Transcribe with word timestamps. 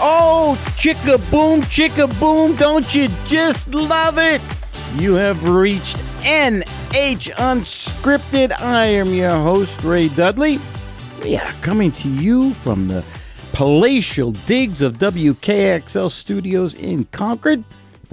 Oh, 0.00 0.56
chicka 0.76 1.18
boom, 1.30 1.62
chicka 1.62 2.08
boom, 2.18 2.56
don't 2.56 2.94
you 2.94 3.08
just 3.26 3.68
love 3.72 4.18
it? 4.18 4.40
You 4.96 5.14
have 5.14 5.48
reached 5.48 5.96
NH 6.22 7.32
Unscripted. 7.34 8.52
I 8.60 8.86
am 8.86 9.14
your 9.14 9.30
host, 9.30 9.82
Ray 9.82 10.08
Dudley. 10.08 10.58
We 11.22 11.36
are 11.36 11.52
coming 11.62 11.92
to 11.92 12.08
you 12.08 12.54
from 12.54 12.88
the 12.88 13.04
palatial 13.52 14.32
digs 14.32 14.80
of 14.80 14.94
WKXL 14.96 16.10
Studios 16.10 16.74
in 16.74 17.04
Concord. 17.12 17.62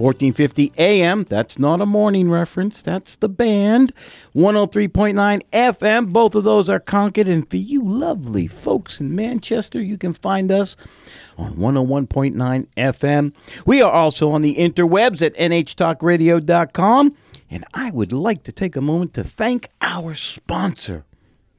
1450 0.02 0.72
AM, 0.78 1.22
that's 1.24 1.60
not 1.60 1.80
a 1.80 1.86
morning 1.86 2.28
reference, 2.28 2.82
that's 2.82 3.14
the 3.14 3.28
band. 3.28 3.94
103.9 4.34 5.42
FM, 5.52 6.12
both 6.12 6.34
of 6.34 6.42
those 6.42 6.68
are 6.68 6.80
Concord. 6.80 7.28
And 7.28 7.48
for 7.48 7.56
you 7.56 7.84
lovely 7.84 8.48
folks 8.48 8.98
in 8.98 9.14
Manchester, 9.14 9.80
you 9.80 9.96
can 9.96 10.12
find 10.12 10.50
us 10.50 10.74
on 11.38 11.54
101.9 11.54 12.66
FM. 12.76 13.32
We 13.64 13.80
are 13.80 13.92
also 13.92 14.32
on 14.32 14.42
the 14.42 14.56
interwebs 14.56 15.22
at 15.22 15.36
nhtalkradio.com. 15.36 17.16
And 17.48 17.64
I 17.72 17.90
would 17.92 18.12
like 18.12 18.42
to 18.44 18.52
take 18.52 18.74
a 18.74 18.80
moment 18.80 19.14
to 19.14 19.22
thank 19.22 19.68
our 19.80 20.16
sponsor. 20.16 21.04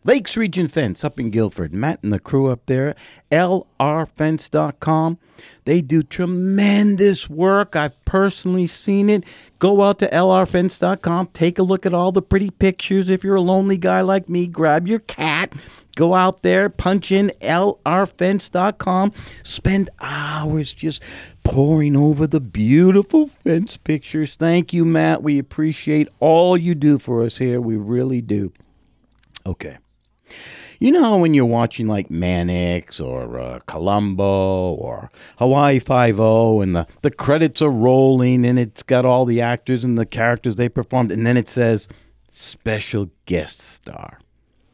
Lakes 0.06 0.36
Region 0.36 0.68
Fence 0.68 1.04
up 1.04 1.20
in 1.20 1.30
Guilford. 1.30 1.74
Matt 1.74 2.04
and 2.04 2.12
the 2.12 2.20
crew 2.20 2.52
up 2.52 2.66
there, 2.66 2.96
lrfence.com. 3.32 5.18
They 5.66 5.82
do 5.82 6.04
tremendous 6.04 7.30
work. 7.30 7.76
I've 7.76 8.04
personally 8.06 8.68
seen 8.68 9.10
it. 9.10 9.24
Go 9.60 9.82
out 9.82 10.00
to 10.00 10.10
lrfence.com, 10.10 11.28
take 11.34 11.58
a 11.58 11.64
look 11.64 11.86
at 11.86 11.94
all 11.94 12.12
the 12.12 12.22
pretty 12.22 12.50
pictures. 12.50 13.10
If 13.10 13.24
you're 13.24 13.36
a 13.36 13.42
lonely 13.42 13.78
guy 13.78 14.02
like 14.02 14.28
me, 14.28 14.48
grab 14.48 14.88
your 14.88 15.00
cat. 15.00 15.54
Go 15.96 16.16
out 16.16 16.42
there, 16.42 16.70
punch 16.70 17.12
in 17.12 17.32
lrfence.com, 17.40 19.14
spend 19.44 19.90
hours 20.00 20.74
just 20.74 21.04
poring 21.44 21.96
over 21.96 22.26
the 22.26 22.42
beautiful 22.42 23.28
fence 23.28 23.78
pictures. 23.78 24.36
Thank 24.36 24.74
you, 24.74 24.86
Matt. 24.86 25.22
We 25.22 25.38
appreciate 25.38 26.08
all 26.20 26.58
you 26.58 26.74
do 26.74 26.98
for 26.98 27.24
us 27.24 27.38
here. 27.38 27.62
We 27.62 27.76
really 27.76 28.22
do. 28.22 28.52
Okay. 29.46 29.78
You 30.80 30.92
know 30.92 31.18
when 31.18 31.34
you're 31.34 31.46
watching 31.46 31.88
like 31.88 32.10
Mannix 32.10 33.00
or 33.00 33.40
uh, 33.40 33.60
Columbo 33.68 34.74
or 34.74 35.12
Hawaii 35.38 35.80
Five 35.80 36.20
O, 36.20 36.62
and 36.62 36.76
the 36.76 36.88
the 37.02 37.12
credits 37.12 37.62
are 37.62 37.72
rolling, 37.72 38.46
and 38.46 38.60
it's 38.60 38.84
got 38.84 39.06
all 39.06 39.26
the 39.26 39.40
actors 39.42 39.84
and 39.84 39.98
the 39.98 40.06
characters 40.06 40.56
they 40.56 40.70
performed, 40.70 41.12
and 41.12 41.26
then 41.26 41.38
it 41.38 41.48
says 41.48 41.88
special 42.32 43.10
guest 43.26 43.62
star. 43.62 44.20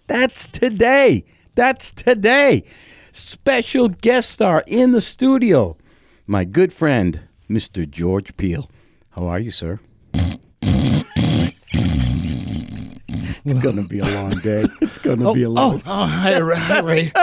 That's 0.07 0.47
today. 0.47 1.25
That's 1.53 1.91
today. 1.91 2.63
Special 3.11 3.89
guest 3.89 4.31
star 4.31 4.63
in 4.65 4.91
the 4.91 5.01
studio. 5.01 5.77
My 6.25 6.45
good 6.45 6.71
friend, 6.73 7.21
Mr. 7.49 7.87
George 7.87 8.35
Piehl. 8.37 8.69
How 9.11 9.25
are 9.25 9.39
you, 9.39 9.51
sir? 9.51 9.79
It's 13.49 13.59
gonna 13.63 13.83
be 13.83 13.99
a 13.99 14.05
long 14.05 14.31
day. 14.31 14.63
It's 14.81 14.99
gonna 14.99 15.33
be 15.33 15.43
a 15.43 15.49
long. 15.49 15.81
Oh, 15.85 16.05
hi, 16.05 16.37
Ray. 16.37 16.57
Hi, 16.57 16.79
Ray. 16.79 17.11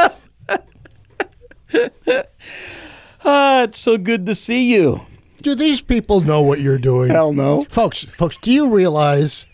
Ah, 3.29 3.65
it's 3.65 3.81
so 3.81 3.99
good 3.99 4.25
to 4.27 4.37
see 4.37 4.73
you. 4.73 5.01
Do 5.43 5.57
these 5.57 5.81
people 5.81 6.21
know 6.21 6.43
what 6.43 6.61
you're 6.61 6.79
doing? 6.79 7.11
Hell 7.11 7.33
no. 7.33 7.65
Folks, 7.65 8.05
folks, 8.05 8.37
do 8.41 8.53
you 8.53 8.69
realize 8.69 9.47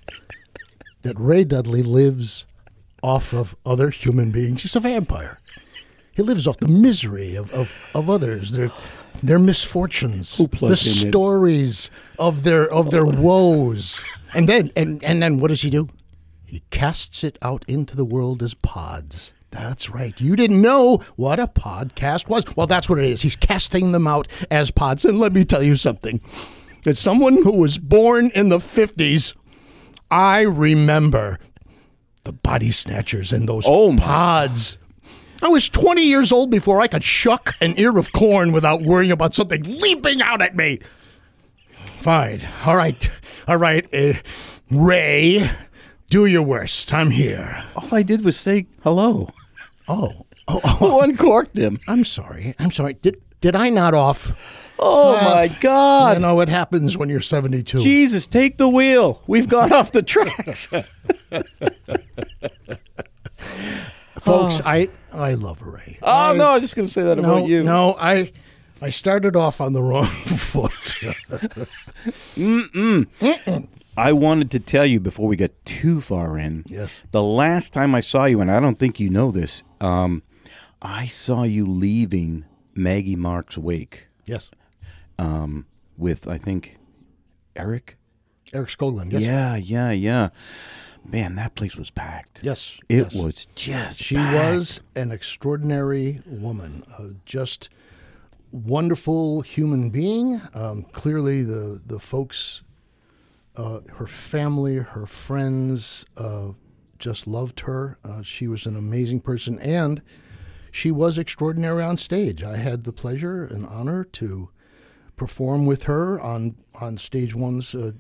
that 1.05 1.19
Ray 1.19 1.45
Dudley 1.45 1.83
lives 1.83 2.47
off 3.03 3.33
of 3.33 3.57
other 3.65 3.89
human 3.89 4.31
beings? 4.31 4.61
He's 4.61 4.77
a 4.77 4.81
vampire. 4.81 5.41
He 6.15 6.23
lives 6.23 6.47
off 6.47 6.59
the 6.59 6.69
misery 6.69 7.35
of, 7.35 7.51
of, 7.53 7.75
of 7.95 8.11
others, 8.11 8.53
their 8.53 8.71
their 9.23 9.39
misfortunes, 9.39 10.37
the 10.37 10.77
stories 10.77 11.91
of 12.19 12.43
their 12.43 12.71
of 12.71 12.91
their 12.91 13.07
woes. 13.07 14.03
And 14.35 14.49
then 14.49 14.71
and, 14.77 15.03
and 15.03 15.23
then 15.23 15.41
what 15.41 15.49
does 15.49 15.63
he 15.63 15.71
do? 15.71 15.89
He 16.53 16.61
casts 16.71 17.25
it 17.25 17.39
out 17.41 17.65
into 17.67 17.97
the 17.97 18.05
world 18.05 18.43
as 18.43 18.53
pods. 18.53 19.33
That's 19.53 19.89
right. 19.89 20.13
You 20.21 20.37
didn't 20.37 20.61
know 20.61 20.99
what 21.17 21.41
a 21.41 21.47
podcast 21.47 22.29
was. 22.29 22.45
Well, 22.55 22.67
that's 22.67 22.91
what 22.91 22.99
it 22.99 23.07
is. 23.07 23.23
He's 23.23 23.37
casting 23.37 23.93
them 23.93 24.07
out 24.07 24.29
as 24.51 24.71
pods. 24.71 25.07
And 25.07 25.19
let 25.19 25.33
me 25.33 25.47
tell 25.47 25.63
you 25.63 25.77
something. 25.77 26.21
As 26.85 26.99
someone 26.99 27.43
who 27.43 27.53
was 27.59 27.79
born 27.79 28.31
in 28.35 28.51
the 28.51 28.59
50s, 28.59 29.35
I 30.11 30.43
remember 30.43 31.39
the 32.25 32.35
body 32.35 32.71
snatchers 32.71 33.33
and 33.33 33.49
those 33.49 33.65
Oh, 33.67 33.97
pods. 33.97 34.77
I 35.43 35.49
was 35.49 35.71
20 35.71 36.03
years 36.03 36.33
old 36.33 36.51
before 36.51 36.83
I 36.83 36.87
could 36.87 37.03
shuck 37.03 37.55
an 37.63 37.73
ear 37.79 37.97
of 37.97 38.13
corn 38.13 38.53
without 38.53 38.83
worrying 38.83 39.11
about 39.11 39.35
something 39.35 39.63
leaping 39.63 40.21
out 40.21 40.43
at 40.43 40.55
me. 40.55 40.81
Fine. 42.01 42.43
All 42.67 42.77
right. 42.77 43.11
All 43.49 43.57
right. 43.57 43.89
Uh, 43.95 44.13
Ray, 44.71 45.51
do 46.13 46.27
your 46.27 46.43
worst. 46.43 46.93
I'm 46.93 47.09
here. 47.11 47.65
All 47.75 47.89
I 47.91 48.03
did 48.03 48.23
was 48.23 48.37
say 48.37 48.67
hello. 48.83 49.31
Oh. 49.89 50.27
Oh, 50.47 50.61
oh, 50.65 50.77
Who 50.79 51.01
uncorked 51.01 51.57
him? 51.57 51.79
I'm 51.89 52.05
sorry. 52.05 52.55
I'm 52.59 52.71
sorry. 52.71 52.95
Did 52.95 53.17
did 53.41 53.57
I 53.57 53.71
not 53.71 53.95
off? 53.95 54.69
Oh 54.79 55.13
Well, 55.13 55.35
my 55.37 55.49
God! 55.61 56.17
I 56.17 56.21
know 56.21 56.35
what 56.35 56.49
happens 56.51 56.99
when 56.99 57.09
you're 57.09 57.21
72. 57.23 57.81
Jesus, 57.81 58.27
take 58.27 58.59
the 58.59 58.69
wheel. 58.69 59.23
We've 59.27 59.49
gone 59.49 59.73
off 59.73 59.93
the 59.93 60.03
tracks. 60.03 60.67
Folks, 64.21 64.61
oh. 64.61 64.63
I 64.67 64.89
I 65.13 65.35
love 65.35 65.63
Ray. 65.63 65.99
Oh 66.03 66.31
I- 66.33 66.37
no, 66.37 66.47
I 66.49 66.55
was 66.55 66.63
just 66.63 66.77
gonna 66.77 66.89
say 66.89 67.03
that 67.03 67.17
no, 67.19 67.37
about 67.39 67.49
you. 67.49 67.63
no, 67.63 67.97
I 67.99 68.33
I 68.83 68.91
started 68.91 69.35
off 69.37 69.61
on 69.61 69.73
the 69.73 69.83
wrong 69.83 70.05
foot. 70.07 70.73
I 73.97 74.13
wanted 74.13 74.51
to 74.53 74.61
tell 74.61 74.87
you 74.87 75.01
before 75.01 75.29
we 75.29 75.37
get 75.37 75.65
too 75.65 76.01
far 76.01 76.39
in. 76.39 76.65
Yes. 76.67 77.03
The 77.11 77.23
last 77.23 77.73
time 77.73 77.95
I 77.95 78.01
saw 78.01 78.25
you, 78.25 78.41
and 78.41 78.51
I 78.51 78.59
don't 78.61 78.79
think 78.79 78.99
you 78.99 79.11
know 79.11 79.31
this, 79.31 79.63
um, 79.81 80.23
I 80.81 81.07
saw 81.07 81.43
you 81.43 81.67
leaving 81.67 82.45
Maggie 82.75 83.17
Mark's 83.17 83.59
wake 83.59 84.09
yes. 84.25 84.51
um, 85.19 85.67
with 85.97 86.27
I 86.27 86.39
think 86.39 86.79
Eric. 87.55 87.97
Eric 88.53 88.69
Skoglund. 88.69 89.13
Yes. 89.13 89.23
Yeah, 89.23 89.57
yeah, 89.57 89.91
yeah. 89.91 90.29
Man, 91.05 91.35
that 91.35 91.55
place 91.55 91.77
was 91.77 91.91
packed. 91.91 92.41
Yes. 92.43 92.79
It 92.89 92.97
yes. 92.97 93.15
was 93.15 93.47
just. 93.55 93.99
She 93.99 94.15
packed. 94.15 94.35
was 94.35 94.81
an 94.95 95.11
extraordinary 95.11 96.23
woman, 96.27 96.85
uh, 96.99 97.09
just 97.27 97.69
wonderful 98.53 99.41
human 99.41 99.91
being. 99.91 100.41
Um, 100.55 100.83
clearly, 100.93 101.43
the 101.43 101.81
the 101.85 101.99
folks, 101.99 102.63
uh, 103.57 103.81
her 103.97 104.07
family, 104.07 104.77
her 104.77 105.07
friends, 105.07 106.05
uh, 106.17 106.49
just 106.99 107.27
loved 107.27 107.61
her. 107.61 107.99
Uh, 108.05 108.23
she 108.23 108.47
was 108.47 108.67
an 108.67 108.77
amazing 108.77 109.21
person, 109.21 109.59
and 109.59 110.03
she 110.71 110.91
was 110.91 111.19
extraordinary 111.19 111.83
on 111.83 111.97
stage. 111.97 112.43
I 112.43 112.57
had 112.57 112.85
the 112.85 112.93
pleasure 112.93 113.45
and 113.45 113.67
honor 113.67 114.05
to 114.05 114.51
perform 115.17 115.67
with 115.67 115.85
her 115.85 116.21
on 116.21 116.57
on 116.81 116.97
stage 116.97 117.35
one's 117.35 117.75
uh, 117.75 117.93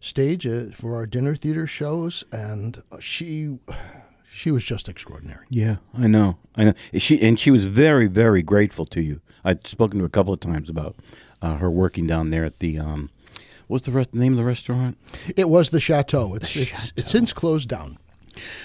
stage 0.00 0.46
uh, 0.46 0.66
for 0.72 0.96
our 0.96 1.06
dinner 1.06 1.34
theater 1.34 1.66
shows, 1.66 2.24
and 2.30 2.82
she 3.00 3.58
she 4.30 4.50
was 4.50 4.62
just 4.62 4.88
extraordinary. 4.88 5.46
Yeah, 5.48 5.76
I 5.94 6.06
know. 6.06 6.38
I 6.54 6.64
know. 6.64 6.74
She 6.94 7.20
and 7.20 7.38
she 7.38 7.50
was 7.50 7.66
very, 7.66 8.06
very 8.06 8.42
grateful 8.42 8.86
to 8.86 9.00
you. 9.00 9.20
I'd 9.44 9.66
spoken 9.66 9.98
to 9.98 10.02
her 10.02 10.06
a 10.06 10.10
couple 10.10 10.34
of 10.34 10.40
times 10.40 10.68
about 10.68 10.96
uh, 11.40 11.56
her 11.56 11.70
working 11.70 12.06
down 12.06 12.30
there 12.30 12.44
at 12.44 12.58
the 12.58 12.78
um, 12.78 13.10
what's 13.68 13.86
the 13.86 13.92
rest, 13.92 14.14
name 14.14 14.32
of 14.32 14.38
the 14.38 14.44
restaurant? 14.44 14.98
It 15.36 15.48
was 15.48 15.70
the 15.70 15.80
chateau. 15.80 16.34
It's 16.34 16.56
it's 16.56 16.92
it's 16.96 17.10
since 17.10 17.32
closed 17.32 17.68
down. 17.68 17.98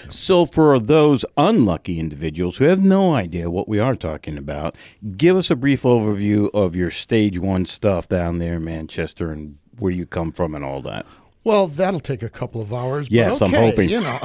So, 0.08 0.46
for 0.46 0.78
those 0.78 1.24
unlucky 1.36 1.98
individuals 1.98 2.58
who 2.58 2.64
have 2.64 2.82
no 2.82 3.14
idea 3.14 3.50
what 3.50 3.68
we 3.68 3.80
are 3.80 3.96
talking 3.96 4.38
about, 4.38 4.76
give 5.16 5.36
us 5.36 5.50
a 5.50 5.56
brief 5.56 5.82
overview 5.82 6.48
of 6.54 6.76
your 6.76 6.90
stage 6.90 7.38
one 7.38 7.66
stuff 7.66 8.08
down 8.08 8.38
there 8.38 8.54
in 8.54 8.64
Manchester 8.64 9.32
and 9.32 9.58
where 9.78 9.92
you 9.92 10.06
come 10.06 10.32
from 10.32 10.54
and 10.54 10.64
all 10.64 10.80
that. 10.82 11.04
Well, 11.42 11.66
that'll 11.66 12.00
take 12.00 12.22
a 12.22 12.30
couple 12.30 12.60
of 12.60 12.72
hours. 12.72 13.06
but 13.06 13.12
Yes, 13.12 13.42
I'm 13.42 13.52
hoping. 13.52 13.90
You 13.90 14.00
know. 14.00 14.18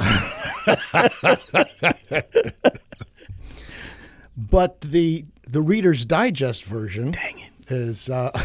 but 4.36 4.80
the 4.80 5.24
the 5.46 5.60
Reader's 5.60 6.06
Digest 6.06 6.64
version 6.64 7.12
is 7.68 8.08
uh, 8.08 8.30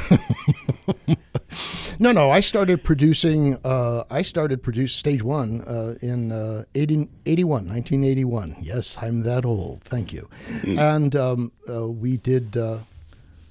no, 1.99 2.11
no. 2.11 2.31
I 2.31 2.39
started 2.39 2.83
producing. 2.83 3.57
Uh, 3.63 4.03
I 4.09 4.21
started 4.21 4.63
produce 4.63 4.93
stage 4.93 5.23
one 5.23 5.61
uh, 5.61 5.95
in 6.01 6.31
uh, 6.31 6.63
80, 6.73 7.09
81, 7.25 7.67
1981. 7.67 8.55
Yes, 8.61 8.97
I'm 9.01 9.23
that 9.23 9.45
old. 9.45 9.83
Thank 9.83 10.13
you. 10.13 10.29
And 10.63 11.15
um, 11.15 11.51
uh, 11.69 11.87
we 11.87 12.17
did. 12.17 12.57
Uh, 12.57 12.79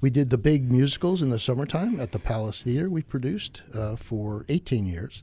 we 0.01 0.11
did 0.11 0.29
the 0.29 0.37
big 0.37 0.71
musicals 0.71 1.23
in 1.23 1.31
the 1.31 1.39
summertime 1.39 1.99
at 1.99 2.13
the 2.13 2.19
Palace 2.19 2.63
Theater. 2.63 2.91
We 2.91 3.01
produced 3.01 3.63
uh, 3.73 3.97
for 3.97 4.45
18 4.51 4.85
years. 4.85 5.23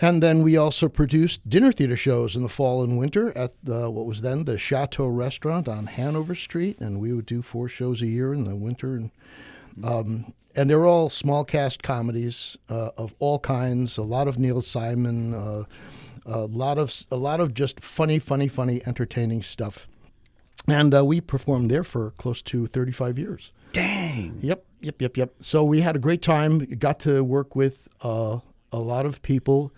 And 0.00 0.22
then 0.22 0.42
we 0.42 0.56
also 0.56 0.88
produced 0.88 1.46
dinner 1.46 1.70
theater 1.70 1.96
shows 1.96 2.34
in 2.34 2.42
the 2.42 2.48
fall 2.48 2.82
and 2.82 2.98
winter 2.98 3.36
at 3.36 3.52
the, 3.62 3.90
what 3.90 4.06
was 4.06 4.22
then 4.22 4.44
the 4.44 4.56
Chateau 4.56 5.06
Restaurant 5.08 5.68
on 5.68 5.86
Hanover 5.86 6.34
Street, 6.34 6.80
and 6.80 6.98
we 6.98 7.12
would 7.12 7.26
do 7.26 7.42
four 7.42 7.68
shows 7.68 8.00
a 8.00 8.06
year 8.06 8.32
in 8.32 8.44
the 8.44 8.56
winter. 8.56 8.96
And 8.96 9.10
um, 9.84 10.32
and 10.56 10.68
they're 10.68 10.84
all 10.84 11.10
small 11.10 11.44
cast 11.44 11.82
comedies 11.82 12.56
uh, 12.68 12.90
of 12.96 13.14
all 13.18 13.38
kinds. 13.38 13.96
A 13.96 14.02
lot 14.02 14.28
of 14.28 14.38
Neil 14.38 14.62
Simon, 14.62 15.34
uh, 15.34 15.64
a 16.26 16.46
lot 16.46 16.78
of 16.78 16.92
a 17.10 17.16
lot 17.16 17.40
of 17.40 17.54
just 17.54 17.80
funny, 17.80 18.18
funny, 18.18 18.48
funny, 18.48 18.82
entertaining 18.86 19.42
stuff. 19.42 19.88
And 20.68 20.94
uh, 20.94 21.04
we 21.04 21.20
performed 21.20 21.70
there 21.70 21.84
for 21.84 22.12
close 22.12 22.42
to 22.42 22.66
35 22.66 23.18
years. 23.18 23.52
Dang. 23.72 24.38
Yep, 24.40 24.64
yep, 24.80 25.00
yep, 25.00 25.16
yep. 25.16 25.34
So 25.40 25.64
we 25.64 25.80
had 25.80 25.96
a 25.96 25.98
great 25.98 26.22
time. 26.22 26.58
Got 26.58 27.00
to 27.00 27.24
work 27.24 27.56
with 27.56 27.88
uh, 28.02 28.40
a 28.72 28.78
lot 28.78 29.06
of 29.06 29.22
people. 29.22 29.72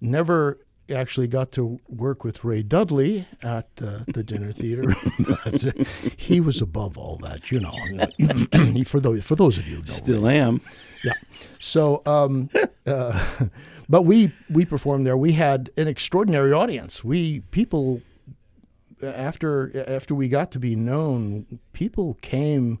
Never 0.00 0.58
actually 0.90 1.26
got 1.26 1.52
to 1.52 1.80
work 1.88 2.24
with 2.24 2.44
Ray 2.44 2.62
Dudley 2.62 3.26
at 3.42 3.68
uh, 3.82 4.00
the 4.06 4.22
dinner 4.22 4.52
theater. 4.52 4.94
but, 5.18 5.64
uh, 5.66 5.84
he 6.16 6.40
was 6.40 6.60
above 6.60 6.98
all 6.98 7.16
that, 7.18 7.50
you 7.50 7.60
know. 7.60 7.74
for 8.84 9.00
those 9.00 9.24
for 9.24 9.36
those 9.36 9.58
of 9.58 9.66
you 9.68 9.82
Still 9.86 10.26
am. 10.26 10.60
yeah. 11.02 11.12
So, 11.58 12.02
um, 12.06 12.50
uh, 12.86 13.46
but 13.88 14.02
we 14.02 14.32
we 14.50 14.64
performed 14.64 15.06
there. 15.06 15.16
We 15.16 15.32
had 15.32 15.70
an 15.76 15.88
extraordinary 15.88 16.52
audience. 16.52 17.02
We 17.02 17.40
people 17.50 18.02
after 19.02 19.84
after 19.88 20.14
we 20.14 20.28
got 20.28 20.50
to 20.52 20.58
be 20.58 20.76
known, 20.76 21.60
people 21.72 22.14
came 22.20 22.78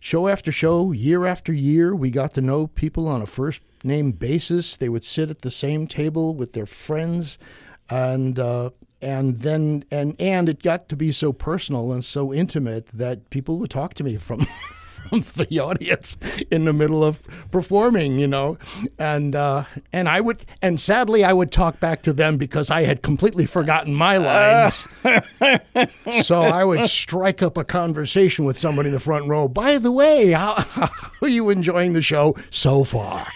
show 0.00 0.26
after 0.26 0.50
show, 0.50 0.92
year 0.92 1.26
after 1.26 1.52
year. 1.52 1.94
We 1.94 2.10
got 2.10 2.34
to 2.34 2.40
know 2.40 2.66
people 2.66 3.08
on 3.08 3.22
a 3.22 3.26
first 3.26 3.60
name 3.84 4.12
basis. 4.12 4.76
They 4.76 4.88
would 4.88 5.04
sit 5.04 5.30
at 5.30 5.42
the 5.42 5.50
same 5.50 5.86
table 5.86 6.34
with 6.34 6.52
their 6.52 6.66
friends, 6.66 7.38
and 7.90 8.38
uh, 8.38 8.70
and 9.00 9.38
then 9.40 9.84
and 9.90 10.14
and 10.18 10.48
it 10.48 10.62
got 10.62 10.88
to 10.90 10.96
be 10.96 11.12
so 11.12 11.32
personal 11.32 11.92
and 11.92 12.04
so 12.04 12.32
intimate 12.32 12.86
that 12.88 13.30
people 13.30 13.58
would 13.58 13.70
talk 13.70 13.94
to 13.94 14.04
me 14.04 14.16
from. 14.16 14.46
The 15.42 15.60
audience 15.60 16.16
in 16.50 16.64
the 16.64 16.72
middle 16.72 17.04
of 17.04 17.22
performing, 17.50 18.18
you 18.18 18.26
know, 18.26 18.58
and 18.98 19.34
uh, 19.34 19.64
and 19.92 20.08
I 20.08 20.20
would 20.20 20.44
and 20.60 20.80
sadly 20.80 21.24
I 21.24 21.32
would 21.32 21.50
talk 21.50 21.80
back 21.80 22.02
to 22.02 22.12
them 22.12 22.38
because 22.38 22.70
I 22.70 22.82
had 22.82 23.02
completely 23.02 23.46
forgotten 23.46 23.94
my 23.94 24.16
lines. 24.16 24.86
so 26.26 26.42
I 26.42 26.64
would 26.64 26.86
strike 26.86 27.42
up 27.42 27.56
a 27.56 27.64
conversation 27.64 28.44
with 28.44 28.56
somebody 28.56 28.88
in 28.88 28.94
the 28.94 29.00
front 29.00 29.28
row. 29.28 29.48
By 29.48 29.78
the 29.78 29.92
way, 29.92 30.30
how, 30.32 30.54
how 30.56 30.90
are 31.20 31.28
you 31.28 31.50
enjoying 31.50 31.92
the 31.92 32.02
show 32.02 32.34
so 32.50 32.84
far? 32.84 33.26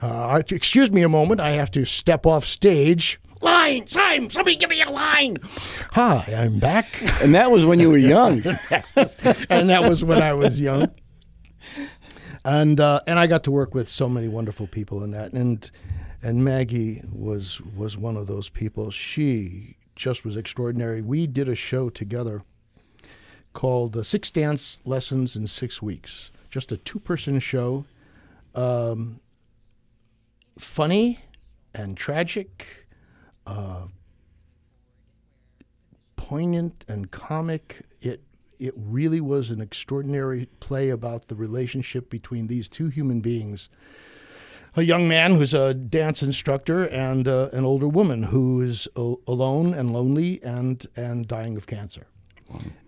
Uh, 0.00 0.42
excuse 0.50 0.90
me 0.90 1.02
a 1.02 1.08
moment. 1.08 1.40
I 1.40 1.50
have 1.50 1.70
to 1.72 1.84
step 1.84 2.26
off 2.26 2.44
stage. 2.44 3.20
Line, 3.42 3.86
time, 3.86 4.28
somebody 4.28 4.56
give 4.56 4.68
me 4.68 4.82
a 4.82 4.90
line. 4.90 5.38
Hi, 5.92 6.24
I'm 6.36 6.58
back. 6.58 6.86
And 7.22 7.34
that 7.34 7.50
was 7.50 7.64
when 7.64 7.80
you 7.80 7.88
were 7.90 7.96
young. 7.96 8.42
and 9.48 9.70
that 9.70 9.86
was 9.88 10.04
when 10.04 10.20
I 10.20 10.34
was 10.34 10.60
young. 10.60 10.90
And 12.44 12.80
uh, 12.80 13.00
and 13.06 13.18
I 13.18 13.26
got 13.26 13.44
to 13.44 13.50
work 13.50 13.74
with 13.74 13.88
so 13.88 14.08
many 14.08 14.28
wonderful 14.28 14.66
people 14.66 15.04
in 15.04 15.10
that, 15.10 15.32
and 15.32 15.70
and 16.22 16.44
Maggie 16.44 17.02
was 17.12 17.60
was 17.60 17.96
one 17.96 18.16
of 18.16 18.26
those 18.26 18.48
people. 18.48 18.90
She 18.90 19.76
just 19.94 20.24
was 20.24 20.36
extraordinary. 20.36 21.02
We 21.02 21.26
did 21.26 21.48
a 21.48 21.54
show 21.54 21.90
together 21.90 22.42
called 23.52 23.92
the 23.92 24.04
Six 24.04 24.30
Dance 24.30 24.80
Lessons 24.84 25.36
in 25.36 25.46
Six 25.46 25.82
Weeks. 25.82 26.30
Just 26.50 26.72
a 26.72 26.76
two 26.76 26.98
person 26.98 27.40
show, 27.40 27.84
um, 28.54 29.20
funny 30.58 31.20
and 31.74 31.96
tragic, 31.96 32.86
uh, 33.46 33.86
poignant 36.16 36.84
and 36.88 37.10
comic. 37.10 37.82
It 38.00 38.22
it 38.60 38.74
really 38.76 39.20
was 39.20 39.50
an 39.50 39.60
extraordinary 39.60 40.46
play 40.60 40.90
about 40.90 41.28
the 41.28 41.34
relationship 41.34 42.10
between 42.10 42.46
these 42.46 42.68
two 42.68 42.88
human 42.88 43.20
beings. 43.20 43.68
A 44.76 44.82
young 44.82 45.08
man 45.08 45.34
who's 45.34 45.54
a 45.54 45.74
dance 45.74 46.22
instructor 46.22 46.84
and 46.84 47.26
uh, 47.26 47.48
an 47.52 47.64
older 47.64 47.88
woman 47.88 48.24
who 48.24 48.60
is 48.60 48.86
a- 48.94 49.14
alone 49.26 49.74
and 49.74 49.92
lonely 49.92 50.40
and 50.44 50.86
and 50.94 51.26
dying 51.26 51.56
of 51.56 51.66
cancer. 51.66 52.06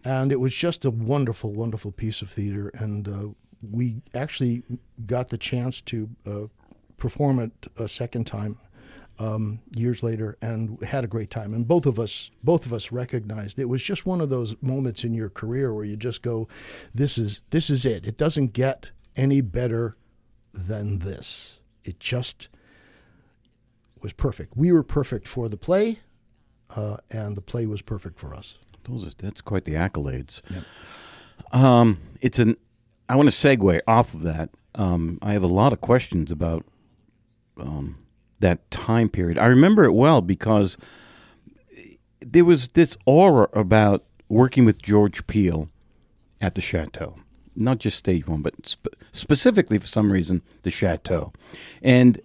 And 0.05 0.31
it 0.31 0.41
was 0.41 0.55
just 0.55 0.85
a 0.85 0.91
wonderful, 0.91 1.53
wonderful 1.53 1.93
piece 1.93 2.21
of 2.23 2.31
theater. 2.31 2.71
And 2.75 3.09
uh, 3.09 3.29
we 3.63 4.03
actually 4.15 4.63
got 5.07 5.31
the 5.31 5.39
chance 5.39 5.81
to 5.83 6.09
uh, 6.27 6.47
perform 6.97 7.39
it 7.39 7.53
a 7.77 7.89
second 7.89 8.27
time 8.27 8.59
um, 9.23 9.61
years 9.77 10.03
later, 10.03 10.37
and 10.43 10.83
had 10.83 11.05
a 11.05 11.07
great 11.07 11.31
time. 11.31 11.55
And 11.55 11.67
both 11.67 11.87
of 11.87 11.99
us, 12.01 12.31
both 12.43 12.67
of 12.67 12.73
us 12.73 12.91
recognized 12.91 13.59
it 13.59 13.69
was 13.69 13.83
just 13.83 14.05
one 14.05 14.21
of 14.21 14.31
those 14.31 14.57
moments 14.61 15.05
in 15.05 15.15
your 15.15 15.29
career 15.29 15.73
where 15.73 15.85
you 15.85 15.97
just 15.97 16.23
go, 16.23 16.49
"This 16.93 17.19
is 17.19 17.43
this 17.51 17.71
is 17.71 17.85
it. 17.85 18.07
It 18.07 18.19
doesn't 18.19 18.53
get 18.53 18.91
any 19.15 19.41
better 19.41 19.97
than 20.53 20.99
this. 20.99 21.61
It 21.85 22.01
just 22.01 22.49
was 24.01 24.13
perfect. 24.13 24.57
We 24.57 24.73
were 24.73 24.83
perfect 24.83 25.29
for 25.29 25.49
the 25.49 25.57
play, 25.57 26.01
uh, 26.75 26.97
and 27.11 27.37
the 27.37 27.43
play 27.43 27.67
was 27.67 27.83
perfect 27.83 28.19
for 28.19 28.35
us." 28.35 28.59
Those 28.85 29.05
are, 29.07 29.11
that's 29.17 29.41
quite 29.41 29.65
the 29.65 29.75
accolades. 29.75 30.41
Um, 31.53 31.99
it's 32.21 32.41
an. 32.41 32.57
I 33.09 33.15
want 33.15 33.31
to 33.31 33.35
segue 33.35 33.81
off 33.87 34.15
of 34.15 34.23
that. 34.23 34.51
Um, 34.75 35.19
I 35.23 35.35
have 35.35 35.43
a 35.43 35.49
lot 35.49 35.73
of 35.73 35.81
questions 35.81 36.31
about 36.31 36.65
um, 37.61 38.02
that 38.43 38.71
time 38.71 39.09
period. 39.09 39.39
I 39.39 39.47
remember 39.47 39.85
it 39.85 39.93
well 39.93 40.21
because 40.21 40.77
there 42.21 42.44
was 42.44 42.69
this 42.69 42.97
aura 43.06 43.49
about 43.53 44.05
working 44.29 44.65
with 44.65 44.81
George 44.81 45.27
Piehl 45.27 45.69
at 46.41 46.55
the 46.55 46.61
chateau, 46.61 47.17
not 47.56 47.79
just 47.79 47.97
stage 47.97 48.27
one, 48.27 48.43
but 48.43 48.55
sp- 48.69 48.94
specifically 49.12 49.79
for 49.79 49.87
some 49.87 50.12
reason 50.12 50.43
the 50.62 50.71
chateau, 50.71 51.33
and 51.83 52.21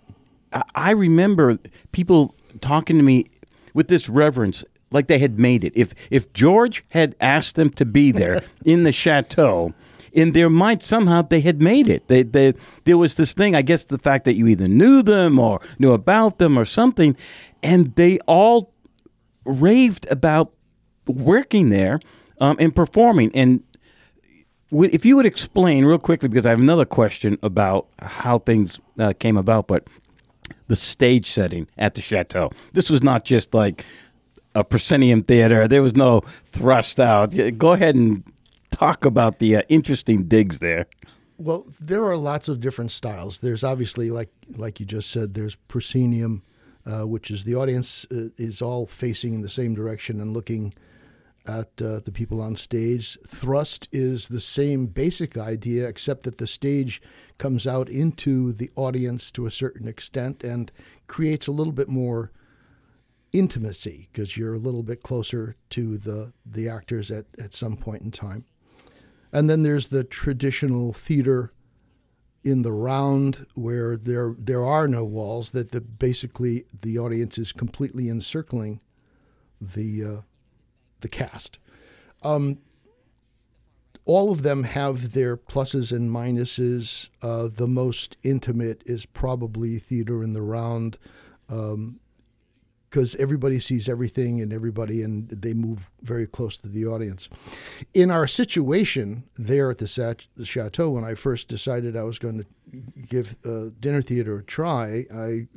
I, 0.52 0.64
I 0.76 0.92
remember 0.92 1.60
people 1.92 2.36
talking 2.62 2.98
to 2.98 3.04
me 3.04 3.28
with 3.74 3.88
this 3.88 4.10
reverence 4.10 4.66
like 4.92 5.08
they 5.08 5.20
had 5.20 5.40
made 5.40 5.64
it. 5.64 5.74
If 5.76 5.94
if 6.10 6.32
George 6.34 6.84
had 6.90 7.16
asked 7.20 7.56
them 7.56 7.70
to 7.72 7.86
be 7.86 8.12
there 8.12 8.42
in 8.66 8.84
the 8.84 8.92
chateau, 8.92 9.74
in 10.12 10.32
their 10.32 10.50
mind 10.50 10.82
somehow 10.82 11.22
they 11.22 11.42
had 11.42 11.62
made 11.62 11.88
it. 11.88 12.08
They, 12.08 12.24
they 12.24 12.54
there 12.86 12.98
was 12.98 13.16
this 13.16 13.34
thing. 13.34 13.56
I 13.56 13.62
guess 13.62 13.86
the 13.86 13.98
fact 13.98 14.26
that 14.26 14.34
you 14.34 14.48
either 14.48 14.68
knew 14.68 15.02
them 15.04 15.40
or 15.40 15.60
knew 15.80 15.94
about 15.94 16.38
them 16.40 16.58
or 16.58 16.66
something, 16.66 17.16
and 17.62 17.96
they 17.96 18.20
all 18.28 18.74
raved 19.46 20.08
about 20.12 20.54
working 21.06 21.70
there 21.70 22.00
um, 22.40 22.58
and 22.60 22.76
performing. 22.76 23.32
And 23.36 23.64
if 24.72 25.06
you 25.06 25.16
would 25.16 25.26
explain 25.26 25.86
real 25.86 25.98
quickly, 25.98 26.28
because 26.30 26.46
I 26.46 26.50
have 26.50 26.60
another 26.60 26.86
question 26.86 27.38
about 27.42 27.88
how 28.00 28.40
things 28.40 28.80
uh, 29.00 29.14
came 29.18 29.38
about, 29.38 29.68
but 29.68 29.88
the 30.68 30.76
stage 30.76 31.32
setting 31.32 31.68
at 31.78 31.96
the 31.96 32.02
chateau. 32.02 32.52
This 32.74 32.90
was 32.90 33.02
not 33.02 33.24
just 33.24 33.54
like 33.54 33.86
a 34.56 34.64
proscenium 34.64 35.24
theater. 35.24 35.68
There 35.68 35.82
was 35.82 35.96
no 35.96 36.22
thrust 36.46 37.00
out. 37.00 37.34
Go 37.58 37.74
ahead 37.74 37.96
and 37.96 38.24
talk 38.72 39.06
about 39.06 39.40
the 39.40 39.58
uh, 39.58 39.62
interesting 39.70 40.24
digs 40.24 40.60
there. 40.60 40.88
Well, 41.38 41.66
there 41.80 42.04
are 42.06 42.18
lots 42.18 42.48
of 42.48 42.60
different 42.60 42.92
styles. 42.92 43.40
There's 43.40 43.64
obviously, 43.64 44.10
like 44.10 44.30
like 44.56 44.80
you 44.80 44.86
just 44.86 45.12
said, 45.12 45.34
there's 45.34 45.56
proscenium, 45.56 46.44
uh, 46.86 47.06
which 47.06 47.30
is 47.30 47.44
the 47.44 47.56
audience 47.56 48.06
uh, 48.12 48.30
is 48.38 48.62
all 48.62 48.88
facing 48.88 49.34
in 49.34 49.42
the 49.42 49.50
same 49.50 49.76
direction 49.76 50.20
and 50.20 50.34
looking 50.34 50.74
at 51.46 51.82
uh, 51.82 52.00
the 52.04 52.12
people 52.12 52.42
on 52.42 52.56
stage. 52.56 53.18
Thrust 53.26 53.88
is 53.92 54.28
the 54.28 54.42
same 54.42 54.88
basic 54.88 55.38
idea, 55.38 55.88
except 55.88 56.24
that 56.24 56.38
the 56.38 56.48
stage 56.48 57.02
comes 57.38 57.66
out 57.68 57.88
into 57.88 58.52
the 58.52 58.70
audience 58.76 59.32
to 59.32 59.46
a 59.46 59.52
certain 59.52 59.88
extent 59.88 60.44
and 60.44 60.72
creates 61.08 61.48
a 61.48 61.52
little 61.52 61.72
bit 61.72 61.88
more 61.88 62.32
intimacy 63.32 64.10
because 64.12 64.38
you're 64.38 64.56
a 64.56 64.60
little 64.60 64.84
bit 64.84 65.04
closer 65.04 65.56
to 65.70 65.98
the 65.98 66.34
the 66.46 66.68
actors 66.68 67.12
at, 67.12 67.26
at 67.40 67.54
some 67.54 67.78
point 67.78 68.02
in 68.02 68.12
time. 68.12 68.46
And 69.32 69.50
then 69.50 69.64
there's 69.64 69.90
the 69.90 70.04
traditional 70.04 70.94
theater 70.94 71.52
in 72.44 72.62
the 72.62 72.72
round 72.72 73.46
where 73.56 73.98
there 73.98 74.34
there 74.38 74.64
are 74.64 74.88
no 74.88 75.04
walls 75.04 75.52
that 75.52 75.72
the 75.72 75.82
basically 75.82 76.66
the 76.82 76.98
audience 76.98 77.38
is 77.38 77.52
completely 77.52 78.10
encircling 78.10 78.82
the 79.60 80.04
uh, 80.04 80.22
the 81.02 81.10
cast. 81.10 81.60
Um, 82.24 82.60
all 84.06 84.32
of 84.32 84.42
them 84.44 84.64
have 84.64 85.12
their 85.12 85.36
pluses 85.36 85.92
and 85.92 86.10
minuses. 86.10 87.10
Uh, 87.22 87.50
the 87.54 87.68
most 87.68 88.16
intimate 88.24 88.82
is 88.86 89.06
probably 89.06 89.78
theater 89.78 90.24
in 90.24 90.32
the 90.32 90.42
round, 90.42 90.98
because 92.90 93.16
everybody 93.16 93.60
sees 93.60 93.90
everything 93.90 94.42
and 94.42 94.54
everybody, 94.54 95.04
and 95.04 95.30
they 95.30 95.54
move 95.54 95.90
very 96.02 96.26
close 96.26 96.58
to 96.58 96.68
the 96.68 96.86
audience. 96.86 97.30
In 97.94 98.12
our 98.12 98.28
situation 98.28 99.24
there 99.36 99.70
at 99.72 99.80
the, 99.80 100.26
chateau, 100.44 100.90
when 100.92 101.04
I 101.04 101.14
first 101.14 101.50
decided 101.50 101.98
I 101.98 102.04
was 102.04 102.20
going 102.20 102.40
to 102.40 102.46
give 103.10 103.36
uh, 103.46 103.72
dinner 103.80 104.02
theater 104.02 104.38
a 104.40 104.44
try, 104.44 105.06
I 105.14 105.48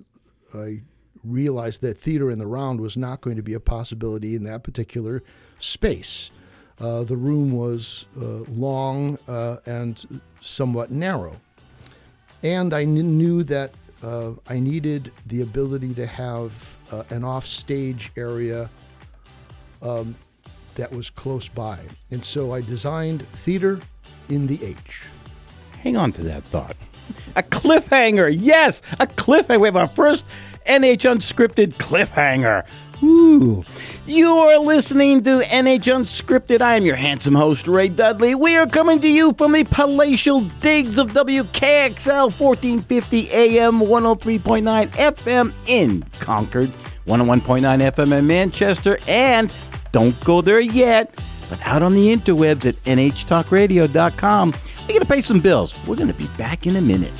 I 0.53 0.83
realized 1.23 1.83
that 1.83 1.99
theater 1.99 2.31
in 2.31 2.39
the 2.39 2.47
round 2.47 2.81
was 2.81 2.97
not 2.97 3.21
going 3.21 3.37
to 3.37 3.43
be 3.43 3.55
a 3.55 3.61
possibility 3.61 4.35
in 4.35 4.45
that 4.45 4.63
particular 4.63 5.23
space. 5.59 6.31
Uh, 6.79 7.05
the 7.05 7.17
room 7.17 7.53
was 7.53 8.07
uh, 8.19 8.43
long 8.49 9.19
uh, 9.29 9.59
and 9.67 10.23
somewhat 10.41 10.91
narrow. 10.91 11.37
And 12.43 12.73
I 12.73 12.85
knew 12.85 13.43
that 13.45 13.75
uh, 14.03 14.33
I 14.49 14.59
needed 14.59 15.13
the 15.27 15.43
ability 15.43 15.95
to 15.95 16.07
have 16.07 16.77
uh, 16.91 17.05
an 17.11 17.25
offstage 17.25 18.13
area 18.17 18.71
um, 19.83 20.15
that 20.77 20.93
was 20.93 21.11
close 21.11 21.49
by. 21.49 21.81
And 22.11 22.25
so 22.25 22.53
I 22.53 22.61
designed 22.61 23.27
theater 23.29 23.81
in 24.29 24.47
the 24.47 24.59
H. 24.65 25.05
Hang 25.83 25.97
on 25.97 26.13
to 26.13 26.23
that 26.25 26.45
thought. 26.45 26.77
A 27.37 27.43
cliffhanger. 27.43 28.35
Yes, 28.39 28.83
a 28.99 29.07
cliffhanger. 29.07 29.61
We 29.61 29.69
have 29.69 29.77
our 29.77 29.89
first 29.89 30.27
NH 30.67 31.11
Unscripted 31.11 31.75
cliffhanger. 31.75 32.67
Ooh. 33.03 33.65
You 34.07 34.29
are 34.29 34.59
listening 34.59 35.23
to 35.25 35.41
NH 35.41 35.85
Unscripted. 35.85 36.61
I 36.61 36.77
am 36.77 36.85
your 36.85 36.97
handsome 36.97 37.35
host, 37.35 37.67
Ray 37.67 37.89
Dudley. 37.89 38.35
We 38.35 38.57
are 38.57 38.67
coming 38.67 39.01
to 39.01 39.09
you 39.09 39.33
from 39.35 39.53
the 39.53 39.65
palatial 39.65 40.43
digs 40.61 40.99
of 40.99 41.13
WKXL 41.13 42.39
1450 42.39 43.31
AM 43.31 43.81
103.9 43.81 44.89
FM 44.89 45.55
in 45.67 46.03
Concord, 46.19 46.69
101.9 47.07 47.63
FM 47.63 48.19
in 48.19 48.27
Manchester, 48.27 48.99
and 49.09 49.51
don't 49.93 50.19
go 50.25 50.43
there 50.43 50.61
yet, 50.61 51.19
but 51.49 51.61
out 51.67 51.83
on 51.83 51.95
the 51.95 52.15
interwebs 52.15 52.67
at 52.67 52.83
nhtalkradio.com. 52.85 54.55
We 54.87 54.95
gotta 54.95 55.07
pay 55.07 55.21
some 55.21 55.41
bills. 55.41 55.75
We're 55.87 55.97
gonna 55.97 56.13
be 56.13 56.29
back 56.37 56.67
in 56.67 56.77
a 56.77 56.83
minute. 56.83 57.13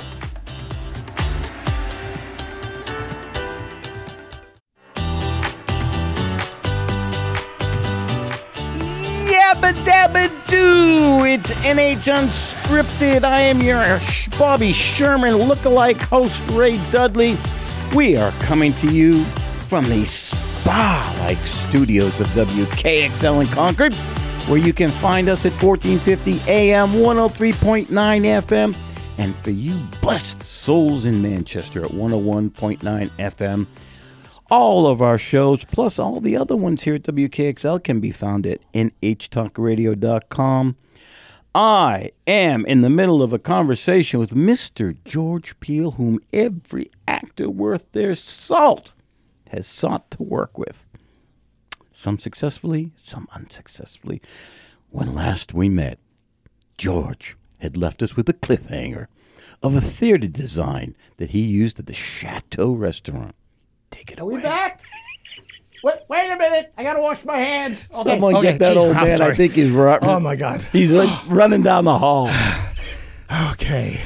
Doo! 10.47 11.25
It's 11.25 11.51
NH 11.51 12.11
Unscripted. 12.11 13.23
I 13.23 13.39
am 13.39 13.61
your 13.61 13.99
Bobby 14.37 14.73
Sherman 14.73 15.33
lookalike 15.33 16.01
host, 16.01 16.41
Ray 16.51 16.77
Dudley. 16.91 17.37
We 17.95 18.17
are 18.17 18.31
coming 18.39 18.73
to 18.73 18.91
you 18.91 19.23
from 19.69 19.85
the 19.85 20.05
spa 20.05 21.15
like 21.21 21.37
studios 21.39 22.19
of 22.19 22.27
WKXL 22.27 23.41
in 23.41 23.47
Concord, 23.47 23.95
where 24.47 24.57
you 24.57 24.73
can 24.73 24.89
find 24.89 25.29
us 25.29 25.45
at 25.45 25.53
1450 25.63 26.51
AM, 26.51 26.89
103.9 26.89 27.87
FM, 27.87 28.75
and 29.17 29.35
for 29.43 29.51
you 29.51 29.79
blessed 30.01 30.41
souls 30.43 31.05
in 31.05 31.21
Manchester 31.21 31.83
at 31.83 31.91
101.9 31.91 32.79
FM. 33.17 33.67
All 34.51 34.85
of 34.85 35.01
our 35.01 35.17
shows, 35.17 35.63
plus 35.63 35.97
all 35.97 36.19
the 36.19 36.35
other 36.35 36.57
ones 36.57 36.83
here 36.83 36.95
at 36.95 37.03
WKXL, 37.03 37.81
can 37.85 38.01
be 38.01 38.11
found 38.11 38.45
at 38.45 38.59
nhtalkradio.com. 38.73 40.75
I 41.55 42.11
am 42.27 42.65
in 42.65 42.81
the 42.81 42.89
middle 42.89 43.23
of 43.23 43.31
a 43.31 43.39
conversation 43.39 44.19
with 44.19 44.31
Mr. 44.31 44.97
George 45.05 45.57
Piehl, 45.61 45.95
whom 45.95 46.19
every 46.33 46.91
actor 47.07 47.49
worth 47.49 47.89
their 47.93 48.13
salt 48.13 48.91
has 49.51 49.67
sought 49.67 50.11
to 50.11 50.23
work 50.23 50.57
with. 50.57 50.85
Some 51.89 52.19
successfully, 52.19 52.91
some 52.97 53.29
unsuccessfully. 53.31 54.21
When 54.89 55.15
last 55.15 55.53
we 55.53 55.69
met, 55.69 55.97
George 56.77 57.37
had 57.59 57.77
left 57.77 58.03
us 58.03 58.17
with 58.17 58.27
a 58.27 58.33
cliffhanger 58.33 59.07
of 59.63 59.75
a 59.75 59.81
theater 59.81 60.27
design 60.27 60.97
that 61.15 61.29
he 61.29 61.39
used 61.39 61.79
at 61.79 61.85
the 61.85 61.93
Chateau 61.93 62.73
restaurant. 62.73 63.33
Take 63.91 64.11
it 64.11 64.19
away. 64.19 64.41
back? 64.41 64.81
Wait, 65.83 65.95
wait 66.09 66.29
a 66.31 66.37
minute. 66.37 66.73
I 66.77 66.83
gotta 66.83 67.01
wash 67.01 67.23
my 67.25 67.37
hands. 67.37 67.87
Okay. 67.93 68.11
Someone 68.11 68.35
okay, 68.35 68.51
get 68.51 68.59
that 68.59 68.69
geez, 68.69 68.77
old 68.77 68.95
I'm 68.95 69.07
man. 69.07 69.21
I 69.21 69.33
think 69.33 69.53
he's 69.53 69.71
ru- 69.71 69.97
Oh 70.01 70.19
my 70.19 70.35
God. 70.35 70.63
He's 70.71 70.91
like 70.91 71.09
running 71.27 71.61
down 71.61 71.85
the 71.85 71.97
hall. 71.97 72.29
Okay. 73.53 74.01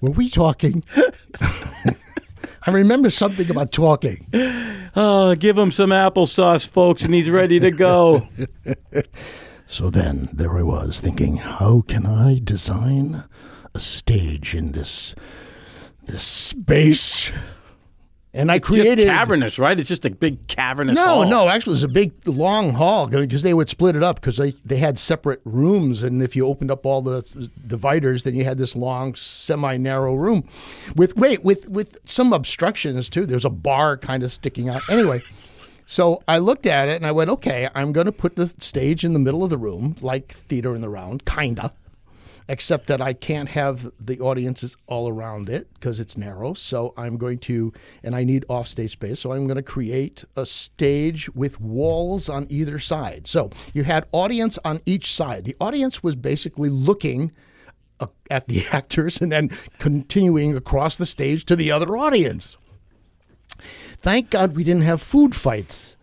Were 0.00 0.12
we 0.12 0.28
talking? 0.28 0.84
I 1.40 2.70
remember 2.70 3.10
something 3.10 3.50
about 3.50 3.72
talking. 3.72 4.26
Oh, 4.96 5.36
give 5.36 5.56
him 5.56 5.70
some 5.70 5.90
applesauce, 5.90 6.66
folks, 6.66 7.02
and 7.02 7.14
he's 7.14 7.30
ready 7.30 7.60
to 7.60 7.70
go. 7.70 8.26
So 9.70 9.90
then 9.90 10.30
there 10.32 10.56
I 10.56 10.62
was 10.62 10.98
thinking, 10.98 11.36
how 11.36 11.82
can 11.82 12.06
I 12.06 12.40
design 12.42 13.24
a 13.74 13.78
stage 13.78 14.54
in 14.54 14.72
this 14.72 15.14
this 16.06 16.22
space? 16.24 17.30
And 18.34 18.52
I 18.52 18.58
created 18.58 19.06
just 19.06 19.18
cavernous, 19.18 19.58
right? 19.58 19.78
It's 19.78 19.88
just 19.88 20.04
a 20.04 20.10
big 20.10 20.46
cavernous. 20.48 20.94
No, 20.94 21.06
hall. 21.06 21.26
no, 21.26 21.48
actually, 21.48 21.72
it 21.72 21.76
was 21.76 21.82
a 21.84 21.88
big, 21.88 22.12
long 22.26 22.74
hall 22.74 23.06
because 23.06 23.42
they 23.42 23.54
would 23.54 23.70
split 23.70 23.96
it 23.96 24.02
up 24.02 24.16
because 24.16 24.36
they, 24.36 24.52
they 24.66 24.76
had 24.76 24.98
separate 24.98 25.40
rooms. 25.44 26.02
And 26.02 26.22
if 26.22 26.36
you 26.36 26.46
opened 26.46 26.70
up 26.70 26.84
all 26.84 27.00
the 27.00 27.50
dividers, 27.66 28.24
then 28.24 28.34
you 28.34 28.44
had 28.44 28.58
this 28.58 28.76
long, 28.76 29.14
semi 29.14 29.78
narrow 29.78 30.14
room 30.14 30.46
with, 30.94 31.16
wait, 31.16 31.42
with, 31.42 31.68
with 31.70 31.96
some 32.04 32.34
obstructions 32.34 33.08
too. 33.08 33.24
There's 33.24 33.46
a 33.46 33.50
bar 33.50 33.96
kind 33.96 34.22
of 34.22 34.30
sticking 34.30 34.68
out. 34.68 34.82
Anyway, 34.90 35.22
so 35.86 36.22
I 36.28 36.36
looked 36.36 36.66
at 36.66 36.88
it 36.88 36.96
and 36.96 37.06
I 37.06 37.12
went, 37.12 37.30
okay, 37.30 37.70
I'm 37.74 37.92
going 37.92 38.06
to 38.06 38.12
put 38.12 38.36
the 38.36 38.48
stage 38.58 39.04
in 39.04 39.14
the 39.14 39.18
middle 39.18 39.42
of 39.42 39.48
the 39.48 39.58
room, 39.58 39.96
like 40.02 40.32
theater 40.32 40.74
in 40.74 40.82
the 40.82 40.90
round, 40.90 41.24
kinda 41.24 41.72
except 42.48 42.86
that 42.86 43.00
I 43.02 43.12
can't 43.12 43.50
have 43.50 43.90
the 44.00 44.20
audiences 44.20 44.76
all 44.86 45.08
around 45.08 45.50
it 45.50 45.72
because 45.74 46.00
it's 46.00 46.16
narrow. 46.16 46.54
So 46.54 46.94
I'm 46.96 47.18
going 47.18 47.38
to, 47.40 47.72
and 48.02 48.16
I 48.16 48.24
need 48.24 48.46
offstage 48.48 48.92
space. 48.92 49.20
So 49.20 49.32
I'm 49.32 49.46
going 49.46 49.56
to 49.56 49.62
create 49.62 50.24
a 50.34 50.46
stage 50.46 51.28
with 51.34 51.60
walls 51.60 52.28
on 52.28 52.46
either 52.48 52.78
side. 52.78 53.26
So 53.26 53.50
you 53.74 53.84
had 53.84 54.06
audience 54.12 54.58
on 54.64 54.80
each 54.86 55.12
side. 55.12 55.44
The 55.44 55.56
audience 55.60 56.02
was 56.02 56.16
basically 56.16 56.70
looking 56.70 57.32
uh, 58.00 58.06
at 58.30 58.48
the 58.48 58.66
actors 58.72 59.20
and 59.20 59.30
then 59.30 59.50
continuing 59.78 60.56
across 60.56 60.96
the 60.96 61.06
stage 61.06 61.44
to 61.46 61.56
the 61.56 61.70
other 61.70 61.96
audience. 61.96 62.56
Thank 64.00 64.30
God 64.30 64.56
we 64.56 64.64
didn't 64.64 64.82
have 64.82 65.02
food 65.02 65.34
fights 65.34 65.96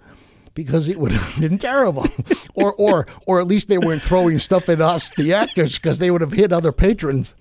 because 0.56 0.90
it 0.90 0.98
would 0.98 1.12
have 1.12 1.40
been 1.40 1.60
terrible. 1.60 2.08
or, 2.56 2.74
or, 2.74 3.06
or 3.28 3.40
at 3.40 3.46
least 3.46 3.68
they 3.68 3.78
weren't 3.78 4.02
throwing 4.02 4.40
stuff 4.40 4.68
at 4.70 4.82
us, 4.82 5.12
the 5.12 5.34
actors, 5.34 5.76
because 5.78 6.00
they 6.00 6.10
would 6.10 6.22
have 6.22 6.34
hit 6.34 6.52
other 6.52 6.72
patrons. 6.72 7.36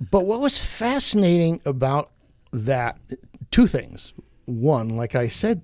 But 0.00 0.24
what 0.24 0.40
was 0.40 0.64
fascinating 0.64 1.60
about 1.66 2.10
that, 2.52 2.98
two 3.50 3.66
things. 3.66 4.14
One, 4.46 4.96
like 4.96 5.14
I 5.14 5.28
said, 5.28 5.62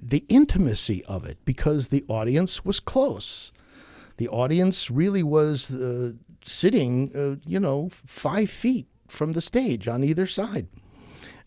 the 0.00 0.24
intimacy 0.28 1.04
of 1.06 1.24
it, 1.24 1.38
because 1.44 1.88
the 1.88 2.04
audience 2.08 2.64
was 2.64 2.78
close. 2.78 3.52
The 4.18 4.28
audience 4.28 4.90
really 4.90 5.22
was 5.22 5.74
uh, 5.74 6.12
sitting, 6.44 7.10
uh, 7.14 7.36
you 7.46 7.58
know, 7.58 7.88
five 7.90 8.50
feet 8.50 8.86
from 9.08 9.32
the 9.32 9.40
stage 9.40 9.88
on 9.88 10.04
either 10.04 10.26
side 10.26 10.68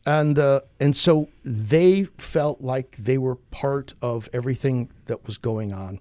and 0.06 0.40
uh, 0.40 0.62
and 0.80 0.96
so 0.96 1.30
they 1.44 2.04
felt 2.18 2.62
like 2.62 2.96
they 2.98 3.18
were 3.18 3.36
part 3.36 3.94
of 4.02 4.30
everything 4.34 4.92
that 5.06 5.26
was 5.26 5.38
going 5.38 5.74
on, 5.74 6.00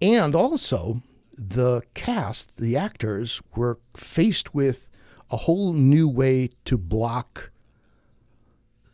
and 0.00 0.34
also 0.34 1.02
the 1.36 1.82
cast, 1.94 2.56
the 2.58 2.76
actors, 2.76 3.40
were 3.56 3.78
faced 3.96 4.54
with 4.54 4.88
a 5.30 5.38
whole 5.38 5.72
new 5.72 6.08
way 6.08 6.50
to 6.64 6.76
block 6.76 7.50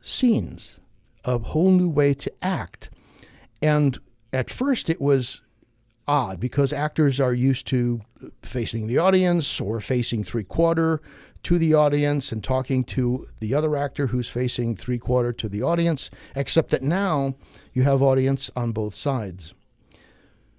scenes, 0.01 0.81
a 1.25 1.39
whole 1.39 1.71
new 1.71 1.89
way 1.89 2.15
to 2.15 2.33
act, 2.43 2.91
and 3.61 3.99
at 4.33 4.49
first 4.49 4.89
it 4.89 5.01
was 5.01 5.43
odd 6.09 6.39
because 6.39 6.73
actors 6.73 7.19
are 7.19 7.35
used 7.35 7.67
to 7.67 8.01
facing 8.43 8.87
the 8.87 8.99
audience 8.99 9.61
or 9.61 9.81
facing 9.81 10.23
three 10.23 10.45
quarter 10.45 11.01
to 11.43 11.59
the 11.59 11.75
audience 11.75 12.33
and 12.33 12.43
talking 12.43 12.85
to 12.85 13.29
the 13.41 13.55
other 13.55 13.77
actor 13.77 14.09
who's 14.09 14.29
facing 14.29 14.75
three 14.75 14.99
quarter 14.99 15.33
to 15.33 15.49
the 15.49 15.63
audience, 15.63 16.11
except 16.35 16.71
that 16.71 16.83
now 16.83 17.35
you 17.73 17.83
have 17.83 18.03
audience 18.03 18.51
on 18.57 18.73
both 18.73 18.95
sides. 18.95 19.55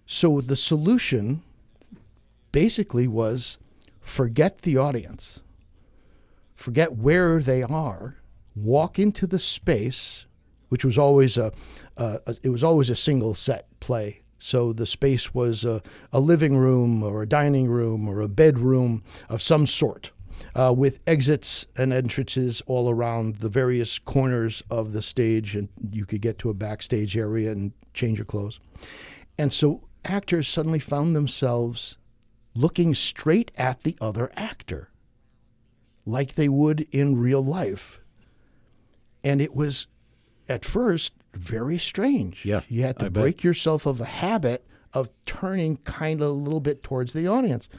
So 0.06 0.40
the 0.40 0.56
solution 0.56 1.44
basically 2.52 3.08
was 3.08 3.58
forget 4.00 4.62
the 4.62 4.78
audience, 4.78 5.42
forget 6.56 6.94
where 6.94 7.42
they 7.42 7.62
are, 7.64 8.16
walk 8.56 8.98
into 8.98 9.28
the 9.28 9.40
space, 9.40 10.26
which 10.70 10.86
was 10.86 10.98
always 10.98 11.38
a, 11.38 11.52
uh, 11.98 12.20
it 12.44 12.50
was 12.50 12.64
always 12.64 12.90
a 12.90 12.96
single 12.96 13.34
set 13.34 13.68
play. 13.80 14.22
So 14.40 14.72
the 14.72 14.86
space 14.86 15.34
was 15.34 15.66
a, 15.66 15.82
a 16.14 16.20
living 16.20 16.58
room 16.58 17.04
or 17.04 17.24
a 17.24 17.28
dining 17.28 17.70
room 17.70 18.08
or 18.08 18.22
a 18.22 18.30
bedroom 18.30 19.04
of 19.30 19.42
some 19.42 19.68
sort 19.68 20.12
uh, 20.56 20.74
with 20.76 21.02
exits 21.08 21.66
and 21.78 21.94
entrances 21.94 22.62
all 22.68 22.90
around 22.90 23.38
the 23.40 23.50
various 23.50 24.00
corners 24.00 24.64
of 24.70 24.94
the 24.94 25.02
stage, 25.02 25.56
and 25.56 25.70
you 25.92 26.06
could 26.06 26.22
get 26.22 26.38
to 26.40 26.50
a 26.50 26.54
backstage 26.54 27.18
area 27.18 27.52
and 27.52 27.72
change 27.94 28.18
your 28.18 28.26
clothes. 28.26 28.60
And 29.38 29.52
so 29.54 29.88
actors 30.06 30.48
suddenly 30.48 30.80
found 30.80 31.16
themselves 31.16 31.98
looking 32.56 32.94
straight 32.96 33.52
at 33.58 33.84
the 33.84 33.96
other 34.02 34.30
actor, 34.36 34.90
like 36.06 36.34
they 36.34 36.50
would 36.50 36.88
in 36.92 37.18
real 37.20 37.44
life. 37.44 38.02
And 39.24 39.42
it 39.42 39.54
was 39.54 39.88
at 40.50 40.66
first 40.66 41.14
very 41.34 41.78
strange. 41.78 42.46
Yeah, 42.46 42.62
you 42.68 42.84
had 42.84 42.98
to 43.00 43.06
I 43.06 43.10
bet. 43.10 43.22
break 43.22 43.44
yourself 43.44 43.86
of 43.86 44.02
a 44.02 44.06
habit 44.06 44.66
of 44.94 45.10
turning 45.26 45.78
kind 45.78 46.22
of 46.22 46.30
a 46.30 46.32
little 46.32 46.60
bit 46.62 46.82
towards 46.82 47.14
the 47.14 47.28
audience. 47.28 47.70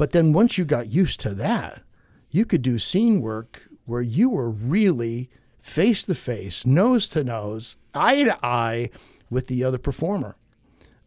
But 0.00 0.12
then 0.12 0.32
once 0.32 0.56
you 0.56 0.64
got 0.64 0.88
used 0.88 1.20
to 1.20 1.34
that, 1.34 1.82
you 2.30 2.46
could 2.46 2.62
do 2.62 2.78
scene 2.78 3.20
work 3.20 3.68
where 3.84 4.00
you 4.00 4.30
were 4.30 4.48
really 4.48 5.28
face 5.60 6.04
to 6.04 6.14
face, 6.14 6.64
nose 6.64 7.06
to 7.10 7.22
nose, 7.22 7.76
eye 7.92 8.24
to 8.24 8.38
eye 8.42 8.88
with 9.28 9.48
the 9.48 9.62
other 9.62 9.76
performer, 9.76 10.36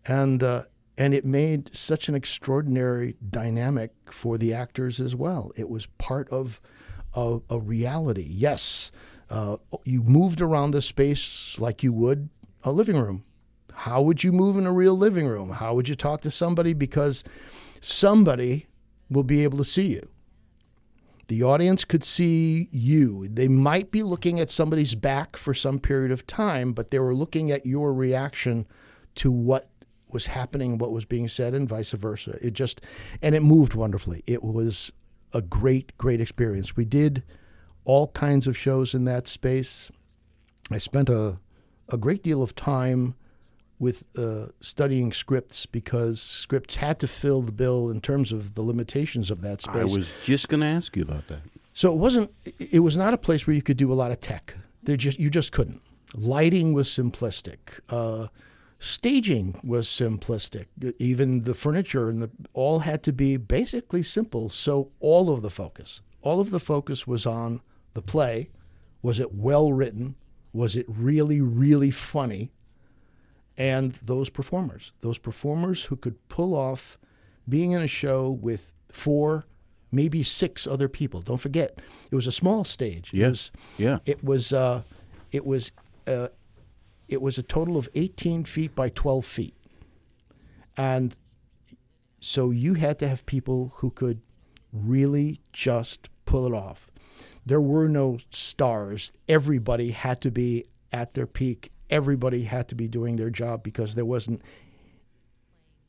and 0.08 0.44
uh, 0.44 0.66
and 0.96 1.16
it 1.16 1.26
made 1.26 1.76
such 1.76 2.08
an 2.08 2.14
extraordinary 2.14 3.16
dynamic 3.28 3.94
for 4.12 4.38
the 4.38 4.54
actors 4.54 5.00
as 5.00 5.16
well. 5.16 5.52
It 5.58 5.70
was 5.70 5.88
part 5.98 6.30
of 6.30 6.62
a, 7.16 7.40
a 7.50 7.60
reality. 7.60 8.28
Yes, 8.30 8.92
uh, 9.28 9.58
you 9.86 10.04
moved 10.04 10.40
around 10.40 10.70
the 10.70 10.84
space 10.84 11.58
like 11.58 11.82
you 11.82 11.94
would 11.94 12.30
a 12.64 12.72
living 12.72 12.98
room. 12.98 13.24
How 13.74 14.04
would 14.04 14.24
you 14.24 14.32
move 14.32 14.56
in 14.56 14.68
a 14.68 14.72
real 14.72 14.96
living 14.96 15.26
room? 15.26 15.50
How 15.50 15.74
would 15.74 15.90
you 15.90 15.96
talk 15.96 16.22
to 16.22 16.30
somebody? 16.30 16.76
Because 16.76 17.24
somebody 17.82 18.68
will 19.14 19.24
be 19.24 19.44
able 19.44 19.58
to 19.60 19.66
see 19.66 19.94
you. 19.94 20.10
The 21.28 21.44
audience 21.44 21.86
could 21.86 22.04
see 22.04 22.68
you. 22.72 23.28
They 23.30 23.48
might 23.48 23.92
be 23.92 24.04
looking 24.04 24.40
at 24.40 24.50
somebody's 24.50 24.94
back 24.94 25.38
for 25.38 25.54
some 25.54 25.80
period 25.80 26.12
of 26.12 26.28
time, 26.28 26.74
but 26.74 26.92
they 26.92 27.00
were 27.00 27.16
looking 27.16 27.50
at 27.50 27.66
your 27.66 27.94
reaction 27.94 28.68
to 29.16 29.32
what 29.32 29.70
was 30.10 30.28
happening, 30.28 30.78
what 30.78 30.92
was 30.92 31.06
being 31.06 31.28
said, 31.28 31.54
and 31.54 31.68
vice 31.68 31.92
versa. 31.92 32.38
It 32.42 32.54
just, 32.54 32.82
and 33.22 33.34
it 33.34 33.42
moved 33.42 33.74
wonderfully. 33.74 34.22
It 34.28 34.44
was 34.44 34.92
a 35.34 35.42
great, 35.42 35.98
great 35.98 36.22
experience. 36.22 36.76
We 36.76 36.86
did 36.86 37.24
all 37.86 38.10
kinds 38.10 38.46
of 38.46 38.58
shows 38.58 38.94
in 38.94 39.06
that 39.06 39.28
space. 39.28 39.92
I 40.72 40.78
spent 40.78 41.10
a, 41.10 41.38
a 41.90 41.98
great 41.98 42.22
deal 42.22 42.44
of 42.44 42.56
time 42.56 43.16
with 43.84 44.04
uh, 44.18 44.48
studying 44.62 45.12
scripts 45.12 45.66
because 45.66 46.22
scripts 46.22 46.76
had 46.76 47.00
to 47.00 47.08
fill 47.08 47.42
the 47.42 47.52
bill 47.52 47.90
in 47.90 48.00
terms 48.00 48.32
of 48.32 48.56
the 48.56 48.62
limitations 48.62 49.30
of 49.30 49.42
that 49.42 49.62
space. 49.62 49.76
I 49.76 49.84
was 49.84 50.12
just 50.24 50.48
going 50.48 50.62
to 50.62 50.68
ask 50.68 50.96
you 50.96 51.04
about 51.04 51.28
that. 51.28 51.42
So 51.74 51.92
it 51.92 51.98
wasn't. 51.98 52.32
It 52.58 52.80
was 52.80 52.96
not 52.96 53.14
a 53.14 53.18
place 53.18 53.46
where 53.46 53.56
you 53.56 53.62
could 53.62 53.78
do 53.78 53.92
a 53.92 53.96
lot 53.96 54.12
of 54.12 54.22
tech. 54.22 54.56
There 54.84 54.96
just 54.96 55.20
you 55.20 55.30
just 55.30 55.52
couldn't. 55.52 55.82
Lighting 56.16 56.74
was 56.74 56.88
simplistic. 56.88 57.80
Uh, 57.90 58.28
staging 58.80 59.60
was 59.64 59.88
simplistic. 59.88 60.68
Even 61.00 61.44
the 61.44 61.54
furniture 61.54 62.10
and 62.10 62.22
the 62.22 62.32
all 62.54 62.80
had 62.80 63.04
to 63.04 63.12
be 63.12 63.38
basically 63.38 64.04
simple. 64.04 64.50
So 64.50 64.92
all 65.00 65.30
of 65.30 65.42
the 65.42 65.50
focus, 65.50 66.02
all 66.22 66.40
of 66.40 66.52
the 66.52 66.60
focus 66.60 67.06
was 67.06 67.26
on 67.26 67.62
the 67.94 68.02
play. 68.02 68.50
Was 69.02 69.20
it 69.20 69.34
well 69.34 69.74
written? 69.74 70.16
Was 70.54 70.76
it 70.76 70.86
really, 70.88 71.42
really 71.42 71.92
funny? 71.92 72.52
And 73.58 73.94
those 74.06 74.30
performers, 74.30 74.92
those 75.02 75.18
performers 75.18 75.86
who 75.86 75.96
could 75.96 76.28
pull 76.28 76.56
off 76.56 76.98
being 77.48 77.72
in 77.72 77.82
a 77.82 77.88
show 77.88 78.32
with 78.32 78.74
four, 78.92 79.46
maybe 79.92 80.24
six 80.24 80.66
other 80.66 80.88
people. 80.90 81.22
Don't 81.22 81.38
forget, 81.42 81.80
it 82.10 82.16
was 82.16 82.26
a 82.26 82.32
small 82.32 82.64
stage. 82.64 83.14
It 83.14 83.18
Yes. 83.18 83.30
was, 83.30 83.52
Yeah. 83.78 84.00
it 84.06 84.24
was 84.24 84.54
uh, 84.54 84.82
it 85.32 85.46
was 85.46 85.72
uh, 86.08 86.30
it 87.08 87.22
was 87.22 87.38
a 87.38 87.44
total 87.44 87.78
of 87.78 87.88
18 87.94 88.46
feet 88.46 88.74
by 88.76 88.90
12 88.90 89.24
feet, 89.26 89.56
and 90.78 91.16
so 92.20 92.50
you 92.52 92.76
had 92.76 92.98
to 93.00 93.08
have 93.08 93.26
people 93.26 93.74
who 93.78 93.92
could 93.92 94.22
really 94.72 95.40
just 95.52 96.10
pull 96.26 96.48
it 96.48 96.54
off. 96.54 96.90
There 97.46 97.62
were 97.62 97.90
no 97.90 98.20
stars. 98.32 99.12
Everybody 99.28 99.92
had 99.92 100.22
to 100.22 100.32
be 100.32 100.66
at 100.92 101.14
their 101.14 101.28
peak. 101.28 101.72
Everybody 101.94 102.44
had 102.44 102.68
to 102.70 102.76
be 102.76 102.88
doing 102.88 103.18
their 103.18 103.30
job 103.30 103.62
because 103.64 103.94
there 103.96 104.06
wasn't 104.06 104.42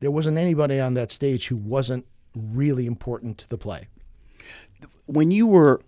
there 0.00 0.10
wasn't 0.10 0.36
anybody 0.36 0.78
on 0.80 0.94
that 0.94 1.10
stage 1.10 1.48
who 1.48 1.56
wasn't 1.56 2.04
really 2.36 2.84
important 2.84 3.38
to 3.38 3.48
the 3.48 3.56
play. 3.56 3.88
when 5.06 5.30
you 5.30 5.46
were 5.46 5.80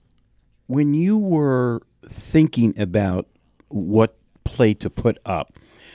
when 0.67 0.95
you 0.95 1.19
were 1.19 1.83
thinking 2.09 2.73
about 2.79 3.29
what 3.69 4.17
play 4.45 4.75
to 4.75 4.89
put 4.89 5.19
up, 5.27 5.53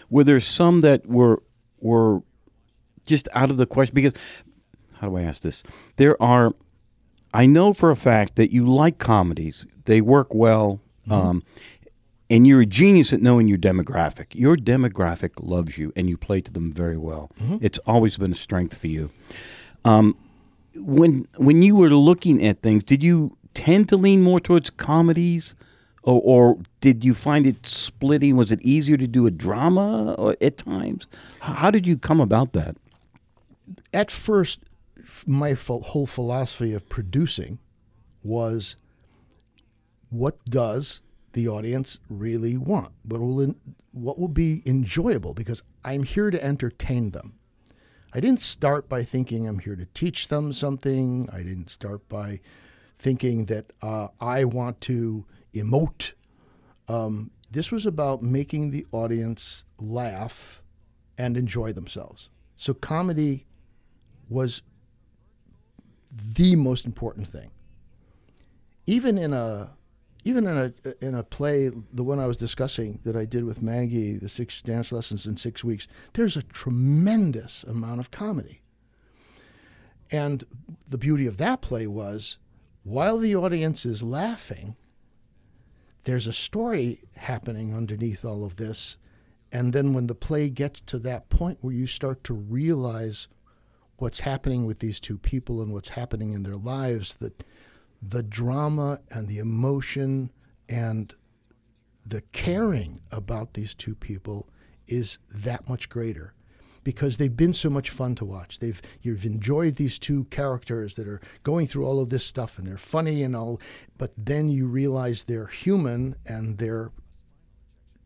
were 0.09 0.23
there 0.23 0.39
some 0.39 0.81
that 0.81 1.07
were 1.07 1.41
were 1.79 2.21
just 3.05 3.27
out 3.33 3.49
of 3.49 3.57
the 3.57 3.65
question? 3.65 3.95
Because 3.95 4.13
how 4.99 5.09
do 5.09 5.17
I 5.17 5.23
ask 5.23 5.41
this? 5.41 5.63
There 5.95 6.21
are, 6.21 6.53
I 7.33 7.47
know 7.47 7.73
for 7.73 7.89
a 7.89 7.95
fact 7.95 8.35
that 8.35 8.53
you 8.53 8.67
like 8.67 8.99
comedies; 8.99 9.65
they 9.85 10.01
work 10.01 10.33
well. 10.33 10.79
Um, 11.09 11.43
and 12.31 12.47
you're 12.47 12.61
a 12.61 12.65
genius 12.65 13.13
at 13.13 13.21
knowing 13.21 13.47
your 13.47 13.59
demographic. 13.59 14.27
Your 14.33 14.55
demographic 14.57 15.31
loves 15.39 15.77
you, 15.77 15.93
and 15.95 16.09
you 16.09 16.17
play 16.17 16.41
to 16.41 16.51
them 16.51 16.71
very 16.73 16.97
well. 16.97 17.29
Mm-hmm. 17.39 17.57
It's 17.61 17.77
always 17.85 18.17
been 18.17 18.31
a 18.31 18.35
strength 18.35 18.75
for 18.77 18.87
you 18.87 19.11
um, 19.85 20.15
when 20.75 21.27
when 21.37 21.61
you 21.61 21.75
were 21.75 21.89
looking 21.89 22.45
at 22.45 22.61
things, 22.61 22.83
did 22.83 23.03
you 23.03 23.37
tend 23.53 23.89
to 23.89 23.97
lean 23.97 24.21
more 24.21 24.39
towards 24.39 24.69
comedies, 24.69 25.55
or, 26.03 26.21
or 26.23 26.57
did 26.79 27.03
you 27.03 27.13
find 27.13 27.45
it 27.45 27.67
splitting? 27.67 28.35
Was 28.35 28.51
it 28.51 28.61
easier 28.61 28.97
to 28.97 29.07
do 29.07 29.27
a 29.27 29.31
drama 29.31 30.13
or, 30.13 30.35
at 30.41 30.57
times? 30.57 31.07
How 31.39 31.71
did 31.71 31.85
you 31.85 31.97
come 31.97 32.19
about 32.19 32.53
that? 32.53 32.77
at 33.93 34.11
first, 34.11 34.59
my 35.25 35.49
ph- 35.49 35.83
whole 35.83 36.05
philosophy 36.05 36.73
of 36.73 36.87
producing 36.89 37.59
was 38.23 38.75
what 40.09 40.43
does 40.45 41.01
the 41.33 41.47
audience 41.47 41.99
really 42.09 42.57
want? 42.57 42.93
What 43.03 43.21
will, 43.21 43.41
in, 43.41 43.55
what 43.91 44.19
will 44.19 44.27
be 44.27 44.61
enjoyable? 44.65 45.33
Because 45.33 45.63
I'm 45.83 46.03
here 46.03 46.31
to 46.31 46.43
entertain 46.43 47.11
them. 47.11 47.33
I 48.13 48.19
didn't 48.19 48.41
start 48.41 48.89
by 48.89 49.03
thinking 49.03 49.47
I'm 49.47 49.59
here 49.59 49.75
to 49.75 49.85
teach 49.93 50.27
them 50.27 50.51
something. 50.51 51.29
I 51.31 51.37
didn't 51.43 51.69
start 51.69 52.07
by 52.09 52.41
thinking 52.99 53.45
that 53.45 53.71
uh, 53.81 54.09
I 54.19 54.43
want 54.43 54.81
to 54.81 55.25
emote. 55.53 56.11
Um, 56.87 57.31
this 57.49 57.71
was 57.71 57.85
about 57.85 58.21
making 58.21 58.71
the 58.71 58.85
audience 58.91 59.63
laugh 59.79 60.61
and 61.17 61.37
enjoy 61.37 61.71
themselves. 61.71 62.29
So 62.55 62.73
comedy 62.73 63.45
was 64.29 64.61
the 66.13 66.55
most 66.55 66.85
important 66.85 67.27
thing. 67.27 67.51
Even 68.85 69.17
in 69.17 69.33
a 69.33 69.71
even 70.23 70.45
in 70.47 70.57
a 70.57 71.05
in 71.05 71.15
a 71.15 71.23
play, 71.23 71.69
the 71.69 72.03
one 72.03 72.19
I 72.19 72.27
was 72.27 72.37
discussing 72.37 72.99
that 73.03 73.15
I 73.15 73.25
did 73.25 73.43
with 73.43 73.61
Maggie, 73.61 74.17
the 74.17 74.29
six 74.29 74.61
dance 74.61 74.91
lessons 74.91 75.25
in 75.25 75.37
six 75.37 75.63
weeks, 75.63 75.87
there's 76.13 76.37
a 76.37 76.43
tremendous 76.43 77.63
amount 77.63 77.99
of 77.99 78.11
comedy. 78.11 78.61
And 80.11 80.43
the 80.87 80.97
beauty 80.97 81.25
of 81.25 81.37
that 81.37 81.61
play 81.61 81.87
was, 81.87 82.37
while 82.83 83.17
the 83.17 83.35
audience 83.35 83.85
is 83.85 84.03
laughing, 84.03 84.75
there's 86.03 86.27
a 86.27 86.33
story 86.33 87.01
happening 87.15 87.73
underneath 87.73 88.25
all 88.25 88.43
of 88.43 88.57
this. 88.57 88.97
And 89.51 89.73
then 89.73 89.93
when 89.93 90.07
the 90.07 90.15
play 90.15 90.49
gets 90.49 90.81
to 90.81 90.99
that 90.99 91.29
point 91.29 91.59
where 91.61 91.73
you 91.73 91.87
start 91.87 92.23
to 92.25 92.33
realize 92.33 93.27
what's 93.97 94.21
happening 94.21 94.65
with 94.65 94.79
these 94.79 94.99
two 94.99 95.17
people 95.17 95.61
and 95.61 95.73
what's 95.73 95.89
happening 95.89 96.33
in 96.33 96.43
their 96.43 96.55
lives, 96.55 97.15
that 97.15 97.43
the 98.01 98.23
drama 98.23 98.99
and 99.09 99.27
the 99.27 99.37
emotion 99.37 100.31
and 100.67 101.13
the 102.05 102.21
caring 102.31 103.01
about 103.11 103.53
these 103.53 103.75
two 103.75 103.95
people 103.95 104.49
is 104.87 105.19
that 105.29 105.69
much 105.69 105.87
greater 105.89 106.33
because 106.83 107.17
they've 107.17 107.37
been 107.37 107.53
so 107.53 107.69
much 107.69 107.89
fun 107.89 108.15
to 108.15 108.25
watch. 108.25 108.59
They've 108.59 108.81
you've 109.01 109.25
enjoyed 109.25 109.75
these 109.75 109.99
two 109.99 110.25
characters 110.25 110.95
that 110.95 111.07
are 111.07 111.21
going 111.43 111.67
through 111.67 111.85
all 111.85 111.99
of 111.99 112.09
this 112.09 112.25
stuff 112.25 112.57
and 112.57 112.67
they're 112.67 112.77
funny 112.77 113.23
and 113.23 113.35
all, 113.35 113.61
but 113.97 114.13
then 114.17 114.49
you 114.49 114.65
realize 114.65 115.23
they're 115.23 115.47
human 115.47 116.15
and 116.25 116.57
they're 116.57 116.91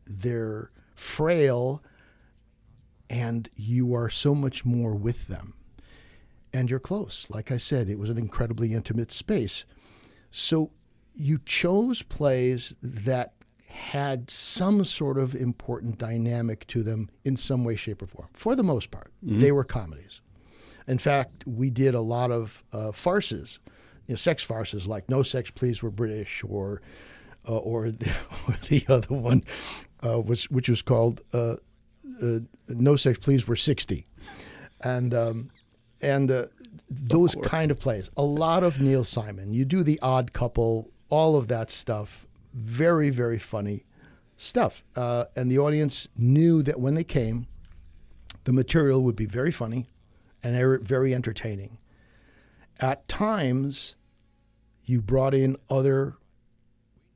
they're 0.06 0.72
frail 0.94 1.82
and 3.10 3.50
you 3.56 3.94
are 3.94 4.10
so 4.10 4.36
much 4.36 4.66
more 4.66 4.94
with 4.96 5.28
them. 5.28 5.54
And 6.54 6.70
you're 6.70 6.80
close. 6.80 7.28
Like 7.30 7.52
I 7.52 7.58
said, 7.58 7.90
it 7.90 8.00
was 8.00 8.10
an 8.10 8.18
incredibly 8.18 8.74
intimate 8.74 9.12
space. 9.12 9.66
So 10.38 10.72
you 11.16 11.40
chose 11.46 12.02
plays 12.02 12.76
that 12.84 13.36
had 13.70 14.30
some 14.30 14.84
sort 14.84 15.18
of 15.18 15.34
important 15.34 15.98
dynamic 15.98 16.68
to 16.68 16.84
them 16.84 17.10
in 17.24 17.38
some 17.38 17.64
way, 17.64 17.78
shape, 17.78 18.02
or 18.02 18.08
form. 18.08 18.28
For 18.34 18.54
the 18.54 18.64
most 18.64 18.92
part, 18.92 19.14
they 19.24 19.54
were 19.54 19.64
comedies. 19.64 20.20
In 20.88 20.98
fact, 20.98 21.48
we 21.48 21.70
did 21.70 21.96
a 21.96 22.02
lot 22.02 22.32
of 22.32 22.66
uh, 22.74 22.92
farces, 22.92 23.60
you 24.08 24.14
know, 24.14 24.18
sex 24.18 24.44
farces 24.44 24.90
like 24.90 25.10
"No 25.10 25.24
Sex 25.24 25.52
Please 25.52 25.82
We're 25.82 25.90
British" 25.90 26.44
or 26.44 26.82
uh, 27.48 27.56
or, 27.56 27.92
the, 27.92 28.12
or 28.50 28.56
the 28.68 28.84
other 28.90 29.16
one 29.16 29.42
uh, 30.06 30.20
was 30.20 30.50
which 30.52 30.68
was 30.68 30.82
called 30.82 31.22
uh, 31.34 31.56
uh, 32.22 32.40
"No 32.68 32.98
Sex 32.98 33.20
Please 33.20 33.48
We're 33.48 33.56
60," 33.56 34.06
and 34.82 35.14
um, 35.14 35.50
and 36.02 36.30
those 36.90 37.36
kind 37.44 37.72
of 37.72 37.80
plays. 37.80 38.10
A 38.18 38.24
lot 38.24 38.64
of 38.64 38.80
Neil 38.80 39.04
Simon. 39.04 39.52
You 39.52 39.66
do 39.66 39.84
the 39.84 40.00
Odd 40.02 40.34
Couple, 40.34 40.92
all 41.10 41.38
of 41.38 41.48
that 41.48 41.70
stuff. 41.72 42.26
Very 42.54 43.10
very 43.10 43.40
funny, 43.40 43.86
stuff. 44.38 44.84
Uh, 44.96 45.26
and 45.36 45.52
the 45.52 45.60
audience 45.60 46.08
knew 46.18 46.64
that 46.64 46.80
when 46.80 46.96
they 46.96 47.04
came, 47.04 47.48
the 48.46 48.54
material 48.54 49.02
would 49.04 49.16
be 49.16 49.26
very 49.26 49.52
funny 49.52 49.88
and 50.44 50.56
er- 50.56 50.80
very 50.80 51.14
entertaining. 51.14 51.78
At 52.80 53.08
times, 53.08 53.96
you 54.84 55.02
brought 55.02 55.34
in 55.34 55.58
other, 55.70 56.16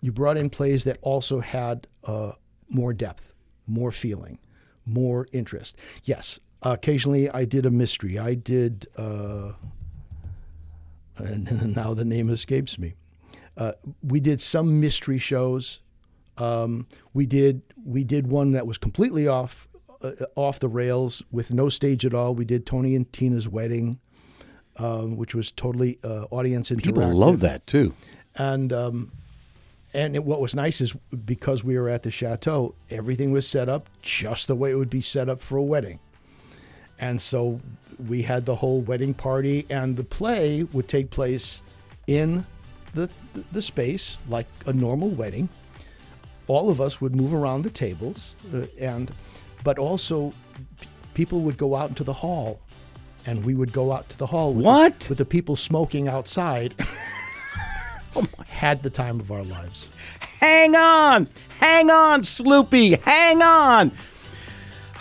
you 0.02 0.12
brought 0.12 0.38
in 0.38 0.50
plays 0.50 0.84
that 0.86 0.98
also 1.02 1.40
had 1.40 1.88
uh, 2.06 2.34
more 2.70 2.94
depth, 2.94 3.34
more 3.68 3.92
feeling, 3.92 4.40
more 4.86 5.28
interest. 5.32 5.78
Yes, 6.04 6.40
occasionally 6.62 7.30
I 7.30 7.46
did 7.46 7.66
a 7.66 7.72
mystery. 7.72 8.18
I 8.18 8.36
did, 8.36 8.88
uh, 8.98 9.54
and 11.18 11.76
now 11.76 11.94
the 11.94 12.06
name 12.06 12.30
escapes 12.30 12.78
me. 12.78 12.96
Uh, 13.58 13.74
we 14.02 14.20
did 14.20 14.42
some 14.42 14.80
mystery 14.80 15.18
shows. 15.18 15.80
Um, 16.38 16.88
we 17.14 17.26
did 17.26 17.62
we 17.86 18.04
did 18.04 18.28
one 18.28 18.52
that 18.52 18.66
was 18.66 18.78
completely 18.78 19.28
off 19.28 19.68
uh, 20.02 20.12
off 20.36 20.60
the 20.60 20.70
rails 20.70 21.22
with 21.32 21.52
no 21.52 21.70
stage 21.70 22.06
at 22.06 22.14
all. 22.14 22.34
We 22.36 22.46
did 22.46 22.66
Tony 22.66 22.96
and 22.96 23.12
Tina's 23.12 23.50
wedding, 23.50 24.00
um, 24.78 25.18
which 25.18 25.36
was 25.36 25.52
totally 25.52 26.00
uh, 26.04 26.26
audience 26.32 26.70
interactive. 26.70 26.84
People 26.84 27.14
love 27.14 27.42
that 27.42 27.68
too. 27.68 27.94
And 28.36 28.72
um, 28.72 29.12
and 29.94 30.16
it, 30.16 30.24
what 30.24 30.40
was 30.40 30.56
nice 30.56 30.82
is 30.82 30.96
because 31.26 31.64
we 31.64 31.78
were 31.78 31.90
at 31.90 32.04
the 32.04 32.12
chateau, 32.12 32.76
everything 32.90 33.32
was 33.32 33.48
set 33.48 33.68
up 33.68 33.90
just 34.02 34.48
the 34.48 34.56
way 34.56 34.72
it 34.72 34.76
would 34.76 34.90
be 34.90 35.02
set 35.02 35.28
up 35.28 35.42
for 35.42 35.58
a 35.58 35.64
wedding. 35.64 36.00
And 37.00 37.22
so 37.22 37.60
we 38.08 38.22
had 38.22 38.46
the 38.46 38.56
whole 38.56 38.82
wedding 38.82 39.14
party, 39.14 39.66
and 39.70 39.98
the 39.98 40.04
play 40.04 40.64
would 40.74 40.88
take 40.88 41.10
place 41.10 41.62
in 42.08 42.46
the 42.94 43.10
the 43.52 43.62
space 43.62 44.18
like 44.28 44.48
a 44.66 44.74
normal 44.74 45.10
wedding. 45.10 45.50
All 46.48 46.70
of 46.70 46.82
us 46.82 47.00
would 47.00 47.16
move 47.16 47.34
around 47.34 47.62
the 47.64 47.70
tables, 47.70 48.36
uh, 48.54 48.66
and 48.80 49.12
but 49.64 49.78
also 49.78 50.34
p- 50.80 50.88
people 51.14 51.42
would 51.42 51.58
go 51.58 51.76
out 51.76 51.90
into 51.90 52.04
the 52.04 52.14
hall, 52.14 52.60
and 53.26 53.46
we 53.46 53.54
would 53.54 53.72
go 53.72 53.92
out 53.92 54.10
to 54.10 54.18
the 54.18 54.26
hall. 54.26 54.54
With 54.54 54.66
What? 54.66 55.00
The, 55.02 55.10
with 55.10 55.18
the 55.20 55.26
people 55.26 55.56
smoking 55.56 56.08
outside. 56.08 56.76
Had 58.48 58.84
the 58.84 58.90
time 58.90 59.20
of 59.20 59.32
our 59.32 59.44
lives. 59.44 59.92
Hang 60.40 60.76
on, 60.76 61.28
hang 61.60 61.92
on, 61.92 62.24
Sloopy, 62.24 63.02
hang 63.04 63.42
on. 63.42 63.92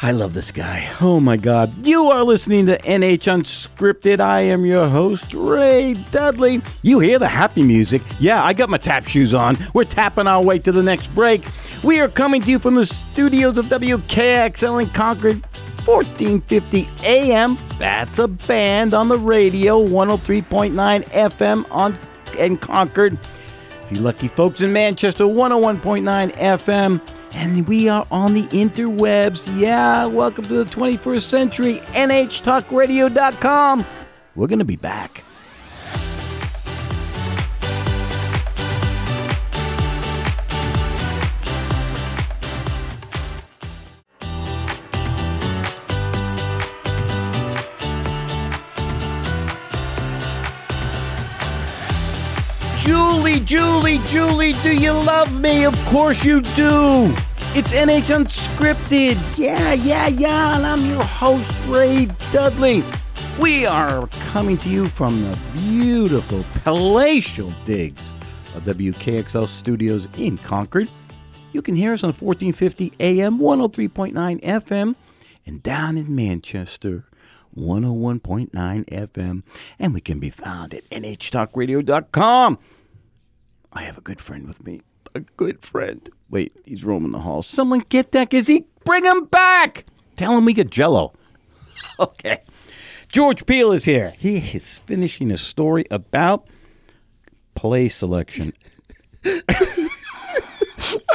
I 0.01 0.13
love 0.13 0.33
this 0.33 0.53
guy. 0.53 0.89
Oh 1.01 1.19
my 1.19 1.37
God. 1.37 1.85
You 1.85 2.05
are 2.05 2.23
listening 2.23 2.67
to 2.67 2.79
NH 2.79 3.27
Unscripted. 3.27 4.21
I 4.21 4.43
am 4.43 4.65
your 4.65 4.89
host, 4.89 5.35
Ray 5.35 5.95
Dudley. 6.13 6.63
You 6.83 7.01
hear 7.01 7.19
the 7.19 7.27
happy 7.27 7.65
music. 7.65 8.03
Yeah, 8.21 8.45
I 8.45 8.53
got 8.53 8.69
my 8.69 8.79
tap 8.79 9.09
shoes 9.09 9.35
on. 9.35 9.59
We're 9.75 9.83
tapping 9.83 10.29
our 10.29 10.41
way 10.41 10.61
to 10.61 10.71
the 10.71 10.85
next 10.85 11.09
break. 11.17 11.45
We 11.83 11.99
are 11.99 12.07
coming 12.07 12.43
to 12.43 12.49
you 12.49 12.61
from 12.61 12.77
the 12.77 12.87
studios 12.87 13.59
of 13.59 13.67
WKXL 13.67 14.83
in 14.83 14.91
Concord, 14.91 15.45
1450 15.85 16.89
AM. 17.03 17.59
That's 17.81 18.21
a 18.21 18.29
band 18.29 18.95
on 18.95 19.09
the 19.09 19.19
radio, 19.19 19.85
103.9 19.85 21.05
FM 21.07 21.67
on 21.73 21.99
in 22.39 22.57
Concord. 22.57 23.19
If 23.83 23.93
you 23.93 23.99
lucky 23.99 24.29
folks 24.29 24.61
in 24.61 24.73
Manchester, 24.73 25.25
101.9 25.25 26.33
FM. 26.37 27.01
And 27.33 27.69
we 27.69 27.89
are 27.89 28.07
on 28.11 28.35
the 28.35 28.45
interwebs. 28.45 29.47
Yeah, 29.59 30.07
welcome 30.07 30.49
to 30.49 30.65
the 30.65 30.71
21st 30.71 31.23
century. 31.23 31.81
NHTalkRadio.com. 31.93 33.87
We're 34.35 34.47
going 34.47 34.59
to 34.61 34.65
be 34.65 34.77
back. 34.77 35.25
Julie, 53.49 53.97
Julie, 54.09 54.53
do 54.63 54.77
you 54.77 54.93
love 54.93 55.41
me? 55.41 55.65
Of 55.65 55.75
course 55.87 56.23
you 56.23 56.43
do. 56.43 57.07
It's 57.55 57.73
NH 57.73 58.15
Unscripted. 58.15 59.17
Yeah, 59.39 59.73
yeah, 59.73 60.09
yeah. 60.09 60.55
And 60.59 60.67
I'm 60.67 60.85
your 60.85 61.03
host, 61.03 61.51
Ray 61.67 62.09
Dudley. 62.31 62.83
We 63.41 63.65
are 63.65 64.07
coming 64.29 64.59
to 64.59 64.69
you 64.69 64.87
from 64.87 65.23
the 65.23 65.39
beautiful 65.55 66.45
palatial 66.63 67.55
digs 67.65 68.13
of 68.55 68.65
WKXL 68.65 69.49
Studios 69.49 70.09
in 70.19 70.37
Concord. 70.37 70.91
You 71.53 71.63
can 71.63 71.75
hear 71.75 71.95
us 71.95 72.05
on 72.05 72.09
1450 72.09 72.93
AM, 73.01 73.39
103.9 73.39 74.43
FM, 74.43 74.95
and 75.47 75.63
down 75.63 75.97
in 75.97 76.15
Manchester, 76.15 77.07
101.9 77.57 78.51
FM. 78.51 79.43
And 79.79 79.95
we 79.95 80.03
can 80.03 80.21
be 80.21 80.29
found 80.29 80.75
at 80.75 80.87
nhtalkradio.com. 80.91 82.59
I 83.73 83.83
have 83.83 83.99
a 83.99 84.03
good 84.03 84.21
friend 84.21 84.47
with 84.47 84.65
me. 84.65 84.81
A 85.15 85.21
good 85.21 85.63
friend. 85.63 86.09
Wait, 86.31 86.53
he's 86.65 86.85
roaming 86.85 87.13
the 87.13 87.21
halls. 87.21 87.47
Someone 87.47 87.81
get 87.89 88.13
that 88.13 88.31
Gazzy. 88.31 88.65
Bring 88.85 89.05
him 89.05 89.27
back. 89.27 89.87
Tell 90.17 90.37
him 90.37 90.45
we 90.45 90.53
get 90.53 90.71
jello. 90.71 91.13
okay. 92.01 92.43
George 93.09 93.47
Piehl 93.47 93.75
is 93.75 93.85
here. 93.85 94.13
He 94.19 94.39
is 94.39 94.77
finishing 94.77 95.31
a 95.31 95.39
story 95.39 95.85
about 95.91 96.47
play 97.55 97.89
selection. 97.89 98.53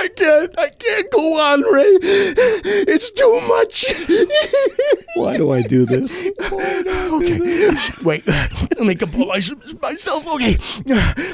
I 0.03 0.07
can't. 0.09 0.59
I 0.59 0.69
can't 0.69 1.11
go 1.11 1.39
on, 1.39 1.61
Ray. 1.61 1.91
It's 2.93 3.09
too 3.11 3.39
much. 3.47 3.85
Why 5.15 5.37
do 5.37 5.51
I 5.51 5.61
do 5.61 5.85
this? 5.85 6.11
okay. 6.51 7.39
Wait. 8.03 8.27
Let 8.27 8.79
me 8.79 8.95
compose 8.95 9.53
myself. 9.81 10.27
Okay. 10.35 10.55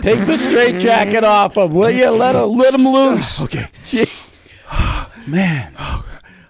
Take 0.01 0.19
the 0.25 0.37
straight 0.37 0.79
jacket 0.81 1.23
off 1.23 1.57
of 1.57 1.71
him, 1.71 1.77
will 1.77 1.89
you? 1.89 2.09
Let 2.11 2.35
him, 2.35 2.51
let 2.53 2.73
him 2.75 2.85
loose. 2.87 3.41
Okay. 3.43 3.65
Man. 5.27 5.73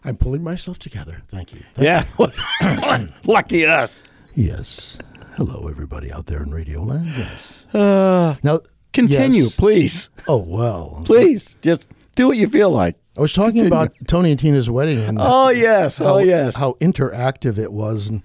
I'm 0.03 0.17
pulling 0.17 0.43
myself 0.43 0.79
together. 0.79 1.21
Thank 1.27 1.53
you. 1.53 1.61
Thank 1.75 2.07
Yeah. 2.19 3.07
Lucky 3.25 3.65
us. 3.65 4.03
Yes. 4.33 4.97
Hello, 5.35 5.67
everybody 5.69 6.11
out 6.11 6.25
there 6.25 6.41
in 6.43 6.51
Radio 6.51 6.81
Land. 6.83 7.07
Yes. 7.17 7.53
Uh, 7.73 8.35
Now, 8.43 8.59
continue, 8.93 9.43
yes. 9.43 9.55
please. 9.55 10.09
Oh 10.27 10.37
well. 10.43 11.01
Please. 11.05 11.55
Just 11.61 11.87
do 12.19 12.27
what 12.27 12.37
you 12.37 12.47
feel 12.47 12.69
like. 12.69 12.95
I 13.17 13.21
was 13.21 13.33
talking 13.33 13.65
about 13.65 13.93
Tony 14.07 14.31
and 14.31 14.39
Tina's 14.39 14.69
wedding 14.69 14.99
and 14.99 15.17
Oh, 15.21 15.49
yes. 15.49 15.97
how, 15.97 16.15
Oh, 16.15 16.17
yes. 16.19 16.55
how 16.55 16.73
interactive 16.79 17.57
it 17.57 17.71
was, 17.71 18.09
and 18.09 18.23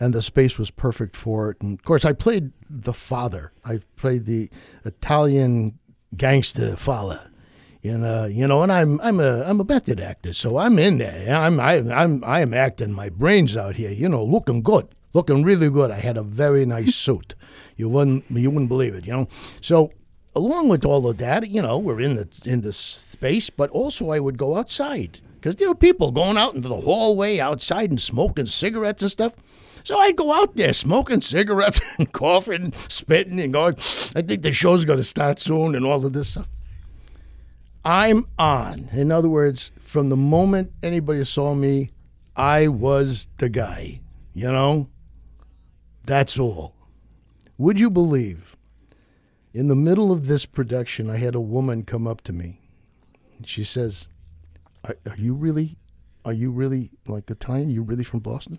and 0.00 0.14
the 0.14 0.22
space 0.22 0.58
was 0.58 0.70
perfect 0.70 1.16
for 1.16 1.50
it. 1.50 1.56
And 1.60 1.78
of 1.78 1.84
course, 1.84 2.04
I 2.04 2.12
played 2.12 2.52
the 2.70 2.92
father. 2.92 3.52
I 3.64 3.80
played 3.96 4.26
the 4.26 4.48
Italian 4.84 5.78
gangster 6.16 6.76
father. 6.76 7.20
And 7.84 8.04
uh, 8.04 8.26
you 8.28 8.46
know, 8.46 8.62
and 8.62 8.72
I'm 8.72 9.00
I'm 9.00 9.20
a 9.20 9.42
I'm 9.44 9.60
a 9.60 9.64
method 9.64 10.00
actor, 10.00 10.32
so 10.32 10.56
I'm 10.58 10.78
in 10.78 10.98
there. 10.98 11.34
I'm 11.34 11.58
I, 11.60 11.74
I'm 11.92 12.22
I'm 12.24 12.52
acting 12.54 12.92
my 12.92 13.08
brains 13.08 13.56
out 13.56 13.76
here. 13.76 13.90
You 13.90 14.08
know, 14.08 14.24
looking 14.24 14.62
good, 14.62 14.88
looking 15.14 15.42
really 15.44 15.70
good. 15.70 15.90
I 15.92 16.00
had 16.00 16.16
a 16.16 16.22
very 16.24 16.66
nice 16.66 16.94
suit. 17.06 17.34
You 17.76 17.88
wouldn't 17.88 18.24
you 18.30 18.50
wouldn't 18.50 18.68
believe 18.68 18.94
it. 18.96 19.06
You 19.06 19.12
know, 19.12 19.28
so 19.60 19.92
along 20.34 20.68
with 20.68 20.84
all 20.84 21.08
of 21.08 21.18
that, 21.18 21.48
you 21.50 21.62
know, 21.62 21.78
we're 21.78 22.00
in 22.00 22.16
the 22.16 22.28
in 22.44 22.60
the 22.62 22.72
space, 23.18 23.50
but 23.50 23.68
also 23.70 24.10
I 24.10 24.20
would 24.20 24.38
go 24.38 24.56
outside 24.56 25.20
because 25.34 25.56
there 25.56 25.68
were 25.68 25.74
people 25.74 26.12
going 26.12 26.36
out 26.36 26.54
into 26.54 26.68
the 26.68 26.76
hallway 26.76 27.40
outside 27.40 27.90
and 27.90 28.00
smoking 28.00 28.46
cigarettes 28.46 29.02
and 29.02 29.10
stuff. 29.10 29.34
So 29.82 29.98
I'd 29.98 30.16
go 30.16 30.32
out 30.32 30.54
there 30.54 30.72
smoking 30.72 31.20
cigarettes 31.20 31.80
and 31.98 32.12
coughing, 32.12 32.72
spitting, 32.88 33.40
and 33.40 33.52
going. 33.52 33.74
I 34.14 34.22
think 34.22 34.42
the 34.42 34.52
show's 34.52 34.84
going 34.84 34.98
to 34.98 35.04
start 35.04 35.40
soon, 35.40 35.74
and 35.74 35.84
all 35.84 36.06
of 36.06 36.12
this 36.12 36.30
stuff. 36.30 36.48
I'm 37.84 38.26
on. 38.38 38.88
In 38.92 39.10
other 39.10 39.28
words, 39.28 39.72
from 39.80 40.10
the 40.10 40.16
moment 40.16 40.72
anybody 40.82 41.24
saw 41.24 41.54
me, 41.54 41.90
I 42.36 42.68
was 42.68 43.26
the 43.38 43.48
guy. 43.48 44.00
You 44.32 44.52
know, 44.52 44.90
that's 46.04 46.38
all. 46.38 46.74
Would 47.56 47.80
you 47.80 47.90
believe? 47.90 48.54
In 49.52 49.66
the 49.66 49.74
middle 49.74 50.12
of 50.12 50.28
this 50.28 50.46
production, 50.46 51.10
I 51.10 51.16
had 51.16 51.34
a 51.34 51.40
woman 51.40 51.82
come 51.82 52.06
up 52.06 52.20
to 52.22 52.32
me. 52.32 52.60
She 53.48 53.64
says, 53.64 54.08
are, 54.84 54.94
are 55.08 55.16
you 55.16 55.32
really, 55.32 55.78
are 56.22 56.34
you 56.34 56.50
really 56.50 56.90
like 57.06 57.30
Italian? 57.30 57.70
You 57.70 57.82
really 57.82 58.04
from 58.04 58.20
Boston? 58.20 58.58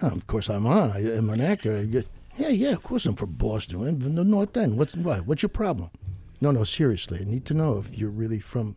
"Oh, 0.00 0.08
of 0.08 0.26
course 0.26 0.48
I'm 0.48 0.66
on. 0.66 0.92
I, 0.92 1.00
am 1.14 1.28
an 1.28 1.42
actor. 1.42 1.84
Yeah, 1.84 2.48
yeah, 2.48 2.72
of 2.72 2.82
course 2.82 3.04
I'm 3.04 3.16
from 3.16 3.32
Boston. 3.32 3.86
I'm 3.86 4.00
from 4.00 4.14
the 4.14 4.24
North 4.24 4.56
End. 4.56 4.78
What's, 4.78 4.96
what, 4.96 5.26
what's 5.26 5.42
your 5.42 5.50
problem? 5.50 5.90
No, 6.40 6.52
no, 6.52 6.64
seriously. 6.64 7.18
I 7.20 7.24
need 7.24 7.44
to 7.46 7.54
know 7.54 7.76
if 7.76 7.98
you're 7.98 8.08
really 8.08 8.40
from, 8.40 8.76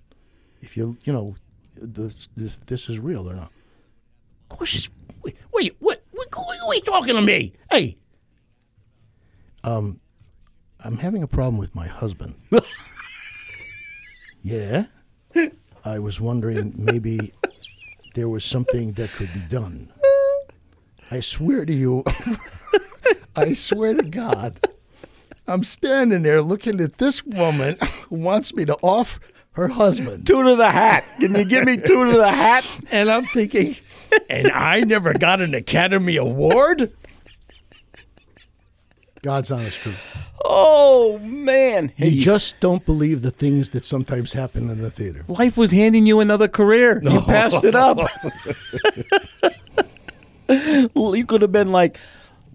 if 0.60 0.76
you're, 0.76 0.98
you 1.06 1.14
know, 1.14 1.38
this, 1.78 2.28
this, 2.36 2.58
this 2.58 2.90
is 2.90 3.00
real 3.00 3.30
or 3.30 3.36
not. 3.36 3.54
Of 4.52 4.58
course 4.58 4.76
it's, 4.76 4.90
wait, 5.24 5.38
wait, 5.54 5.78
what, 5.80 6.04
what, 6.12 6.28
what 6.36 6.68
are 6.68 6.76
you 6.76 6.82
talking 6.82 7.16
to 7.16 7.22
me? 7.22 7.54
Hey. 7.72 7.98
Um, 9.64 10.02
I'm 10.84 10.98
having 10.98 11.24
a 11.24 11.28
problem 11.28 11.58
with 11.58 11.74
my 11.74 11.88
husband. 11.88 12.36
yeah? 14.42 14.86
I 15.86 16.00
was 16.00 16.20
wondering 16.20 16.74
maybe 16.78 17.34
there 18.16 18.30
was 18.30 18.44
something 18.44 18.94
that 18.94 19.10
could 19.12 19.34
be 19.34 19.40
done. 19.50 19.92
I 21.12 21.22
swear 21.22 21.66
to 21.66 21.74
you, 21.74 22.04
I 23.36 23.54
swear 23.54 23.96
to 23.96 24.04
God, 24.04 24.60
I'm 25.48 25.64
standing 25.64 26.24
there 26.24 26.42
looking 26.42 26.80
at 26.80 26.98
this 26.98 27.26
woman 27.26 27.78
who 28.10 28.18
wants 28.18 28.54
me 28.54 28.66
to 28.66 28.76
off 28.84 29.20
her 29.54 29.68
husband. 29.70 30.28
Two 30.28 30.44
to 30.44 30.56
the 30.56 30.70
hat. 30.70 31.04
Can 31.20 31.34
you 31.34 31.46
give 31.46 31.66
me 31.66 31.78
two 31.78 32.06
to 32.06 32.18
the 32.18 32.32
hat? 32.32 32.70
And 32.92 33.10
I'm 33.10 33.26
thinking, 33.26 33.76
and 34.30 34.52
I 34.52 34.82
never 34.82 35.14
got 35.14 35.42
an 35.42 35.54
Academy 35.54 36.18
Award? 36.18 36.92
God's 39.22 39.52
honest 39.52 39.78
truth. 39.80 40.30
Oh 40.46 41.20
man. 41.20 41.92
Hey, 41.96 42.10
You 42.10 42.22
just 42.22 42.60
don't 42.60 42.86
believe 42.86 43.22
the 43.22 43.32
things 43.32 43.70
that 43.70 43.84
sometimes 43.86 44.34
happen 44.34 44.70
in 44.70 44.82
the 44.82 44.90
theater. 44.90 45.26
life 45.28 45.58
was 45.58 45.72
handing 45.72 46.06
you 46.06 46.20
another 46.22 46.48
career. 46.48 47.02
You 47.04 47.22
passed 47.22 47.64
it 47.66 47.76
up. 47.76 47.98
you 50.50 51.26
could 51.26 51.42
have 51.42 51.52
been 51.52 51.72
like 51.72 51.98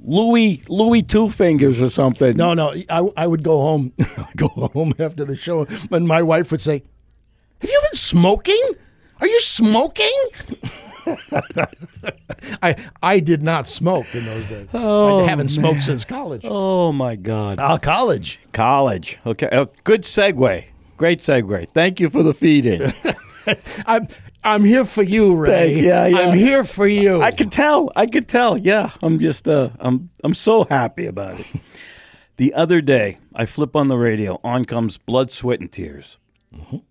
Louis 0.04 0.62
Louis 0.68 1.02
Two 1.02 1.30
Fingers 1.30 1.80
or 1.80 1.90
something. 1.90 2.36
No, 2.36 2.54
no, 2.54 2.74
I, 2.90 3.08
I 3.16 3.26
would 3.26 3.42
go 3.42 3.60
home, 3.60 3.92
go 4.36 4.48
home 4.48 4.94
after 4.98 5.24
the 5.24 5.36
show, 5.36 5.66
and 5.90 6.06
my 6.06 6.22
wife 6.22 6.50
would 6.50 6.60
say, 6.60 6.82
"Have 7.60 7.70
you 7.70 7.80
been 7.90 7.96
smoking? 7.98 8.60
Are 9.20 9.26
you 9.26 9.40
smoking?" 9.40 10.12
I 12.62 12.76
I 13.02 13.20
did 13.20 13.42
not 13.42 13.68
smoke 13.68 14.14
in 14.14 14.24
those 14.24 14.48
days. 14.48 14.68
Oh, 14.72 15.24
I 15.24 15.28
haven't 15.28 15.48
smoked 15.48 15.82
since 15.82 16.04
college. 16.04 16.42
Oh 16.44 16.92
my 16.92 17.16
God. 17.16 17.58
Ah, 17.60 17.76
college. 17.78 18.40
College. 18.52 19.18
Okay. 19.26 19.48
Uh, 19.50 19.66
good 19.84 20.02
segue. 20.02 20.64
Great 20.96 21.20
segue. 21.20 21.68
Thank 21.70 22.00
you 22.00 22.10
for 22.10 22.22
the 22.22 22.34
feed 22.34 22.66
in. 22.66 22.92
I'm 23.86 24.08
I'm 24.42 24.64
here 24.64 24.84
for 24.84 25.02
you, 25.02 25.34
Ray. 25.36 25.74
Thank- 25.74 25.84
yeah, 25.84 26.06
yeah. 26.06 26.18
I'm 26.18 26.36
here 26.36 26.64
for 26.64 26.86
you. 26.86 27.20
I 27.20 27.30
could 27.30 27.50
tell. 27.52 27.90
I 27.96 28.06
could 28.06 28.28
tell. 28.28 28.56
Yeah. 28.58 28.90
I'm 29.02 29.18
just 29.18 29.48
uh 29.48 29.70
I'm 29.80 30.10
I'm 30.22 30.34
so 30.34 30.64
happy 30.64 31.06
about 31.06 31.40
it. 31.40 31.46
the 32.36 32.54
other 32.54 32.80
day, 32.80 33.18
I 33.34 33.46
flip 33.46 33.74
on 33.76 33.88
the 33.88 33.96
radio, 33.96 34.40
on 34.44 34.64
comes 34.64 34.98
Blood, 34.98 35.30
Sweat 35.30 35.60
and 35.60 35.70
Tears. 35.72 36.18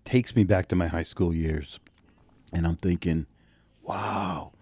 Takes 0.04 0.36
me 0.36 0.44
back 0.44 0.66
to 0.68 0.76
my 0.76 0.88
high 0.88 1.02
school 1.04 1.34
years. 1.34 1.78
And 2.52 2.66
I'm 2.66 2.76
thinking, 2.76 3.26
wow. 3.84 4.52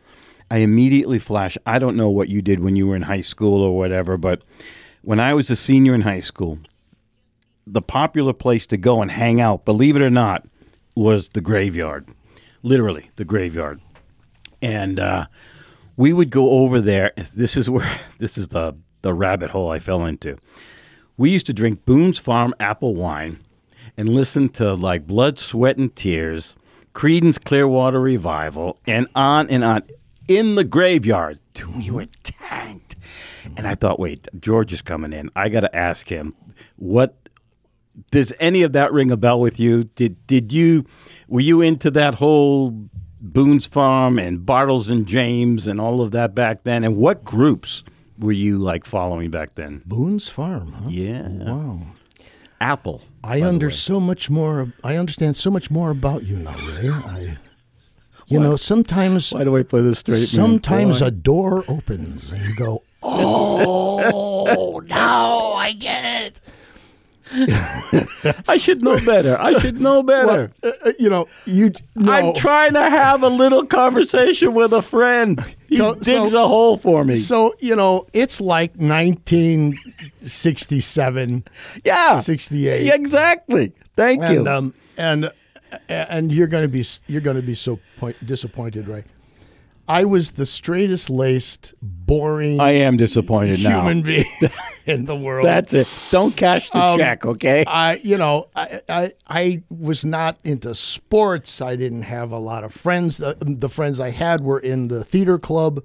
I 0.51 0.59
immediately 0.59 1.19
flash. 1.19 1.57
I 1.65 1.79
don't 1.79 1.97
know 1.97 2.11
what 2.11 2.29
you 2.29 2.43
did 2.43 2.61
when 2.61 2.77
you 2.77 2.87
were 2.87 2.97
in 2.97 3.03
high 3.03 3.23
school 3.23 3.63
or 3.63 3.77
whatever, 3.77 4.17
but 4.17 4.43
when 5.01 5.19
I 5.19 5.35
was 5.35 5.51
a 5.51 5.57
senior 5.57 5.95
in 5.95 6.03
high 6.03 6.21
school, 6.21 6.59
the 7.67 7.83
popular 7.83 8.33
place 8.33 8.67
to 8.67 8.77
go 8.77 9.01
and 9.01 9.11
hang 9.11 9.41
out, 9.41 9.65
believe 9.65 9.97
it 9.97 10.03
or 10.03 10.11
not, 10.11 10.47
was 10.95 11.31
the 11.31 11.41
graveyard. 11.41 12.09
Literally, 12.63 13.11
the 13.17 13.25
graveyard. 13.25 13.81
And 14.61 15.01
uh, 15.01 15.27
we 15.97 16.13
would 16.13 16.31
go 16.31 16.51
over 16.51 16.81
there. 16.81 17.13
This 17.17 17.57
is 17.57 17.69
where 17.71 17.91
this 18.19 18.37
is 18.37 18.49
the 18.49 18.77
the 19.03 19.15
rabbit 19.15 19.51
hole 19.51 19.71
I 19.71 19.81
fell 19.81 20.05
into. 20.05 20.39
We 21.17 21.31
used 21.31 21.47
to 21.47 21.53
drink 21.53 21.85
Boone's 21.85 22.19
Farm 22.19 22.55
apple 22.61 22.95
wine 22.95 23.41
and 23.97 24.09
listen 24.09 24.49
to 24.51 24.75
like 24.75 25.07
Blood, 25.07 25.39
Sweat, 25.39 25.77
and 25.77 25.95
Tears, 25.95 26.55
Creedence 26.95 27.43
Clearwater 27.43 28.01
Revival, 28.01 28.79
and 28.87 29.07
on 29.15 29.49
and 29.49 29.65
on 29.65 29.83
in 30.29 30.55
the 30.55 30.65
graveyard. 30.65 31.39
Dude, 31.55 31.77
we 31.77 31.91
were 31.91 32.07
tanked. 32.23 32.97
And 33.57 33.67
I 33.67 33.75
thought, 33.75 33.99
wait, 33.99 34.29
George 34.39 34.73
is 34.73 34.83
coming 34.83 35.13
in. 35.13 35.31
I 35.35 35.49
got 35.49 35.61
to 35.61 35.75
ask 35.77 36.09
him 36.09 36.35
what 36.77 37.17
does 38.11 38.33
any 38.41 38.63
of 38.63 38.73
that 38.73 38.93
ring 38.93 39.11
a 39.11 39.17
bell 39.17 39.41
with 39.41 39.59
you? 39.61 39.85
Did 39.85 40.27
did 40.27 40.53
you 40.53 40.87
were 41.29 41.41
you 41.41 41.61
into 41.61 41.91
that 41.93 42.15
whole 42.15 42.89
Boone's 43.21 43.67
Farm 43.67 44.19
and 44.19 44.41
Bartles 44.41 44.91
and 44.91 45.07
James 45.07 45.67
and 45.67 45.81
all 45.81 46.01
of 46.01 46.11
that 46.13 46.35
back 46.35 46.65
then? 46.65 46.85
And 46.85 46.97
what 46.97 47.25
groups 47.25 47.85
were 48.19 48.33
you 48.33 48.59
like 48.59 48.85
following 48.85 49.31
back 49.31 49.55
then? 49.57 49.83
Boone's 49.87 50.29
Farm, 50.29 50.73
huh? 50.73 50.89
Yeah, 50.89 51.29
Wow. 51.29 51.83
Apple. 52.63 53.03
I 53.25 53.43
under 53.43 53.71
so 53.71 53.99
much 54.01 54.31
more. 54.31 54.73
I 54.85 54.97
understand 54.97 55.37
so 55.37 55.51
much 55.51 55.71
more 55.71 55.91
about 55.91 56.23
you 56.23 56.37
now, 56.37 56.57
Ray. 56.57 56.89
I, 56.91 57.37
you 58.29 58.39
know, 58.39 58.57
sometimes 58.57 59.33
Why 59.33 59.45
do 59.45 59.57
I 59.57 59.65
play 59.65 59.83
this 59.83 59.99
straight? 59.99 60.17
sometimes 60.29 61.01
a 61.01 61.11
door 61.11 61.65
opens 61.69 62.31
and 62.33 62.41
you 62.41 62.55
go, 62.57 62.83
"Oh, 63.03 64.81
now 64.87 65.53
I 65.55 65.73
get 65.73 66.05
it." 66.27 66.41
I 68.49 68.57
should 68.59 68.83
know 68.83 68.99
better. 69.05 69.37
I 69.41 69.59
should 69.59 69.81
know 69.81 70.03
better. 70.15 70.53
Uh, 70.63 70.71
uh, 70.85 70.93
you 70.99 71.09
know, 71.09 71.27
you. 71.47 71.73
No. 71.97 72.13
I'm 72.13 72.35
trying 72.35 72.75
to 72.75 72.83
have 72.83 73.23
a 73.23 73.29
little 73.29 73.65
conversation 73.65 74.53
with 74.55 74.73
a 74.73 74.83
friend. 74.83 75.41
He 75.69 75.79
Go- 75.79 75.95
digs 75.95 76.33
so- 76.33 76.45
a 76.45 76.49
hole 76.49 76.77
for 76.77 77.05
me. 77.05 77.17
So 77.17 77.55
you 77.61 77.75
know, 77.75 78.07
it's 78.13 78.41
like 78.41 78.75
1967, 78.77 81.45
yeah, 81.85 82.21
68. 82.21 82.85
Yeah, 82.85 82.95
exactly. 82.95 83.73
Thank 83.97 84.23
and 84.23 84.35
you. 84.35 84.47
um, 84.47 84.75
and 84.97 85.31
and 85.89 86.31
you're 86.33 86.47
going 86.47 86.65
to 86.65 86.69
be 86.69 86.85
you're 87.07 87.21
going 87.23 87.37
to 87.37 87.43
be 87.43 87.55
so 87.55 87.79
point, 87.99 88.17
disappointed, 88.27 88.89
right? 88.89 89.05
I 89.89 90.05
was 90.05 90.33
the 90.33 90.47
straightest 90.47 91.11
laced, 91.11 91.75
boring 91.83 92.61
I 92.61 92.71
am 92.73 92.97
disappointed 92.97 93.63
now. 93.63 93.81
human 93.81 94.03
being 94.03 94.25
in 94.87 95.07
the 95.07 95.17
world. 95.17 95.45
That's 95.45 95.75
it. 95.75 95.89
Don't 96.11 96.37
cash 96.37 96.71
the 96.71 96.81
Um, 96.81 96.99
check, 96.99 97.27
okay? 97.27 97.65
I, 97.67 97.95
you 98.03 98.17
know, 98.17 98.47
I, 98.55 98.81
I, 98.89 99.13
I 99.29 99.63
was 99.71 100.05
not 100.05 100.39
into 100.45 100.75
sports. 100.75 101.61
I 101.61 101.77
didn't 101.77 102.03
have 102.03 102.31
a 102.31 102.39
lot 102.39 102.65
of 102.65 102.73
friends. 102.73 103.17
The, 103.17 103.37
the 103.41 103.69
friends 103.69 103.99
I 104.01 104.11
had 104.11 104.41
were 104.41 104.61
in 104.61 104.89
the 104.89 105.05
theater 105.05 105.39
club. 105.39 105.83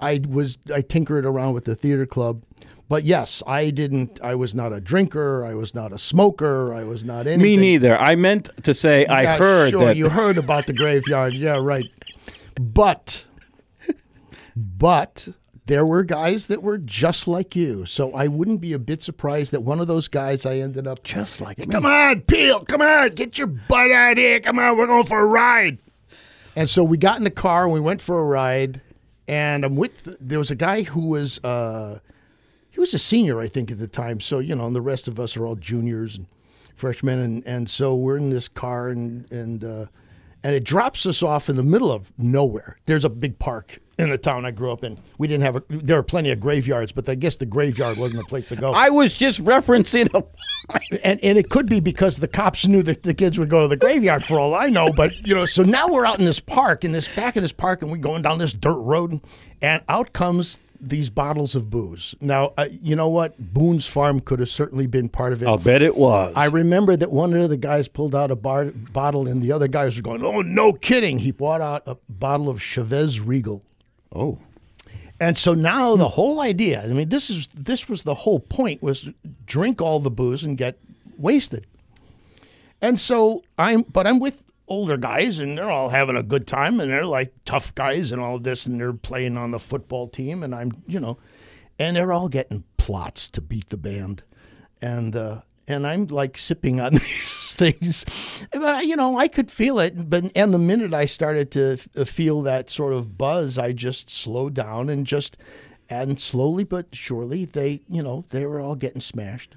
I 0.00 0.20
was, 0.28 0.56
I 0.72 0.80
tinkered 0.80 1.26
around 1.26 1.52
with 1.54 1.64
the 1.64 1.74
theater 1.74 2.06
club. 2.06 2.42
But 2.88 3.04
yes, 3.04 3.42
I 3.46 3.70
didn't. 3.70 4.20
I 4.20 4.34
was 4.34 4.52
not 4.52 4.72
a 4.72 4.80
drinker. 4.80 5.44
I 5.44 5.54
was 5.54 5.74
not 5.76 5.92
a 5.92 5.98
smoker. 5.98 6.74
I 6.74 6.82
was 6.82 7.04
not 7.04 7.28
anything. 7.28 7.42
Me 7.42 7.56
neither. 7.56 7.96
I 7.96 8.16
meant 8.16 8.48
to 8.64 8.74
say 8.74 9.06
I 9.06 9.36
heard 9.36 9.70
sure, 9.70 9.84
that. 9.86 9.96
you 9.96 10.08
heard 10.08 10.38
about 10.38 10.66
the 10.66 10.72
graveyard. 10.72 11.34
Yeah, 11.34 11.58
right. 11.60 11.84
But, 12.60 13.24
but 14.56 15.28
there 15.66 15.86
were 15.86 16.02
guys 16.02 16.46
that 16.46 16.62
were 16.62 16.78
just 16.78 17.28
like 17.28 17.54
you. 17.54 17.86
So 17.86 18.12
I 18.12 18.26
wouldn't 18.26 18.60
be 18.60 18.72
a 18.72 18.78
bit 18.78 19.02
surprised 19.02 19.52
that 19.52 19.60
one 19.60 19.78
of 19.78 19.86
those 19.86 20.08
guys 20.08 20.44
I 20.44 20.56
ended 20.56 20.86
up 20.86 21.04
just 21.04 21.40
like 21.40 21.58
me. 21.58 21.66
Come 21.66 21.86
on, 21.86 22.22
Piehl. 22.22 22.66
Come 22.66 22.82
on, 22.82 23.10
get 23.10 23.38
your 23.38 23.46
butt 23.46 23.90
out 23.90 24.16
here. 24.16 24.40
Come 24.40 24.58
on, 24.58 24.76
we're 24.76 24.86
going 24.88 25.04
for 25.04 25.20
a 25.20 25.26
ride. 25.26 25.78
And 26.56 26.68
so 26.68 26.82
we 26.82 26.98
got 26.98 27.18
in 27.18 27.24
the 27.24 27.30
car 27.30 27.64
and 27.64 27.72
we 27.72 27.80
went 27.80 28.00
for 28.00 28.18
a 28.18 28.24
ride. 28.24 28.80
And 29.28 29.64
I'm 29.64 29.76
with. 29.76 30.16
There 30.20 30.40
was 30.40 30.50
a 30.50 30.56
guy 30.56 30.82
who 30.82 31.06
was. 31.06 31.38
Uh, 31.44 32.00
he 32.70 32.80
was 32.80 32.92
a 32.94 32.98
senior, 32.98 33.40
I 33.40 33.46
think, 33.46 33.70
at 33.70 33.78
the 33.78 33.86
time. 33.86 34.18
So 34.18 34.40
you 34.40 34.56
know, 34.56 34.66
and 34.66 34.74
the 34.74 34.80
rest 34.80 35.06
of 35.06 35.20
us 35.20 35.36
are 35.36 35.46
all 35.46 35.54
juniors 35.54 36.16
and 36.16 36.26
freshmen. 36.74 37.20
And 37.20 37.46
and 37.46 37.70
so 37.70 37.94
we're 37.94 38.16
in 38.16 38.30
this 38.30 38.48
car 38.48 38.88
and 38.88 39.30
and 39.30 39.62
uh, 39.62 39.86
and 40.42 40.54
it 40.54 40.64
drops 40.64 41.06
us 41.06 41.22
off 41.22 41.48
in 41.48 41.56
the 41.56 41.62
middle 41.62 41.92
of 41.92 42.12
nowhere. 42.18 42.78
There's 42.86 43.04
a 43.04 43.10
big 43.10 43.38
park 43.38 43.78
in 43.98 44.10
the 44.10 44.18
town 44.18 44.46
I 44.46 44.50
grew 44.50 44.72
up 44.72 44.82
in. 44.82 44.98
We 45.18 45.28
didn't 45.28 45.44
have 45.44 45.56
a. 45.56 45.62
There 45.68 45.96
were 45.96 46.02
plenty 46.02 46.30
of 46.30 46.40
graveyards, 46.40 46.92
but 46.92 47.08
I 47.08 47.14
guess 47.14 47.36
the 47.36 47.46
graveyard 47.46 47.98
wasn't 47.98 48.20
the 48.20 48.28
place 48.28 48.48
to 48.48 48.56
go. 48.56 48.72
I 48.72 48.88
was 48.88 49.16
just 49.16 49.44
referencing 49.44 50.08
a. 50.14 50.24
and 51.04 51.20
and 51.22 51.38
it 51.38 51.50
could 51.50 51.66
be 51.66 51.80
because 51.80 52.18
the 52.18 52.28
cops 52.28 52.66
knew 52.66 52.82
that 52.84 53.02
the 53.02 53.14
kids 53.14 53.38
would 53.38 53.50
go 53.50 53.62
to 53.62 53.68
the 53.68 53.76
graveyard 53.76 54.24
for 54.24 54.40
all 54.40 54.54
I 54.54 54.68
know. 54.68 54.90
But 54.92 55.12
you 55.26 55.34
know, 55.34 55.44
so 55.44 55.62
now 55.62 55.88
we're 55.88 56.06
out 56.06 56.18
in 56.18 56.24
this 56.24 56.40
park, 56.40 56.84
in 56.84 56.92
this 56.92 57.14
back 57.14 57.36
of 57.36 57.42
this 57.42 57.52
park, 57.52 57.82
and 57.82 57.90
we're 57.90 57.98
going 57.98 58.22
down 58.22 58.38
this 58.38 58.52
dirt 58.52 58.78
road, 58.78 59.20
and 59.60 59.82
out 59.88 60.12
comes 60.12 60.60
these 60.80 61.10
bottles 61.10 61.54
of 61.54 61.70
booze. 61.70 62.14
Now, 62.20 62.52
uh, 62.56 62.68
you 62.70 62.96
know 62.96 63.08
what? 63.08 63.38
Boone's 63.38 63.86
Farm 63.86 64.20
could 64.20 64.40
have 64.40 64.48
certainly 64.48 64.86
been 64.86 65.08
part 65.08 65.32
of 65.32 65.42
it. 65.42 65.46
I'll 65.46 65.58
bet 65.58 65.82
it 65.82 65.96
was. 65.96 66.32
I 66.36 66.46
remember 66.46 66.96
that 66.96 67.10
one 67.10 67.34
of 67.34 67.50
the 67.50 67.56
guys 67.56 67.86
pulled 67.88 68.14
out 68.14 68.30
a 68.30 68.36
bar- 68.36 68.72
bottle, 68.92 69.28
and 69.28 69.42
the 69.42 69.52
other 69.52 69.68
guys 69.68 69.96
were 69.96 70.02
going, 70.02 70.24
"Oh, 70.24 70.40
no 70.40 70.72
kidding!" 70.72 71.18
He 71.18 71.30
brought 71.30 71.60
out 71.60 71.82
a 71.86 71.96
bottle 72.08 72.48
of 72.48 72.58
Chivas 72.58 73.20
Regal. 73.24 73.62
oh. 74.14 74.38
And 75.22 75.36
so 75.36 75.52
now 75.52 75.96
the 75.96 76.08
whole 76.08 76.40
idea, 76.40 76.82
I 76.82 76.86
mean, 76.86 77.10
this 77.10 77.28
is 77.28 77.48
this 77.48 77.90
was 77.90 78.04
the 78.04 78.14
whole 78.14 78.40
point 78.40 78.82
was 78.82 79.06
drink 79.44 79.82
all 79.82 80.00
the 80.00 80.10
booze 80.10 80.42
and 80.42 80.56
get 80.56 80.78
wasted. 81.18 81.66
And 82.80 82.98
so 82.98 83.44
I'm 83.58 83.82
but 83.82 84.06
I'm 84.06 84.18
with 84.18 84.44
older 84.70 84.96
guys 84.96 85.40
and 85.40 85.58
they're 85.58 85.70
all 85.70 85.90
having 85.90 86.16
a 86.16 86.22
good 86.22 86.46
time 86.46 86.80
and 86.80 86.90
they're 86.90 87.04
like 87.04 87.34
tough 87.44 87.74
guys 87.74 88.12
and 88.12 88.22
all 88.22 88.38
this 88.38 88.66
and 88.66 88.80
they're 88.80 88.92
playing 88.92 89.36
on 89.36 89.50
the 89.50 89.58
football 89.58 90.08
team 90.08 90.42
and 90.42 90.54
I'm, 90.54 90.70
you 90.86 91.00
know, 91.00 91.18
and 91.78 91.96
they're 91.96 92.12
all 92.12 92.28
getting 92.28 92.64
plots 92.76 93.28
to 93.30 93.40
beat 93.40 93.68
the 93.68 93.76
band. 93.76 94.22
And 94.80 95.14
uh 95.14 95.40
and 95.68 95.86
I'm 95.86 96.06
like 96.06 96.36
sipping 96.36 96.80
on 96.80 96.92
these 96.94 97.54
things, 97.54 98.04
but 98.52 98.86
you 98.86 98.96
know 98.96 99.18
I 99.18 99.28
could 99.28 99.50
feel 99.50 99.78
it. 99.78 100.08
But 100.08 100.32
and 100.34 100.54
the 100.54 100.58
minute 100.58 100.94
I 100.94 101.06
started 101.06 101.50
to 101.52 101.78
f- 101.96 102.08
feel 102.08 102.42
that 102.42 102.70
sort 102.70 102.92
of 102.92 103.16
buzz, 103.18 103.58
I 103.58 103.72
just 103.72 104.10
slowed 104.10 104.54
down 104.54 104.88
and 104.88 105.06
just, 105.06 105.36
and 105.88 106.20
slowly 106.20 106.64
but 106.64 106.94
surely 106.94 107.44
they, 107.44 107.82
you 107.88 108.02
know, 108.02 108.24
they 108.30 108.46
were 108.46 108.60
all 108.60 108.74
getting 108.74 109.00
smashed. 109.00 109.56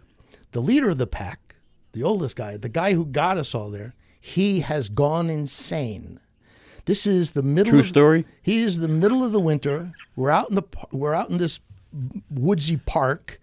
The 0.51 0.61
leader 0.61 0.89
of 0.89 0.97
the 0.99 1.07
pack, 1.07 1.55
the 1.93 2.03
oldest 2.03 2.35
guy, 2.35 2.57
the 2.57 2.69
guy 2.69 2.93
who 2.93 3.05
got 3.05 3.37
us 3.37 3.55
all 3.55 3.69
there, 3.71 3.95
He 4.25 4.61
has 4.61 4.87
gone 4.87 5.29
insane. 5.29 6.17
This 6.85 7.05
is 7.05 7.31
the 7.31 7.41
middle. 7.41 7.71
True 7.71 7.81
of, 7.81 7.87
story? 7.87 8.25
He 8.41 8.63
is 8.63 8.79
the 8.79 8.87
middle 8.87 9.21
of 9.21 9.33
the 9.33 9.39
winter. 9.39 9.91
We're 10.15 10.29
out 10.29 10.49
in 10.49 10.55
the 10.55 10.63
we're 10.93 11.13
out 11.13 11.29
in 11.29 11.39
this 11.39 11.59
woodsy 12.29 12.77
park. 12.77 13.37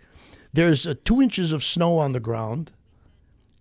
There's 0.55 0.87
uh, 0.87 0.95
two 1.05 1.21
inches 1.21 1.53
of 1.53 1.63
snow 1.63 1.99
on 1.99 2.13
the 2.13 2.19
ground, 2.19 2.73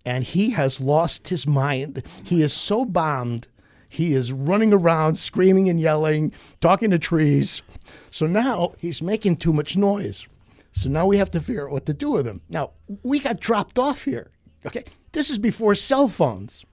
and 0.06 0.24
he 0.24 0.52
has 0.52 0.80
lost 0.80 1.28
his 1.28 1.46
mind. 1.46 2.02
He 2.24 2.40
is 2.40 2.54
so 2.54 2.86
bombed. 2.86 3.48
He 3.86 4.14
is 4.14 4.32
running 4.32 4.72
around, 4.72 5.16
screaming 5.16 5.68
and 5.68 5.78
yelling, 5.78 6.32
talking 6.62 6.90
to 6.90 6.98
trees. 6.98 7.60
So 8.10 8.24
now 8.24 8.72
he's 8.78 9.02
making 9.02 9.36
too 9.36 9.52
much 9.52 9.76
noise. 9.76 10.26
So 10.72 10.88
now 10.88 11.06
we 11.06 11.18
have 11.18 11.30
to 11.32 11.40
figure 11.40 11.66
out 11.66 11.72
what 11.72 11.84
to 11.84 11.92
do 11.92 12.12
with 12.12 12.26
him. 12.26 12.40
Now 12.48 12.70
we 13.02 13.18
got 13.18 13.40
dropped 13.40 13.78
off 13.78 14.04
here. 14.06 14.30
Okay, 14.64 14.84
this 15.12 15.28
is 15.28 15.38
before 15.38 15.74
cell 15.74 16.08
phones. 16.08 16.64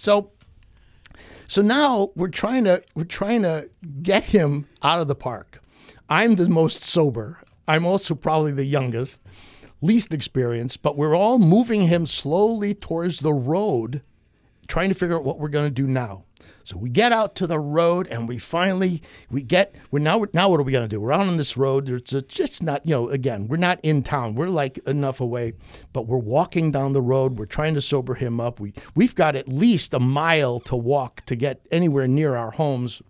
So 0.00 0.30
so 1.46 1.60
now 1.60 2.08
we're 2.16 2.28
trying 2.28 2.64
to 2.64 2.82
we're 2.94 3.04
trying 3.04 3.42
to 3.42 3.68
get 4.00 4.24
him 4.24 4.66
out 4.82 4.98
of 4.98 5.08
the 5.08 5.14
park. 5.14 5.62
I'm 6.08 6.36
the 6.36 6.48
most 6.48 6.84
sober. 6.84 7.38
I'm 7.68 7.84
also 7.84 8.14
probably 8.14 8.52
the 8.52 8.64
youngest, 8.64 9.20
least 9.82 10.14
experienced, 10.14 10.80
but 10.80 10.96
we're 10.96 11.14
all 11.14 11.38
moving 11.38 11.82
him 11.82 12.06
slowly 12.06 12.72
towards 12.72 13.20
the 13.20 13.34
road, 13.34 14.00
trying 14.68 14.88
to 14.88 14.94
figure 14.94 15.16
out 15.16 15.24
what 15.24 15.38
we're 15.38 15.48
going 15.48 15.68
to 15.68 15.82
do 15.82 15.86
now. 15.86 16.24
So 16.70 16.76
we 16.76 16.88
get 16.88 17.10
out 17.10 17.34
to 17.36 17.48
the 17.48 17.58
road 17.58 18.06
and 18.06 18.28
we 18.28 18.38
finally 18.38 19.02
we 19.28 19.42
get 19.42 19.74
we're 19.90 19.98
now 19.98 20.24
now 20.32 20.48
what 20.48 20.60
are 20.60 20.62
we 20.62 20.70
going 20.70 20.84
to 20.84 20.88
do? 20.88 21.00
We're 21.00 21.10
out 21.10 21.26
on 21.26 21.36
this 21.36 21.56
road. 21.56 21.90
It's 21.90 22.12
just 22.28 22.62
not 22.62 22.86
you 22.86 22.94
know 22.94 23.08
again 23.08 23.48
we're 23.48 23.56
not 23.56 23.80
in 23.82 24.04
town. 24.04 24.36
We're 24.36 24.46
like 24.46 24.78
enough 24.86 25.20
away, 25.20 25.54
but 25.92 26.06
we're 26.06 26.18
walking 26.18 26.70
down 26.70 26.92
the 26.92 27.02
road. 27.02 27.40
We're 27.40 27.46
trying 27.46 27.74
to 27.74 27.80
sober 27.80 28.14
him 28.14 28.38
up. 28.38 28.60
We 28.60 28.72
we've 28.94 29.16
got 29.16 29.34
at 29.34 29.48
least 29.48 29.94
a 29.94 29.98
mile 29.98 30.60
to 30.60 30.76
walk 30.76 31.22
to 31.26 31.34
get 31.34 31.66
anywhere 31.72 32.06
near 32.06 32.36
our 32.36 32.52
homes. 32.52 33.02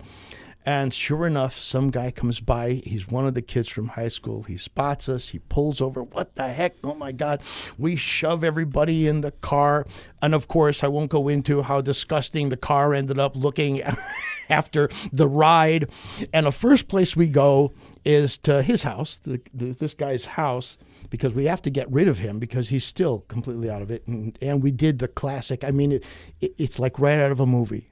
And 0.71 0.95
sure 0.95 1.27
enough, 1.27 1.59
some 1.59 1.91
guy 1.91 2.13
comes 2.13 2.39
by. 2.39 2.75
He's 2.85 3.09
one 3.09 3.27
of 3.27 3.35
the 3.35 3.43
kids 3.43 3.67
from 3.67 3.89
high 3.89 4.07
school. 4.07 4.45
He 4.45 4.57
spots 4.57 5.09
us. 5.09 5.31
He 5.31 5.41
pulls 5.41 5.81
over. 5.81 6.05
What 6.05 6.37
the 6.37 6.47
heck? 6.47 6.77
Oh 6.85 6.95
my 6.95 7.11
God. 7.11 7.43
We 7.77 7.97
shove 7.97 8.45
everybody 8.45 9.09
in 9.09 9.23
the 9.23 9.33
car. 9.33 9.85
And 10.23 10.33
of 10.33 10.47
course, 10.47 10.85
I 10.85 10.87
won't 10.87 11.11
go 11.11 11.27
into 11.27 11.63
how 11.63 11.81
disgusting 11.81 12.51
the 12.51 12.57
car 12.57 12.95
ended 12.95 13.19
up 13.19 13.35
looking 13.35 13.83
after 14.49 14.89
the 15.13 15.27
ride. 15.27 15.91
And 16.33 16.47
the 16.47 16.53
first 16.53 16.87
place 16.87 17.17
we 17.17 17.29
go 17.29 17.73
is 18.05 18.39
to 18.39 18.63
his 18.63 18.85
house, 18.85 19.19
the, 19.19 19.41
the, 19.53 19.73
this 19.73 19.95
guy's 19.95 20.25
house 20.25 20.79
because 21.11 21.35
we 21.35 21.47
have 21.47 21.63
to 21.63 21.71
get 21.71 21.91
rid 21.91 22.07
of 22.07 22.19
him 22.19 22.39
because 22.39 22.69
he's 22.69 22.85
still 22.85 23.25
completely 23.27 23.69
out 23.69 23.83
of 23.83 23.91
it. 23.91 24.07
And, 24.07 24.39
and 24.41 24.63
we 24.63 24.71
did 24.71 25.01
the 25.01 25.09
classic. 25.09 25.65
I 25.65 25.73
mean, 25.73 25.91
it, 25.91 26.05
it, 26.41 26.55
it's 26.59 26.79
like 26.79 26.97
right 27.01 27.19
out 27.19 27.33
of 27.33 27.41
a 27.41 27.47
movie. 27.47 27.91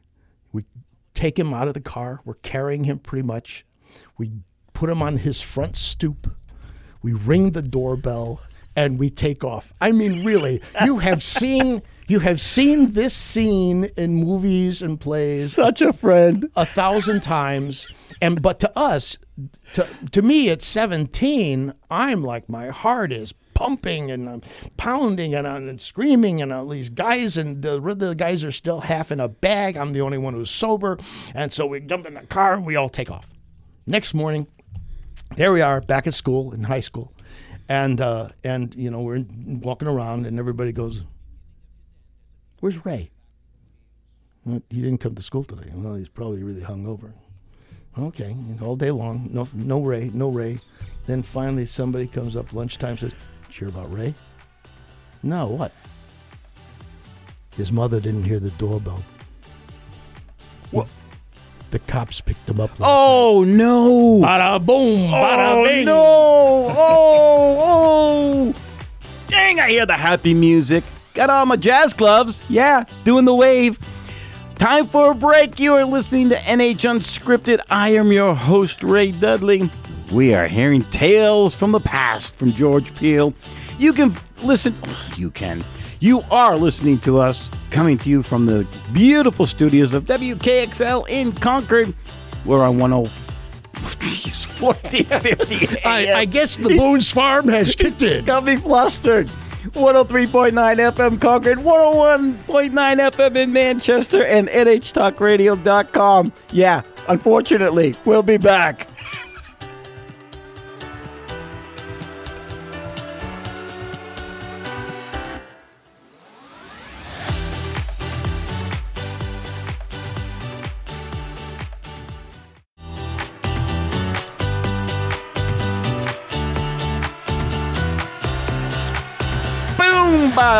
We 0.52 0.64
take 1.18 1.36
him 1.38 1.52
out 1.52 1.66
of 1.66 1.74
the 1.74 1.80
car. 1.80 2.20
We're 2.24 2.34
carrying 2.34 2.84
him 2.84 3.00
pretty 3.00 3.26
much. 3.26 3.66
We 4.16 4.30
put 4.72 4.88
him 4.88 5.02
on 5.02 5.16
his 5.16 5.42
front 5.42 5.76
stoop. 5.76 6.30
We 7.02 7.12
ring 7.12 7.50
the 7.50 7.62
doorbell 7.62 8.40
and 8.76 9.00
we 9.00 9.10
take 9.10 9.42
off. 9.42 9.72
I 9.80 9.90
mean, 9.90 10.24
really, 10.24 10.62
you 10.84 10.98
have 10.98 11.22
seen 11.38 11.82
you 12.06 12.20
have 12.20 12.40
seen 12.40 12.92
this 12.92 13.12
scene 13.12 13.90
in 13.96 14.14
movies 14.14 14.80
and 14.80 14.98
plays 14.98 15.52
Such 15.52 15.82
a 15.82 15.92
friend. 15.92 16.48
a 16.56 16.64
thousand 16.64 17.22
times. 17.22 17.92
And 18.22 18.40
but 18.40 18.60
to 18.60 18.78
us, 18.78 19.18
to 19.74 19.86
to 20.12 20.22
me 20.22 20.50
at 20.50 20.62
17, 20.62 21.72
I'm 21.90 22.22
like 22.22 22.48
my 22.48 22.68
heart 22.68 23.12
is 23.12 23.32
pumping 23.58 24.08
and 24.08 24.28
I'm 24.28 24.42
pounding 24.76 25.34
and 25.34 25.44
I'm 25.44 25.80
screaming 25.80 26.40
and 26.40 26.52
all 26.52 26.68
these 26.68 26.90
guys 26.90 27.36
and 27.36 27.60
the 27.60 27.80
the 27.80 28.14
guys 28.14 28.44
are 28.44 28.52
still 28.52 28.82
half 28.82 29.10
in 29.10 29.18
a 29.18 29.26
bag. 29.28 29.76
I'm 29.76 29.92
the 29.92 30.00
only 30.00 30.16
one 30.16 30.34
who's 30.34 30.50
sober, 30.50 30.96
and 31.34 31.52
so 31.52 31.66
we 31.66 31.80
jump 31.80 32.06
in 32.06 32.14
the 32.14 32.24
car 32.26 32.54
and 32.54 32.64
we 32.64 32.76
all 32.76 32.88
take 32.88 33.10
off. 33.10 33.28
Next 33.84 34.14
morning, 34.14 34.46
there 35.36 35.52
we 35.52 35.60
are 35.60 35.80
back 35.80 36.06
at 36.06 36.14
school 36.14 36.52
in 36.52 36.62
high 36.62 36.78
school, 36.78 37.12
and 37.68 38.00
uh, 38.00 38.28
and 38.44 38.72
you 38.76 38.90
know 38.92 39.02
we're 39.02 39.24
walking 39.44 39.88
around 39.88 40.24
and 40.26 40.38
everybody 40.38 40.70
goes, 40.70 41.02
"Where's 42.60 42.84
Ray?" 42.84 43.10
He 44.70 44.82
didn't 44.82 44.98
come 44.98 45.16
to 45.16 45.22
school 45.22 45.42
today. 45.42 45.70
Well, 45.74 45.96
he's 45.96 46.08
probably 46.08 46.44
really 46.44 46.62
hungover. 46.62 47.12
Okay, 47.98 48.36
all 48.62 48.76
day 48.76 48.92
long, 48.92 49.28
no, 49.32 49.48
no 49.52 49.82
Ray, 49.82 50.12
no 50.14 50.28
Ray. 50.28 50.60
Then 51.06 51.24
finally, 51.24 51.66
somebody 51.66 52.06
comes 52.06 52.36
up 52.36 52.52
lunchtime 52.52 52.96
says, 52.96 53.12
"Did 53.12 53.18
you 53.20 53.37
hear 53.58 53.68
about 53.68 53.92
Ray?" 53.92 54.14
No, 55.22 55.46
what? 55.46 55.72
His 57.56 57.72
mother 57.72 58.00
didn't 58.00 58.22
hear 58.24 58.38
the 58.38 58.50
doorbell. 58.52 59.02
What? 60.70 60.86
The 61.70 61.80
cops 61.80 62.20
picked 62.20 62.48
him 62.48 62.60
up. 62.60 62.70
Last 62.78 62.88
Oh 62.88 63.44
no! 63.44 64.20
Bada 64.26 64.64
boom, 64.64 65.12
oh, 65.12 65.16
bada 65.16 65.54
oh 65.56 65.64
bing. 65.64 65.84
no! 65.84 66.66
Oh 66.70 67.58
oh! 67.60 68.54
Dang! 69.26 69.60
I 69.60 69.68
hear 69.70 69.84
the 69.84 69.94
happy 69.96 70.32
music. 70.34 70.84
Got 71.14 71.30
on 71.30 71.48
my 71.48 71.56
jazz 71.56 71.92
gloves. 71.92 72.40
Yeah, 72.48 72.84
doing 73.04 73.24
the 73.24 73.34
wave. 73.34 73.78
Time 74.54 74.88
for 74.88 75.10
a 75.10 75.14
break. 75.14 75.58
You 75.60 75.74
are 75.74 75.84
listening 75.84 76.30
to 76.30 76.36
NH 76.36 76.80
Unscripted. 76.80 77.60
I 77.68 77.90
am 77.90 78.12
your 78.12 78.34
host, 78.34 78.82
Ray 78.82 79.12
Dudley. 79.12 79.70
We 80.12 80.34
are 80.34 80.46
hearing 80.46 80.82
tales 80.84 81.54
from 81.54 81.72
the 81.72 81.80
past 81.80 82.34
from 82.36 82.52
George 82.52 82.94
Piehl. 82.94 83.34
You 83.78 83.92
can 83.92 84.10
f- 84.10 84.32
listen, 84.42 84.74
you 85.16 85.30
can. 85.30 85.64
You 86.00 86.22
are 86.30 86.56
listening 86.56 86.98
to 87.00 87.20
us 87.20 87.50
coming 87.70 87.98
to 87.98 88.08
you 88.08 88.22
from 88.22 88.46
the 88.46 88.66
beautiful 88.92 89.44
studios 89.46 89.92
of 89.92 90.04
WKXL 90.04 91.08
in 91.08 91.32
Concord. 91.32 91.94
We're 92.44 92.64
on 92.64 92.78
10 92.78 92.90
Jeez, 93.98 94.60
1450 94.60 95.84
I, 95.84 96.20
I 96.20 96.24
guess 96.24 96.56
the 96.56 96.76
Boone's 96.76 97.10
Farm 97.10 97.48
has 97.48 97.74
kicked 97.76 98.02
in. 98.02 98.24
Got 98.24 98.44
me 98.44 98.56
flustered. 98.56 99.28
103.9 99.74 100.52
FM 100.52 101.20
Concord, 101.20 101.58
101.9 101.58 103.10
FM 103.10 103.36
in 103.36 103.52
Manchester, 103.52 104.24
and 104.24 104.48
NHTalkRadio.com. 104.48 106.32
Yeah, 106.52 106.82
unfortunately, 107.08 107.94
we'll 108.06 108.22
be 108.22 108.38
back. 108.38 108.88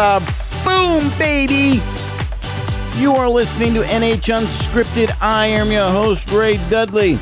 Uh, 0.01 0.21
boom, 0.65 1.11
baby. 1.19 1.83
You 2.99 3.15
are 3.15 3.29
listening 3.29 3.75
to 3.75 3.81
NH 3.81 4.33
Unscripted. 4.33 5.11
I 5.21 5.47
am 5.47 5.73
your 5.73 5.91
host, 5.91 6.31
Ray 6.31 6.59
Dudley. 6.71 7.19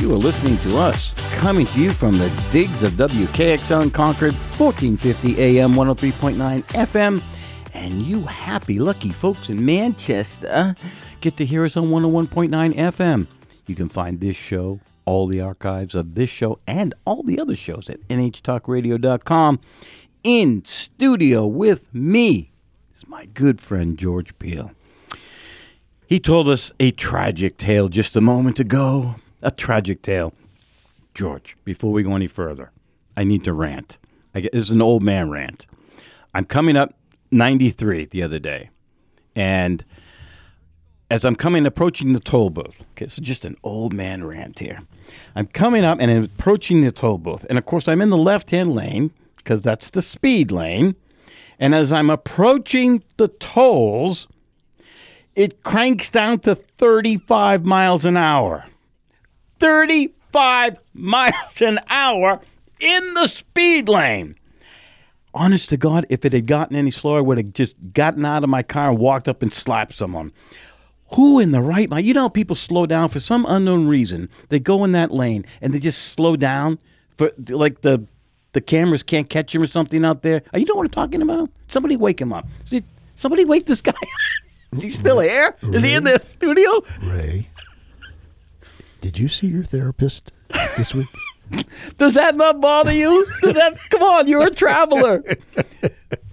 You 0.00 0.14
are 0.14 0.16
listening 0.16 0.56
to 0.70 0.78
us, 0.78 1.12
coming 1.36 1.66
to 1.66 1.78
you 1.78 1.90
from 1.90 2.14
the 2.14 2.32
digs 2.50 2.82
of 2.82 2.92
WKXL 2.92 3.92
Concord, 3.92 4.32
1450 4.32 5.38
AM, 5.42 5.74
103.9 5.74 6.62
FM. 6.62 7.22
And 7.74 8.02
you 8.02 8.22
happy, 8.22 8.78
lucky 8.78 9.10
folks 9.10 9.50
in 9.50 9.62
Manchester 9.62 10.74
get 11.20 11.36
to 11.36 11.44
hear 11.44 11.66
us 11.66 11.76
on 11.76 11.90
101.9 11.90 12.76
FM. 12.76 13.26
You 13.66 13.74
can 13.74 13.90
find 13.90 14.20
this 14.20 14.36
show, 14.36 14.80
all 15.04 15.26
the 15.26 15.42
archives 15.42 15.94
of 15.94 16.14
this 16.14 16.30
show, 16.30 16.60
and 16.66 16.94
all 17.04 17.22
the 17.22 17.38
other 17.38 17.56
shows 17.56 17.90
at 17.90 18.00
nhtalkradio.com. 18.08 19.60
In 20.22 20.62
studio 20.66 21.46
with 21.46 21.94
me 21.94 22.52
is 22.94 23.08
my 23.08 23.24
good 23.24 23.58
friend 23.58 23.98
George 23.98 24.38
Piehl. 24.38 24.74
He 26.06 26.20
told 26.20 26.46
us 26.46 26.72
a 26.78 26.90
tragic 26.90 27.56
tale 27.56 27.88
just 27.88 28.16
a 28.16 28.20
moment 28.20 28.60
ago. 28.60 29.14
A 29.42 29.50
tragic 29.50 30.02
tale. 30.02 30.34
George, 31.14 31.56
before 31.64 31.92
we 31.92 32.02
go 32.02 32.14
any 32.14 32.26
further, 32.26 32.70
I 33.16 33.24
need 33.24 33.44
to 33.44 33.54
rant. 33.54 33.96
I 34.34 34.40
get, 34.40 34.52
this 34.52 34.64
is 34.64 34.70
an 34.70 34.82
old 34.82 35.02
man 35.02 35.30
rant. 35.30 35.66
I'm 36.34 36.44
coming 36.44 36.76
up 36.76 36.94
93 37.30 38.04
the 38.04 38.22
other 38.22 38.38
day, 38.38 38.68
and 39.34 39.84
as 41.10 41.24
I'm 41.24 41.34
coming 41.34 41.64
approaching 41.64 42.12
the 42.12 42.20
toll 42.20 42.50
booth, 42.50 42.84
okay, 42.92 43.06
so 43.06 43.22
just 43.22 43.46
an 43.46 43.56
old 43.64 43.94
man 43.94 44.24
rant 44.24 44.58
here. 44.58 44.80
I'm 45.34 45.46
coming 45.46 45.84
up 45.84 45.98
and 45.98 46.10
approaching 46.24 46.82
the 46.82 46.92
toll 46.92 47.18
booth, 47.18 47.46
and 47.48 47.56
of 47.56 47.64
course 47.64 47.88
I'm 47.88 48.02
in 48.02 48.10
the 48.10 48.18
left-hand 48.18 48.74
lane 48.74 49.12
because 49.42 49.62
that's 49.62 49.90
the 49.90 50.02
speed 50.02 50.50
lane. 50.50 50.94
And 51.58 51.74
as 51.74 51.92
I'm 51.92 52.08
approaching 52.08 53.02
the 53.16 53.28
tolls, 53.28 54.26
it 55.34 55.62
cranks 55.62 56.10
down 56.10 56.40
to 56.40 56.54
35 56.54 57.64
miles 57.64 58.04
an 58.04 58.16
hour. 58.16 58.66
35 59.58 60.78
miles 60.94 61.62
an 61.62 61.80
hour 61.88 62.40
in 62.80 63.14
the 63.14 63.26
speed 63.26 63.88
lane. 63.88 64.36
honest 65.34 65.68
to 65.68 65.76
God, 65.76 66.06
if 66.08 66.24
it 66.24 66.32
had 66.32 66.46
gotten 66.46 66.76
any 66.76 66.90
slower, 66.90 67.18
I 67.18 67.22
would 67.22 67.38
have 67.38 67.52
just 67.52 67.92
gotten 67.92 68.24
out 68.24 68.42
of 68.42 68.48
my 68.48 68.62
car 68.62 68.90
and 68.90 68.98
walked 68.98 69.28
up 69.28 69.42
and 69.42 69.52
slapped 69.52 69.94
someone. 69.94 70.32
Who 71.14 71.40
in 71.40 71.50
the 71.50 71.60
right 71.60 71.90
mind? 71.90 72.06
You 72.06 72.14
know, 72.14 72.28
people 72.28 72.56
slow 72.56 72.86
down 72.86 73.08
for 73.08 73.20
some 73.20 73.44
unknown 73.48 73.86
reason. 73.88 74.28
They 74.48 74.60
go 74.60 74.84
in 74.84 74.92
that 74.92 75.10
lane 75.10 75.44
and 75.60 75.74
they 75.74 75.78
just 75.78 76.02
slow 76.02 76.36
down 76.36 76.78
for 77.16 77.32
like 77.48 77.82
the 77.82 78.06
the 78.52 78.60
cameras 78.60 79.02
can't 79.02 79.28
catch 79.28 79.54
him 79.54 79.62
or 79.62 79.66
something 79.66 80.04
out 80.04 80.22
there. 80.22 80.42
Uh, 80.54 80.58
You 80.58 80.66
know 80.66 80.74
what 80.74 80.84
I'm 80.86 80.90
talking 80.90 81.22
about? 81.22 81.50
Somebody 81.68 81.96
wake 81.96 82.20
him 82.20 82.32
up. 82.32 82.46
See, 82.64 82.82
Somebody 83.16 83.44
wake 83.44 83.66
this 83.66 83.82
guy. 83.82 83.92
Is 84.72 84.82
he 84.82 84.90
still 84.90 85.20
here? 85.20 85.56
Is 85.72 85.82
he 85.82 85.94
in 85.94 86.04
the 86.04 86.18
studio? 86.22 86.82
Ray, 87.02 87.48
did 89.00 89.18
you 89.18 89.28
see 89.28 89.48
your 89.48 89.64
therapist 89.64 90.30
this 90.76 90.94
week? 90.94 91.08
Does 91.96 92.14
that 92.14 92.36
not 92.36 92.60
bother 92.60 92.92
you? 92.92 93.26
Does 93.42 93.54
that 93.54 93.76
come 93.90 94.02
on, 94.02 94.26
you're 94.28 94.46
a 94.46 94.50
traveler. 94.50 95.22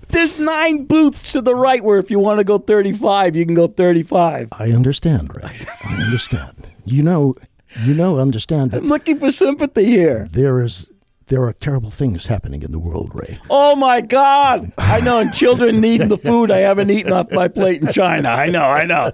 There's 0.09 0.39
nine 0.39 0.85
booths 0.85 1.31
to 1.33 1.41
the 1.41 1.55
right 1.55 1.83
where 1.83 1.97
if 1.99 2.09
you 2.11 2.19
want 2.19 2.37
to 2.39 2.43
go 2.43 2.57
35, 2.59 3.35
you 3.35 3.45
can 3.45 3.55
go 3.55 3.67
35. 3.67 4.49
I 4.53 4.71
understand, 4.71 5.31
Ray. 5.35 5.57
I 5.83 5.95
understand. 6.03 6.67
You 6.85 7.03
know, 7.03 7.35
you 7.83 7.93
know, 7.93 8.19
understand 8.19 8.71
that 8.71 8.83
I'm 8.83 8.87
looking 8.87 9.19
for 9.19 9.31
sympathy 9.31 9.85
here. 9.85 10.29
there 10.31 10.63
is 10.63 10.87
there 11.27 11.43
are 11.43 11.53
terrible 11.53 11.89
things 11.91 12.25
happening 12.27 12.61
in 12.63 12.71
the 12.71 12.79
world, 12.79 13.11
Ray. 13.13 13.39
Oh 13.49 13.75
my 13.75 14.01
God! 14.01 14.71
I 14.77 14.99
know, 15.01 15.19
and 15.19 15.33
children 15.33 15.79
needing 15.81 16.07
the 16.09 16.17
food 16.17 16.51
I 16.51 16.59
haven't 16.59 16.89
eaten 16.89 17.11
off 17.13 17.31
my 17.31 17.47
plate 17.47 17.81
in 17.81 17.91
China. 17.93 18.29
I 18.29 18.47
know, 18.47 18.63
I 18.63 18.85
know. 18.85 19.11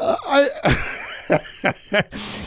I, 0.00 0.76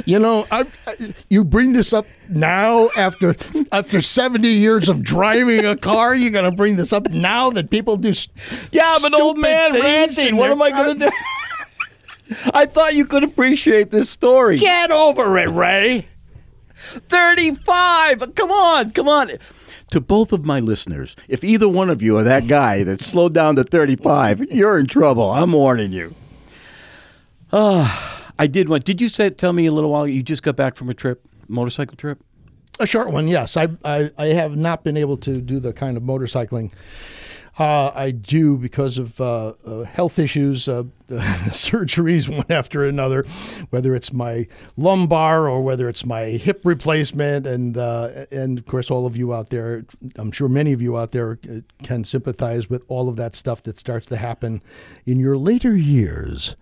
You 0.05 0.19
know, 0.19 0.45
I, 0.51 0.65
I, 0.87 1.13
you 1.29 1.43
bring 1.43 1.73
this 1.73 1.91
up 1.91 2.05
now 2.29 2.87
after 2.97 3.35
after 3.71 4.01
seventy 4.01 4.47
years 4.49 4.87
of 4.87 5.03
driving 5.03 5.65
a 5.65 5.75
car. 5.75 6.15
You're 6.15 6.31
going 6.31 6.49
to 6.49 6.55
bring 6.55 6.77
this 6.77 6.93
up 6.93 7.09
now 7.11 7.49
that 7.51 7.69
people 7.69 7.97
do. 7.97 8.09
s- 8.09 8.29
Yeah, 8.71 8.83
I'm 8.85 9.03
an 9.03 9.13
old 9.15 9.37
man 9.37 9.73
ranting. 9.73 10.37
What 10.37 10.49
am 10.51 10.61
I 10.61 10.71
going 10.71 10.99
to 10.99 11.05
do? 11.09 11.11
I 12.53 12.65
thought 12.67 12.93
you 12.95 13.05
could 13.05 13.23
appreciate 13.23 13.91
this 13.91 14.09
story. 14.09 14.57
Get 14.57 14.91
over 14.91 15.37
it, 15.37 15.49
Ray. 15.49 16.07
35. 16.79 18.35
Come 18.35 18.51
on, 18.51 18.91
come 18.91 19.07
on. 19.07 19.31
To 19.91 19.99
both 19.99 20.31
of 20.31 20.45
my 20.45 20.59
listeners, 20.59 21.15
if 21.27 21.43
either 21.43 21.67
one 21.67 21.89
of 21.89 22.01
you 22.01 22.17
are 22.17 22.23
that 22.23 22.47
guy 22.47 22.83
that 22.83 23.01
slowed 23.01 23.33
down 23.33 23.55
to 23.55 23.63
35, 23.63 24.51
you're 24.51 24.77
in 24.77 24.85
trouble. 24.85 25.31
I'm 25.31 25.51
warning 25.51 25.91
you. 25.91 26.13
Ah, 27.51 28.31
I 28.37 28.45
did 28.47 28.69
one. 28.69 28.81
Did 28.81 29.01
you 29.01 29.09
say 29.09 29.29
tell 29.31 29.53
me 29.53 29.65
a 29.65 29.71
little 29.71 29.89
while 29.89 30.03
ago? 30.03 30.11
you 30.11 30.21
just 30.21 30.43
got 30.43 30.55
back 30.55 30.75
from 30.75 30.89
a 30.89 30.93
trip, 30.93 31.25
motorcycle 31.47 31.97
trip? 31.97 32.21
A 32.79 32.87
short 32.87 33.11
one, 33.11 33.27
yes. 33.27 33.57
I, 33.57 33.67
I 33.83 34.11
I 34.17 34.27
have 34.27 34.55
not 34.55 34.83
been 34.83 34.95
able 34.95 35.17
to 35.17 35.41
do 35.41 35.59
the 35.59 35.73
kind 35.73 35.97
of 35.97 36.03
motorcycling 36.03 36.71
uh, 37.59 37.91
I 37.93 38.11
do 38.11 38.57
because 38.57 38.97
of 38.97 39.19
uh, 39.19 39.53
uh, 39.65 39.83
health 39.83 40.17
issues, 40.17 40.67
uh, 40.67 40.83
surgeries 41.09 42.29
one 42.29 42.45
after 42.49 42.87
another, 42.87 43.23
whether 43.69 43.93
it's 43.95 44.13
my 44.13 44.47
lumbar 44.77 45.49
or 45.49 45.61
whether 45.61 45.89
it's 45.89 46.05
my 46.05 46.25
hip 46.25 46.61
replacement, 46.63 47.45
and 47.45 47.77
uh, 47.77 48.25
and 48.31 48.57
of 48.57 48.65
course 48.65 48.89
all 48.89 49.05
of 49.05 49.17
you 49.17 49.33
out 49.33 49.49
there, 49.49 49.85
I'm 50.15 50.31
sure 50.31 50.47
many 50.47 50.71
of 50.71 50.81
you 50.81 50.97
out 50.97 51.11
there 51.11 51.39
uh, 51.49 51.59
can 51.83 52.05
sympathize 52.05 52.69
with 52.69 52.85
all 52.87 53.09
of 53.09 53.17
that 53.17 53.35
stuff 53.35 53.61
that 53.63 53.77
starts 53.77 54.07
to 54.07 54.17
happen 54.17 54.61
in 55.05 55.19
your 55.19 55.37
later 55.37 55.75
years. 55.75 56.55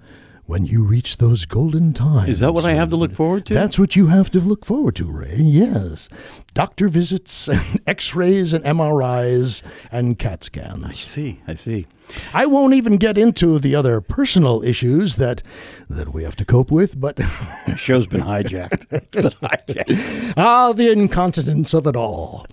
When 0.47 0.65
you 0.65 0.85
reach 0.85 1.17
those 1.17 1.43
golden 1.45 1.91
times. 1.91 2.29
Is 2.29 2.39
that 2.39 2.53
what 2.53 2.63
I 2.63 2.71
have 2.71 2.89
to 2.91 2.95
look 2.95 3.13
forward 3.13 3.45
to? 3.47 3.53
That's 3.53 3.77
what 3.77 3.97
you 3.97 4.07
have 4.07 4.31
to 4.31 4.39
look 4.39 4.63
forward 4.65 4.95
to, 4.95 5.05
Ray. 5.11 5.35
Yes. 5.35 6.07
Doctor 6.53 6.87
visits, 6.87 7.49
and 7.49 7.81
x 7.87 8.15
rays, 8.15 8.53
and 8.53 8.63
MRIs, 8.63 9.61
and 9.91 10.17
CAT 10.17 10.45
scans. 10.45 10.85
I 10.85 10.93
see. 10.93 11.41
I 11.47 11.53
see. 11.55 11.85
I 12.33 12.45
won't 12.45 12.73
even 12.75 12.95
get 12.95 13.17
into 13.17 13.59
the 13.59 13.75
other 13.75 13.99
personal 13.99 14.63
issues 14.63 15.17
that, 15.17 15.43
that 15.89 16.13
we 16.13 16.23
have 16.23 16.37
to 16.37 16.45
cope 16.45 16.71
with, 16.71 16.97
but 16.97 17.15
The 17.67 17.75
show's 17.75 18.07
been 18.07 18.21
hijacked. 18.21 18.85
It's 18.91 19.11
been 19.11 19.25
hijacked. 19.25 20.33
ah, 20.37 20.71
the 20.71 20.89
incontinence 20.89 21.73
of 21.73 21.85
it 21.87 21.97
all. 21.97 22.45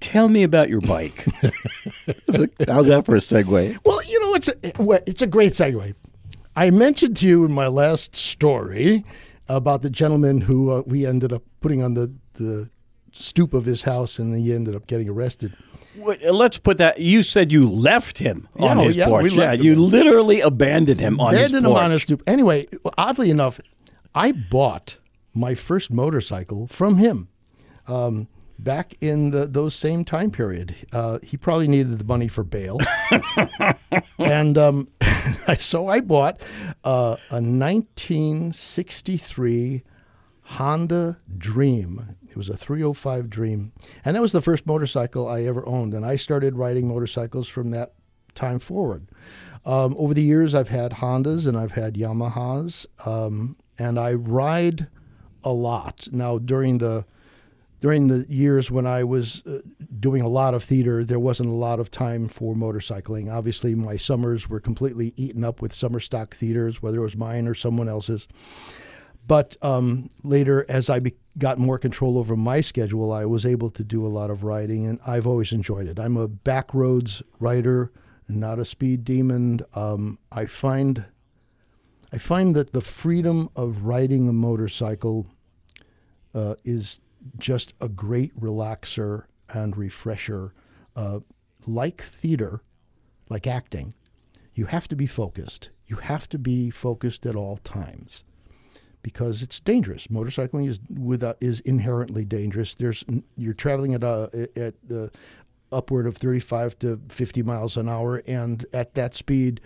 Tell 0.00 0.28
me 0.28 0.42
about 0.44 0.68
your 0.70 0.80
bike. 0.80 1.26
How's 2.66 2.86
that 2.86 3.02
for 3.04 3.16
a 3.16 3.20
segue? 3.20 3.76
Well, 3.84 3.97
it's 4.38 4.48
a, 4.48 5.02
it's 5.10 5.22
a 5.22 5.26
great 5.26 5.52
segue. 5.52 5.94
I 6.56 6.70
mentioned 6.70 7.16
to 7.18 7.26
you 7.26 7.44
in 7.44 7.52
my 7.52 7.66
last 7.68 8.16
story 8.16 9.04
about 9.48 9.82
the 9.82 9.90
gentleman 9.90 10.40
who 10.42 10.70
uh, 10.70 10.82
we 10.86 11.06
ended 11.06 11.32
up 11.32 11.42
putting 11.60 11.82
on 11.82 11.94
the, 11.94 12.12
the 12.34 12.70
stoop 13.12 13.54
of 13.54 13.64
his 13.64 13.82
house 13.82 14.18
and 14.18 14.36
he 14.36 14.54
ended 14.54 14.74
up 14.74 14.86
getting 14.86 15.08
arrested. 15.08 15.56
Wait, 15.96 16.24
uh, 16.24 16.32
let's 16.32 16.58
put 16.58 16.78
that. 16.78 17.00
You 17.00 17.22
said 17.22 17.50
you 17.52 17.68
left 17.68 18.18
him 18.18 18.48
Yeah, 18.56 18.66
on 18.66 18.78
oh, 18.78 18.82
his 18.88 18.96
yeah, 18.96 19.06
porch. 19.06 19.32
yeah, 19.32 19.52
him. 19.52 19.62
you 19.62 19.74
literally 19.76 20.40
abandoned 20.40 21.00
him 21.00 21.20
on 21.20 21.32
his 21.32 21.40
Abandoned 21.50 21.64
porch. 21.66 21.78
him 21.78 21.84
on 21.84 21.90
his 21.92 22.02
stoop. 22.02 22.22
Anyway, 22.26 22.66
oddly 22.96 23.30
enough, 23.30 23.60
I 24.14 24.32
bought 24.32 24.96
my 25.34 25.54
first 25.54 25.90
motorcycle 25.92 26.66
from 26.66 26.96
him 26.98 27.28
um, 27.86 28.28
back 28.58 28.94
in 29.00 29.30
the, 29.30 29.46
those 29.46 29.74
same 29.74 30.04
time 30.04 30.30
period. 30.30 30.74
Uh, 30.92 31.18
he 31.22 31.36
probably 31.36 31.68
needed 31.68 31.98
the 31.98 32.04
money 32.04 32.28
for 32.28 32.44
bail, 32.44 32.78
and 34.18 34.58
um, 34.58 34.88
so 35.58 35.88
I 35.88 36.00
bought 36.00 36.40
uh, 36.84 37.16
a 37.30 37.40
1963 37.40 39.82
Honda 40.42 41.18
Dream. 41.36 42.16
It 42.28 42.36
was 42.36 42.48
a 42.48 42.56
305 42.56 43.28
Dream, 43.30 43.72
and 44.04 44.16
that 44.16 44.22
was 44.22 44.32
the 44.32 44.40
first 44.40 44.66
motorcycle 44.66 45.28
I 45.28 45.42
ever 45.42 45.66
owned. 45.68 45.94
And 45.94 46.04
I 46.04 46.16
started 46.16 46.56
riding 46.56 46.88
motorcycles 46.88 47.46
from 47.48 47.70
that 47.70 47.92
time 48.34 48.58
forward. 48.58 49.06
Um, 49.64 49.94
over 49.98 50.14
the 50.14 50.22
years, 50.22 50.54
I've 50.54 50.68
had 50.68 50.92
Hondas 50.92 51.44
and 51.46 51.56
I've 51.56 51.72
had 51.72 51.94
Yamahas, 51.94 52.86
um, 53.06 53.56
and 53.78 53.98
I 53.98 54.12
ride 54.14 54.88
a 55.44 55.52
lot. 55.52 56.08
Now, 56.12 56.38
during 56.38 56.78
the 56.78 57.04
during 57.80 58.08
the 58.08 58.26
years 58.28 58.70
when 58.70 58.86
I 58.86 59.04
was 59.04 59.42
uh, 59.46 59.60
doing 60.00 60.22
a 60.22 60.28
lot 60.28 60.54
of 60.54 60.64
theater, 60.64 61.04
there 61.04 61.20
wasn't 61.20 61.48
a 61.48 61.54
lot 61.54 61.78
of 61.78 61.90
time 61.90 62.28
for 62.28 62.54
motorcycling. 62.54 63.32
Obviously, 63.32 63.74
my 63.74 63.96
summers 63.96 64.48
were 64.48 64.60
completely 64.60 65.12
eaten 65.16 65.44
up 65.44 65.62
with 65.62 65.72
summer 65.72 66.00
stock 66.00 66.34
theaters, 66.34 66.82
whether 66.82 66.98
it 66.98 67.02
was 67.02 67.16
mine 67.16 67.46
or 67.46 67.54
someone 67.54 67.88
else's. 67.88 68.26
But 69.26 69.56
um, 69.62 70.08
later, 70.24 70.64
as 70.68 70.88
I 70.88 71.00
be- 71.00 71.14
got 71.36 71.58
more 71.58 71.78
control 71.78 72.18
over 72.18 72.34
my 72.34 72.62
schedule, 72.62 73.12
I 73.12 73.26
was 73.26 73.44
able 73.44 73.70
to 73.70 73.84
do 73.84 74.04
a 74.04 74.08
lot 74.08 74.30
of 74.30 74.42
riding, 74.42 74.86
and 74.86 74.98
I've 75.06 75.26
always 75.26 75.52
enjoyed 75.52 75.86
it. 75.86 75.98
I'm 75.98 76.16
a 76.16 76.28
backroads 76.28 77.22
rider, 77.38 77.92
not 78.26 78.58
a 78.58 78.64
speed 78.64 79.04
demon. 79.04 79.60
Um, 79.74 80.18
I 80.32 80.46
find 80.46 81.04
I 82.10 82.16
find 82.16 82.56
that 82.56 82.72
the 82.72 82.80
freedom 82.80 83.50
of 83.54 83.82
riding 83.82 84.28
a 84.28 84.32
motorcycle 84.32 85.26
uh, 86.34 86.54
is 86.64 86.98
just 87.38 87.74
a 87.80 87.88
great 87.88 88.38
relaxer 88.38 89.24
and 89.52 89.76
refresher. 89.76 90.52
Uh, 90.96 91.20
like 91.66 92.02
theater, 92.02 92.60
like 93.28 93.46
acting, 93.46 93.94
you 94.54 94.66
have 94.66 94.88
to 94.88 94.96
be 94.96 95.06
focused. 95.06 95.70
You 95.86 95.96
have 95.96 96.28
to 96.30 96.38
be 96.38 96.70
focused 96.70 97.24
at 97.26 97.36
all 97.36 97.58
times 97.58 98.24
because 99.02 99.42
it's 99.42 99.60
dangerous. 99.60 100.08
Motorcycling 100.08 100.68
is 100.68 100.80
without 100.90 101.36
is 101.40 101.60
inherently 101.60 102.24
dangerous. 102.24 102.74
There's 102.74 103.04
you're 103.36 103.54
traveling 103.54 103.94
at 103.94 104.02
a, 104.02 104.48
at 104.56 104.74
uh, 104.92 105.08
upward 105.70 106.06
of 106.06 106.16
35 106.16 106.78
to 106.80 107.00
50 107.08 107.42
miles 107.42 107.76
an 107.76 107.88
hour, 107.88 108.22
and 108.26 108.66
at 108.72 108.94
that 108.94 109.14
speed, 109.14 109.60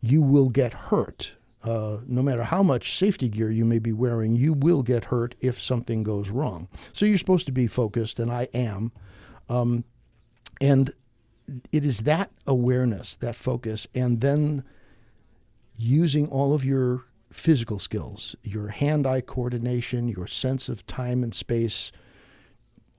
you 0.00 0.22
will 0.22 0.48
get 0.48 0.74
hurt. 0.74 1.34
Uh, 1.64 2.00
no 2.06 2.22
matter 2.22 2.44
how 2.44 2.62
much 2.62 2.92
safety 2.92 3.28
gear 3.28 3.50
you 3.50 3.64
may 3.64 3.78
be 3.78 3.92
wearing, 3.92 4.36
you 4.36 4.52
will 4.52 4.82
get 4.82 5.06
hurt 5.06 5.34
if 5.40 5.58
something 5.58 6.02
goes 6.02 6.28
wrong. 6.28 6.68
So 6.92 7.06
you're 7.06 7.18
supposed 7.18 7.46
to 7.46 7.52
be 7.52 7.66
focused, 7.66 8.18
and 8.18 8.30
I 8.30 8.48
am. 8.52 8.92
Um, 9.48 9.84
and 10.60 10.92
it 11.72 11.84
is 11.84 12.00
that 12.00 12.30
awareness, 12.46 13.16
that 13.16 13.34
focus, 13.34 13.86
and 13.94 14.20
then 14.20 14.62
using 15.76 16.28
all 16.28 16.52
of 16.52 16.64
your 16.64 17.06
physical 17.32 17.78
skills, 17.78 18.36
your 18.42 18.68
hand 18.68 19.06
eye 19.06 19.22
coordination, 19.22 20.06
your 20.08 20.26
sense 20.26 20.68
of 20.68 20.86
time 20.86 21.22
and 21.22 21.34
space, 21.34 21.90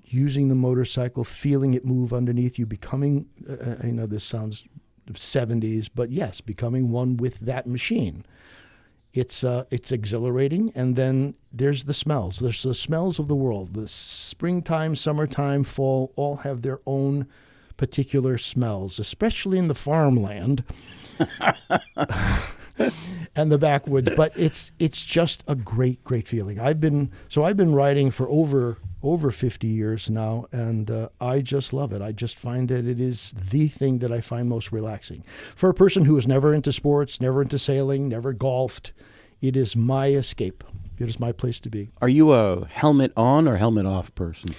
using 0.03 0.49
the 0.49 0.55
motorcycle, 0.55 1.23
feeling 1.23 1.73
it 1.73 1.85
move 1.85 2.13
underneath 2.13 2.59
you, 2.59 2.65
becoming, 2.65 3.27
uh, 3.49 3.75
I 3.83 3.91
know 3.91 4.05
this 4.05 4.23
sounds 4.23 4.67
70s, 5.13 5.89
but 5.93 6.09
yes, 6.09 6.41
becoming 6.41 6.91
one 6.91 7.17
with 7.17 7.39
that 7.39 7.67
machine. 7.67 8.25
It's, 9.13 9.43
uh, 9.43 9.63
it's 9.71 9.91
exhilarating. 9.91 10.71
And 10.75 10.95
then 10.95 11.35
there's 11.51 11.85
the 11.85 11.93
smells. 11.93 12.39
There's 12.39 12.63
the 12.63 12.73
smells 12.73 13.17
of 13.17 13.27
the 13.27 13.35
world. 13.35 13.73
The 13.73 13.87
springtime, 13.87 14.95
summertime, 14.95 15.63
fall 15.63 16.11
all 16.15 16.37
have 16.37 16.61
their 16.63 16.81
own 16.85 17.27
particular 17.77 18.37
smells, 18.37 18.99
especially 18.99 19.57
in 19.57 19.67
the 19.67 19.75
farmland. 19.75 20.63
and 23.35 23.51
the 23.51 23.57
backwoods. 23.57 24.11
But 24.15 24.33
it's 24.35 24.71
it's 24.79 25.03
just 25.03 25.43
a 25.47 25.55
great, 25.55 26.03
great 26.03 26.27
feeling. 26.27 26.59
I've 26.59 26.79
been 26.79 27.11
so 27.29 27.43
I've 27.43 27.57
been 27.57 27.73
riding 27.73 28.11
for 28.11 28.29
over 28.29 28.77
over 29.05 29.29
50 29.29 29.67
years 29.67 30.09
now, 30.09 30.45
and 30.51 30.89
uh, 30.89 31.09
I 31.21 31.41
just 31.41 31.73
love 31.73 31.93
it. 31.93 32.01
I 32.01 32.11
just 32.11 32.39
find 32.39 32.67
that 32.69 32.87
it 32.87 32.99
is 32.99 33.33
the 33.33 33.67
thing 33.67 33.99
that 33.99 34.11
I 34.11 34.19
find 34.19 34.49
most 34.49 34.71
relaxing. 34.71 35.23
For 35.55 35.69
a 35.69 35.75
person 35.75 36.05
who 36.05 36.17
is 36.17 36.27
never 36.27 36.53
into 36.53 36.73
sports, 36.73 37.21
never 37.21 37.43
into 37.43 37.59
sailing, 37.59 38.09
never 38.09 38.33
golfed, 38.33 38.93
it 39.41 39.55
is 39.55 39.75
my 39.75 40.07
escape. 40.07 40.63
It 40.97 41.07
is 41.07 41.19
my 41.19 41.31
place 41.31 41.59
to 41.61 41.69
be. 41.69 41.89
Are 42.01 42.09
you 42.09 42.33
a 42.33 42.65
helmet 42.65 43.13
on 43.15 43.47
or 43.47 43.57
helmet 43.57 43.85
off 43.85 44.13
person? 44.15 44.55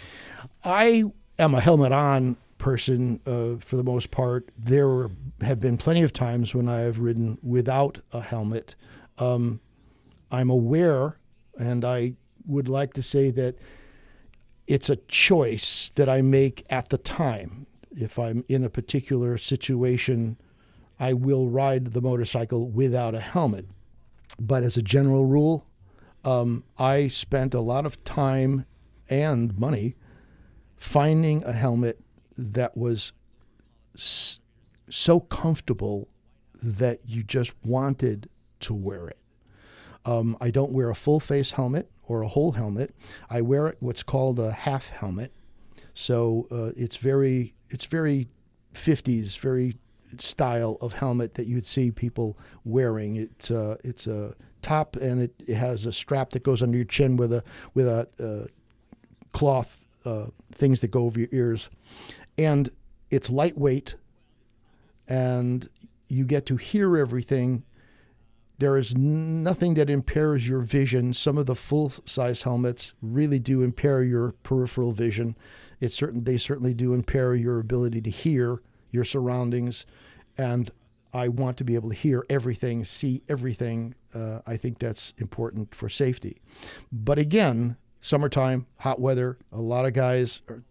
I 0.65 1.05
am 1.39 1.55
a 1.55 1.61
helmet 1.61 1.93
on 1.93 2.37
person 2.59 3.21
uh, 3.27 3.57
for 3.59 3.77
the 3.77 3.83
most 3.83 4.13
part. 4.13 4.49
There 4.57 5.09
have 5.41 5.59
been 5.59 5.77
plenty 5.77 6.03
of 6.03 6.13
times 6.13 6.55
when 6.55 6.69
I 6.69 6.81
have 6.81 7.01
ridden 7.01 7.39
without 7.43 7.99
a 8.13 8.21
helmet. 8.21 8.77
Um, 9.19 9.61
I'm 10.31 10.51
aware, 10.51 11.19
and 11.59 11.85
I 11.85 12.13
would 12.47 12.69
like 12.69 12.93
to 12.95 13.03
say 13.03 13.31
that 13.33 13.59
it's 14.67 14.91
a 14.91 14.97
choice 14.97 15.91
that 15.95 16.09
I 16.09 16.23
make 16.23 16.65
at 16.71 16.89
the 16.89 16.99
time. 16.99 17.67
If 17.91 18.19
I'm 18.19 18.45
in 18.49 18.65
a 18.65 18.71
particular 18.71 19.39
situation, 19.39 20.37
I 20.99 21.13
will 21.13 21.49
ride 21.49 21.93
the 21.93 22.01
motorcycle 22.01 22.69
without 22.69 23.15
a 23.15 23.21
helmet. 23.21 23.67
But 24.39 24.65
as 24.65 24.77
a 24.77 24.83
general 24.83 25.25
rule, 25.25 25.67
um, 26.25 26.65
I 26.79 27.09
spent 27.09 27.55
a 27.55 27.61
lot 27.61 27.87
of 27.87 28.03
time 28.05 28.67
and 29.09 29.57
money 29.59 29.95
finding 30.77 31.43
a 31.45 31.53
helmet 31.53 32.01
that 32.37 32.77
was 32.77 33.13
so 33.95 35.21
comfortable 35.21 36.09
that 36.63 36.99
you 37.07 37.23
just 37.23 37.55
wanted 37.65 38.29
to 38.61 38.75
wear 38.75 39.09
it. 39.09 39.19
Um, 40.05 40.37
I 40.41 40.51
don't 40.51 40.73
wear 40.73 40.91
a 40.91 40.95
full 40.95 41.21
face 41.21 41.53
helmet 41.53 41.91
or 42.07 42.23
a 42.23 42.29
whole 42.29 42.53
helmet. 42.53 42.95
I 43.29 43.41
wear 43.41 43.75
what's 43.81 44.03
called 44.03 44.39
a 44.39 44.53
half 44.53 44.89
helmet. 44.89 45.33
So 45.95 46.47
uh, 46.51 46.73
it's 46.77 46.97
very 46.97 47.55
it's 47.71 47.85
very 47.85 48.29
50s, 48.75 49.39
very 49.39 49.77
style 50.19 50.79
of 50.81 50.95
helmet 50.95 51.35
that 51.35 51.47
you'd 51.47 51.67
see 51.67 51.91
people 51.91 52.39
wearing. 52.65 53.17
It's 53.17 53.51
uh, 53.51 53.77
it's 53.85 54.07
a 54.07 54.35
top 54.63 54.97
and 54.97 55.23
it, 55.23 55.35
it, 55.47 55.55
has 55.55 55.87
a 55.87 55.93
strap 55.93 56.31
that 56.31 56.43
goes 56.43 56.63
under 56.63 56.77
your 56.77 56.87
chin 56.87 57.17
with 57.17 57.33
a 57.33 57.43
with 57.75 57.87
a 57.87 58.09
uh, 58.21 58.47
cloth 59.33 59.87
uh, 60.05 60.27
things 60.53 60.81
that 60.81 60.91
go 60.91 61.05
over 61.05 61.19
your 61.19 61.29
ears, 61.33 61.69
and 62.39 62.71
it's 63.11 63.31
lightweight, 63.31 63.95
and 65.09 65.69
you 66.09 66.25
get 66.25 66.47
to 66.47 66.57
hear 66.57 66.97
everything 66.97 67.65
there 68.59 68.77
is 68.77 68.97
nothing 68.97 69.75
that 69.75 69.91
impairs 69.91 70.49
your 70.49 70.61
vision. 70.61 71.13
Some 71.13 71.37
of 71.37 71.47
the 71.47 71.55
full 71.55 71.91
size 71.91 72.43
helmets 72.43 72.95
really 73.03 73.39
do 73.39 73.63
impair 73.63 74.03
your 74.03 74.33
peripheral 74.43 74.93
vision. 74.93 75.37
It 75.81 75.93
certain 75.93 76.25
they 76.25 76.39
certainly 76.39 76.73
do 76.73 76.95
impair 76.95 77.35
your 77.35 77.59
ability 77.59 78.01
to 78.03 78.11
hear 78.11 78.63
your 78.91 79.05
surroundings, 79.05 79.85
and 80.39 80.71
I 81.13 81.29
want 81.29 81.57
to 81.59 81.65
be 81.65 81.75
able 81.75 81.91
to 81.91 81.95
hear 81.95 82.25
everything, 82.31 82.85
see 82.85 83.23
everything. 83.29 83.95
Uh, 84.15 84.41
I 84.47 84.57
think 84.57 84.79
that's 84.79 85.13
important 85.19 85.75
for 85.75 85.89
safety. 85.89 86.41
But 86.91 87.19
again, 87.19 87.77
summertime, 88.01 88.67
hot 88.79 89.01
weather, 89.01 89.39
a 89.53 89.61
lot 89.61 89.85
of 89.85 89.93
guys, 89.93 90.41
are, 90.49 90.63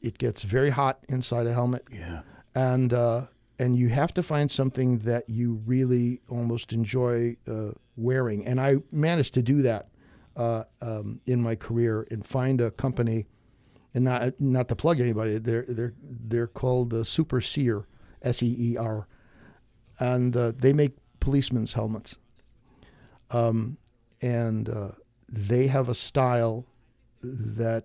it 0.00 0.18
gets 0.18 0.42
very 0.42 0.70
hot 0.70 1.00
inside 1.08 1.46
a 1.46 1.52
helmet. 1.52 1.84
Yeah. 1.90 2.22
And 2.54 2.92
uh, 2.92 3.26
and 3.62 3.76
you 3.76 3.88
have 3.90 4.12
to 4.14 4.22
find 4.24 4.50
something 4.50 4.98
that 4.98 5.28
you 5.28 5.62
really 5.64 6.20
almost 6.28 6.72
enjoy 6.72 7.36
uh, 7.46 7.70
wearing. 7.94 8.44
And 8.44 8.60
I 8.60 8.78
managed 8.90 9.34
to 9.34 9.42
do 9.42 9.62
that 9.62 9.88
uh, 10.36 10.64
um, 10.80 11.20
in 11.26 11.40
my 11.40 11.54
career 11.54 12.04
and 12.10 12.26
find 12.26 12.60
a 12.60 12.72
company, 12.72 13.26
and 13.94 14.04
not 14.04 14.40
not 14.40 14.68
to 14.68 14.74
plug 14.74 14.98
anybody. 14.98 15.38
They're 15.38 15.64
they're 15.68 15.94
they're 16.02 16.48
called 16.48 16.92
uh, 16.92 17.04
Super 17.04 17.40
Seer, 17.40 17.86
S 18.22 18.42
E 18.42 18.56
E 18.58 18.76
R, 18.76 19.06
and 20.00 20.36
uh, 20.36 20.52
they 20.60 20.72
make 20.72 20.96
policemen's 21.20 21.74
helmets. 21.74 22.18
Um, 23.30 23.78
and 24.20 24.68
uh, 24.68 24.88
they 25.28 25.68
have 25.68 25.88
a 25.88 25.94
style 25.94 26.66
that 27.22 27.84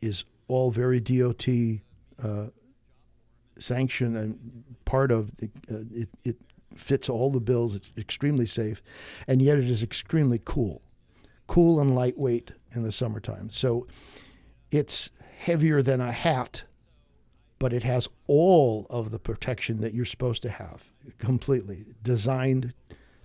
is 0.00 0.24
all 0.48 0.72
very 0.72 0.98
DOT 0.98 1.46
uh, 2.22 2.48
sanction 3.58 4.16
and 4.16 4.64
part 4.84 5.10
of 5.10 5.30
uh, 5.42 5.84
it, 5.92 6.08
it 6.24 6.36
fits 6.74 7.08
all 7.08 7.30
the 7.30 7.40
bills. 7.40 7.74
It's 7.74 7.90
extremely 7.96 8.46
safe, 8.46 8.82
and 9.26 9.40
yet 9.42 9.58
it 9.58 9.68
is 9.68 9.82
extremely 9.82 10.40
cool, 10.44 10.82
cool 11.46 11.80
and 11.80 11.94
lightweight 11.94 12.52
in 12.74 12.82
the 12.82 12.92
summertime. 12.92 13.50
So 13.50 13.86
it's 14.70 15.10
heavier 15.38 15.82
than 15.82 16.00
a 16.00 16.12
hat, 16.12 16.64
but 17.58 17.72
it 17.72 17.82
has 17.82 18.08
all 18.26 18.86
of 18.90 19.10
the 19.10 19.18
protection 19.18 19.80
that 19.80 19.94
you're 19.94 20.04
supposed 20.04 20.42
to 20.42 20.50
have, 20.50 20.90
completely 21.18 21.86
designed 22.02 22.74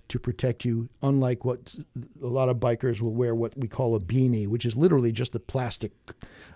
to 0.08 0.18
protect 0.18 0.64
you. 0.64 0.88
Unlike 1.02 1.44
what 1.44 1.76
a 2.22 2.26
lot 2.26 2.48
of 2.48 2.58
bikers 2.58 3.00
will 3.00 3.14
wear, 3.14 3.34
what 3.34 3.56
we 3.56 3.68
call 3.68 3.94
a 3.94 4.00
beanie, 4.00 4.48
which 4.48 4.66
is 4.66 4.76
literally 4.76 5.12
just 5.12 5.34
a 5.34 5.40
plastic, 5.40 5.92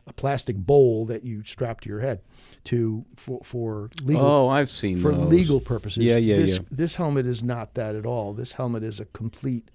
a 0.07 0.13
plastic 0.13 0.57
bowl 0.57 1.07
that 1.07 1.25
you 1.25 1.43
strap 1.45 1.81
to 1.83 1.89
your 1.89 2.01
head 2.01 2.21
to 2.67 3.05
for, 3.17 3.41
for 3.43 3.91
legal. 4.03 4.25
Oh, 4.25 4.49
I've 4.49 4.71
seen 4.71 4.99
for 4.99 5.13
those. 5.13 5.29
legal 5.29 5.61
purposes. 5.61 6.05
Yeah, 6.05 6.19
yeah, 6.19 6.37
this, 6.37 6.55
yeah. 6.55 6.65
This 6.71 6.95
helmet 6.97 7.27
is 7.27 7.43
not 7.43 7.75
that 7.75 7.95
at 7.95 8.05
all. 8.07 8.35
This 8.35 8.53
helmet 8.53 8.83
is 8.83 9.01
a 9.01 9.07
complete, 9.07 9.71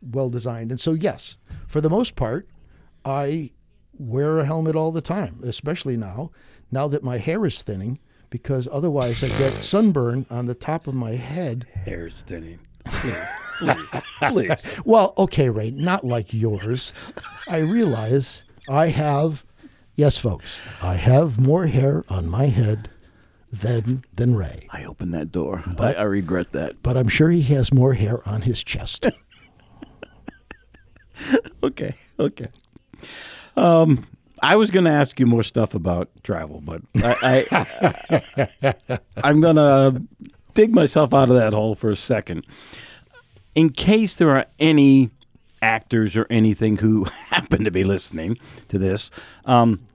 well 0.00 0.30
designed. 0.30 0.70
And 0.70 0.80
so, 0.80 0.92
yes, 0.92 1.36
for 1.66 1.80
the 1.80 1.90
most 1.90 2.16
part, 2.16 2.48
I 3.04 3.50
wear 3.98 4.38
a 4.38 4.44
helmet 4.44 4.76
all 4.76 4.92
the 4.92 5.00
time, 5.00 5.40
especially 5.44 5.96
now. 5.96 6.30
Now 6.70 6.88
that 6.88 7.02
my 7.02 7.18
hair 7.18 7.44
is 7.44 7.62
thinning, 7.62 7.98
because 8.30 8.66
otherwise 8.72 9.22
I 9.22 9.28
get 9.38 9.52
sunburn 9.52 10.26
on 10.30 10.46
the 10.46 10.54
top 10.54 10.86
of 10.86 10.94
my 10.94 11.12
head. 11.12 11.66
Hair's 11.84 12.22
thinning. 12.22 12.60
Please, 12.84 13.26
please, 13.58 14.02
please. 14.20 14.80
Well, 14.84 15.12
okay, 15.18 15.50
Ray, 15.50 15.70
not 15.70 16.04
like 16.04 16.32
yours. 16.32 16.92
I 17.48 17.58
realize 17.58 18.42
I 18.68 18.88
have, 18.88 19.44
yes, 20.02 20.18
folks, 20.18 20.60
I 20.82 20.94
have 20.94 21.38
more 21.38 21.66
hair 21.68 22.04
on 22.08 22.28
my 22.28 22.46
head 22.46 22.90
than 23.52 24.02
than 24.12 24.34
Ray. 24.34 24.66
I 24.70 24.82
opened 24.82 25.14
that 25.14 25.30
door. 25.30 25.62
I, 25.78 25.94
I 25.94 26.02
regret 26.02 26.50
that. 26.54 26.82
But 26.82 26.96
I'm 26.96 27.06
sure 27.06 27.30
he 27.30 27.42
has 27.54 27.72
more 27.72 27.94
hair 27.94 28.18
on 28.28 28.42
his 28.42 28.64
chest. 28.64 29.06
Okay, 31.62 31.94
okay. 32.18 32.48
Um, 33.56 34.08
I 34.42 34.56
was 34.56 34.72
going 34.72 34.86
to 34.86 34.90
ask 34.90 35.20
you 35.20 35.26
more 35.26 35.44
stuff 35.44 35.72
about 35.72 36.10
travel, 36.24 36.60
but 36.60 36.82
I, 36.96 37.46
I 37.52 38.98
I'm 39.22 39.40
going 39.40 39.54
to 39.54 40.02
dig 40.54 40.74
myself 40.74 41.14
out 41.14 41.28
of 41.28 41.36
that 41.36 41.52
hole 41.52 41.76
for 41.76 41.90
a 41.90 41.96
second. 41.96 42.44
In 43.54 43.70
case 43.70 44.16
there 44.16 44.30
are 44.30 44.46
any 44.58 45.10
actors 45.62 46.16
or 46.16 46.26
anything 46.28 46.78
who 46.78 47.04
happen 47.28 47.62
to 47.64 47.70
be 47.70 47.84
listening 47.84 48.36
to 48.66 48.78
this, 48.78 49.12
um, 49.44 49.86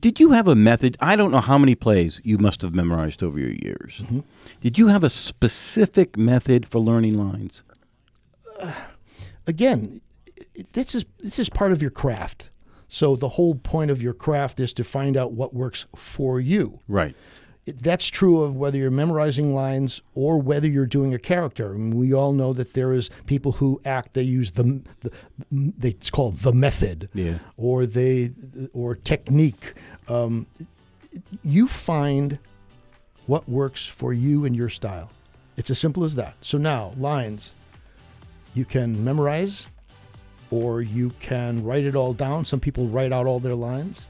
did 0.00 0.20
you 0.20 0.32
have 0.32 0.48
a 0.48 0.54
method? 0.54 0.96
I 1.00 1.16
don't 1.16 1.30
know 1.30 1.40
how 1.40 1.58
many 1.58 1.74
plays 1.74 2.20
you 2.24 2.38
must 2.38 2.62
have 2.62 2.74
memorized 2.74 3.22
over 3.22 3.38
your 3.38 3.52
years. 3.52 4.00
Mm-hmm. 4.04 4.20
Did 4.60 4.78
you 4.78 4.88
have 4.88 5.04
a 5.04 5.10
specific 5.10 6.16
method 6.16 6.66
for 6.66 6.80
learning 6.80 7.16
lines? 7.16 7.62
Uh, 8.60 8.72
again, 9.46 10.00
this 10.72 10.94
is 10.94 11.04
this 11.18 11.38
is 11.38 11.48
part 11.48 11.72
of 11.72 11.82
your 11.82 11.90
craft. 11.90 12.50
So 12.88 13.16
the 13.16 13.30
whole 13.30 13.54
point 13.54 13.90
of 13.90 14.00
your 14.00 14.14
craft 14.14 14.60
is 14.60 14.72
to 14.74 14.84
find 14.84 15.16
out 15.16 15.32
what 15.32 15.52
works 15.52 15.86
for 15.94 16.40
you. 16.40 16.80
Right. 16.88 17.14
That's 17.72 18.06
true 18.06 18.42
of 18.42 18.56
whether 18.56 18.78
you're 18.78 18.90
memorizing 18.90 19.54
lines 19.54 20.00
or 20.14 20.40
whether 20.40 20.66
you're 20.68 20.86
doing 20.86 21.12
a 21.14 21.18
character. 21.18 21.74
I 21.74 21.76
mean, 21.76 21.96
we 21.96 22.12
all 22.14 22.32
know 22.32 22.52
that 22.52 22.72
there 22.74 22.92
is 22.92 23.10
people 23.26 23.52
who 23.52 23.80
act. 23.84 24.14
They 24.14 24.22
use 24.22 24.52
the, 24.52 24.82
the 25.00 25.10
they, 25.50 25.90
it's 25.90 26.10
called 26.10 26.38
the 26.38 26.52
method, 26.52 27.08
Yeah. 27.14 27.38
or 27.56 27.86
they 27.86 28.30
or 28.72 28.94
technique. 28.94 29.74
Um, 30.08 30.46
you 31.42 31.68
find 31.68 32.38
what 33.26 33.48
works 33.48 33.86
for 33.86 34.12
you 34.12 34.44
and 34.44 34.56
your 34.56 34.68
style. 34.68 35.10
It's 35.56 35.70
as 35.70 35.78
simple 35.78 36.04
as 36.04 36.14
that. 36.14 36.36
So 36.40 36.56
now 36.58 36.92
lines, 36.96 37.52
you 38.54 38.64
can 38.64 39.04
memorize, 39.04 39.66
or 40.50 40.80
you 40.80 41.10
can 41.20 41.62
write 41.64 41.84
it 41.84 41.94
all 41.96 42.14
down. 42.14 42.44
Some 42.44 42.60
people 42.60 42.86
write 42.86 43.12
out 43.12 43.26
all 43.26 43.40
their 43.40 43.54
lines. 43.54 44.06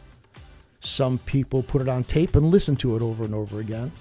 Some 0.81 1.19
people 1.19 1.63
put 1.63 1.83
it 1.83 1.89
on 1.89 2.05
tape 2.05 2.37
and 2.37 2.47
listen 2.47 2.77
to 2.77 2.97
it 2.97 3.03
over 3.03 3.25
and 3.25 3.35
over 3.35 3.61
again. 3.61 3.93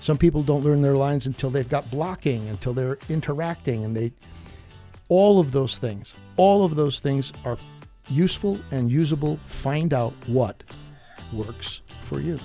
Some 0.00 0.18
people 0.18 0.42
don't 0.42 0.64
learn 0.64 0.82
their 0.82 0.96
lines 0.96 1.26
until 1.26 1.50
they've 1.50 1.68
got 1.68 1.90
blocking, 1.90 2.48
until 2.48 2.72
they're 2.72 2.98
interacting, 3.08 3.84
and 3.84 3.96
they. 3.96 4.12
All 5.08 5.38
of 5.38 5.52
those 5.52 5.78
things, 5.78 6.14
all 6.36 6.64
of 6.64 6.74
those 6.74 6.98
things 6.98 7.32
are 7.44 7.58
useful 8.08 8.58
and 8.72 8.90
usable. 8.90 9.38
Find 9.46 9.94
out 9.94 10.12
what 10.26 10.62
works 11.32 11.80
for 12.02 12.20
you. 12.20 12.40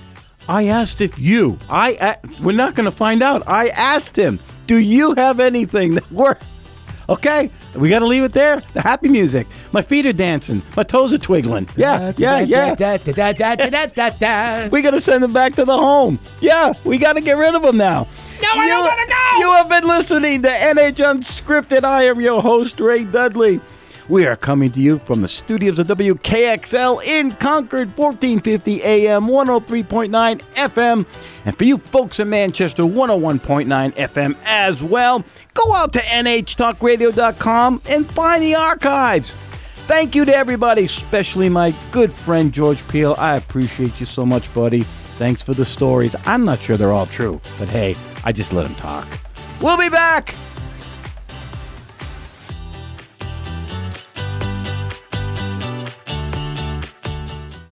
I 0.47 0.67
asked 0.67 1.01
if 1.01 1.17
you. 1.19 1.57
I 1.69 2.17
we're 2.41 2.51
not 2.51 2.75
going 2.75 2.85
to 2.85 2.91
find 2.91 3.23
out. 3.23 3.47
I 3.47 3.69
asked 3.69 4.15
him, 4.15 4.39
Do 4.67 4.77
you 4.77 5.13
have 5.15 5.39
anything 5.39 5.95
that 5.95 6.11
works? 6.11 6.45
Okay, 7.11 7.51
we 7.75 7.89
got 7.89 7.99
to 7.99 8.05
leave 8.05 8.23
it 8.23 8.31
there. 8.31 8.61
The 8.73 8.79
happy 8.79 9.09
music. 9.09 9.45
My 9.73 9.81
feet 9.81 10.05
are 10.05 10.13
dancing. 10.13 10.61
My 10.77 10.83
toes 10.83 11.11
are 11.11 11.17
twiggling. 11.17 11.67
Yeah, 11.75 12.13
yeah, 12.15 12.39
yeah. 12.39 12.69
We 14.71 14.81
got 14.81 14.91
to 14.91 15.01
send 15.01 15.21
them 15.21 15.33
back 15.33 15.55
to 15.55 15.65
the 15.65 15.77
home. 15.77 16.19
Yeah, 16.39 16.71
we 16.85 16.97
got 16.97 17.13
to 17.13 17.21
get 17.21 17.33
rid 17.33 17.53
of 17.53 17.63
them 17.63 17.75
now. 17.75 18.07
No, 18.41 18.47
I 18.53 18.67
don't 18.69 18.85
wanna 18.85 19.07
go! 19.07 19.39
You 19.39 19.51
have 19.51 19.67
been 19.69 19.87
listening 19.87 20.41
to 20.43 20.49
NH 20.49 20.95
Unscripted. 20.95 21.83
I 21.83 22.03
am 22.03 22.21
your 22.21 22.41
host, 22.41 22.79
Ray 22.79 23.03
Dudley. 23.03 23.59
We 24.09 24.25
are 24.25 24.35
coming 24.35 24.71
to 24.71 24.81
you 24.81 24.99
from 24.99 25.21
the 25.21 25.27
studios 25.27 25.79
of 25.79 25.87
WKXL 25.87 27.03
in 27.03 27.31
Concord, 27.33 27.95
1450 27.97 28.83
AM, 28.83 29.27
103.9 29.27 30.41
FM. 30.55 31.05
And 31.45 31.57
for 31.57 31.63
you 31.63 31.77
folks 31.77 32.19
in 32.19 32.29
Manchester, 32.29 32.83
101.9 32.83 33.93
FM 33.93 34.37
as 34.43 34.83
well. 34.83 35.23
Go 35.53 35.75
out 35.75 35.93
to 35.93 35.99
nhtalkradio.com 35.99 37.81
and 37.89 38.11
find 38.11 38.43
the 38.43 38.55
archives. 38.55 39.31
Thank 39.87 40.15
you 40.15 40.25
to 40.25 40.35
everybody, 40.35 40.85
especially 40.85 41.49
my 41.49 41.73
good 41.91 42.13
friend 42.13 42.53
George 42.53 42.79
Piehl. 42.87 43.17
I 43.17 43.35
appreciate 43.35 43.99
you 43.99 44.05
so 44.05 44.25
much, 44.25 44.51
buddy. 44.53 44.81
Thanks 44.81 45.43
for 45.43 45.53
the 45.53 45.65
stories. 45.65 46.15
I'm 46.25 46.43
not 46.43 46.59
sure 46.59 46.77
they're 46.77 46.93
all 46.93 47.05
true, 47.05 47.41
but 47.59 47.67
hey, 47.67 47.95
I 48.23 48.31
just 48.31 48.53
let 48.53 48.65
him 48.65 48.75
talk. 48.75 49.07
We'll 49.61 49.77
be 49.77 49.89
back 49.89 50.33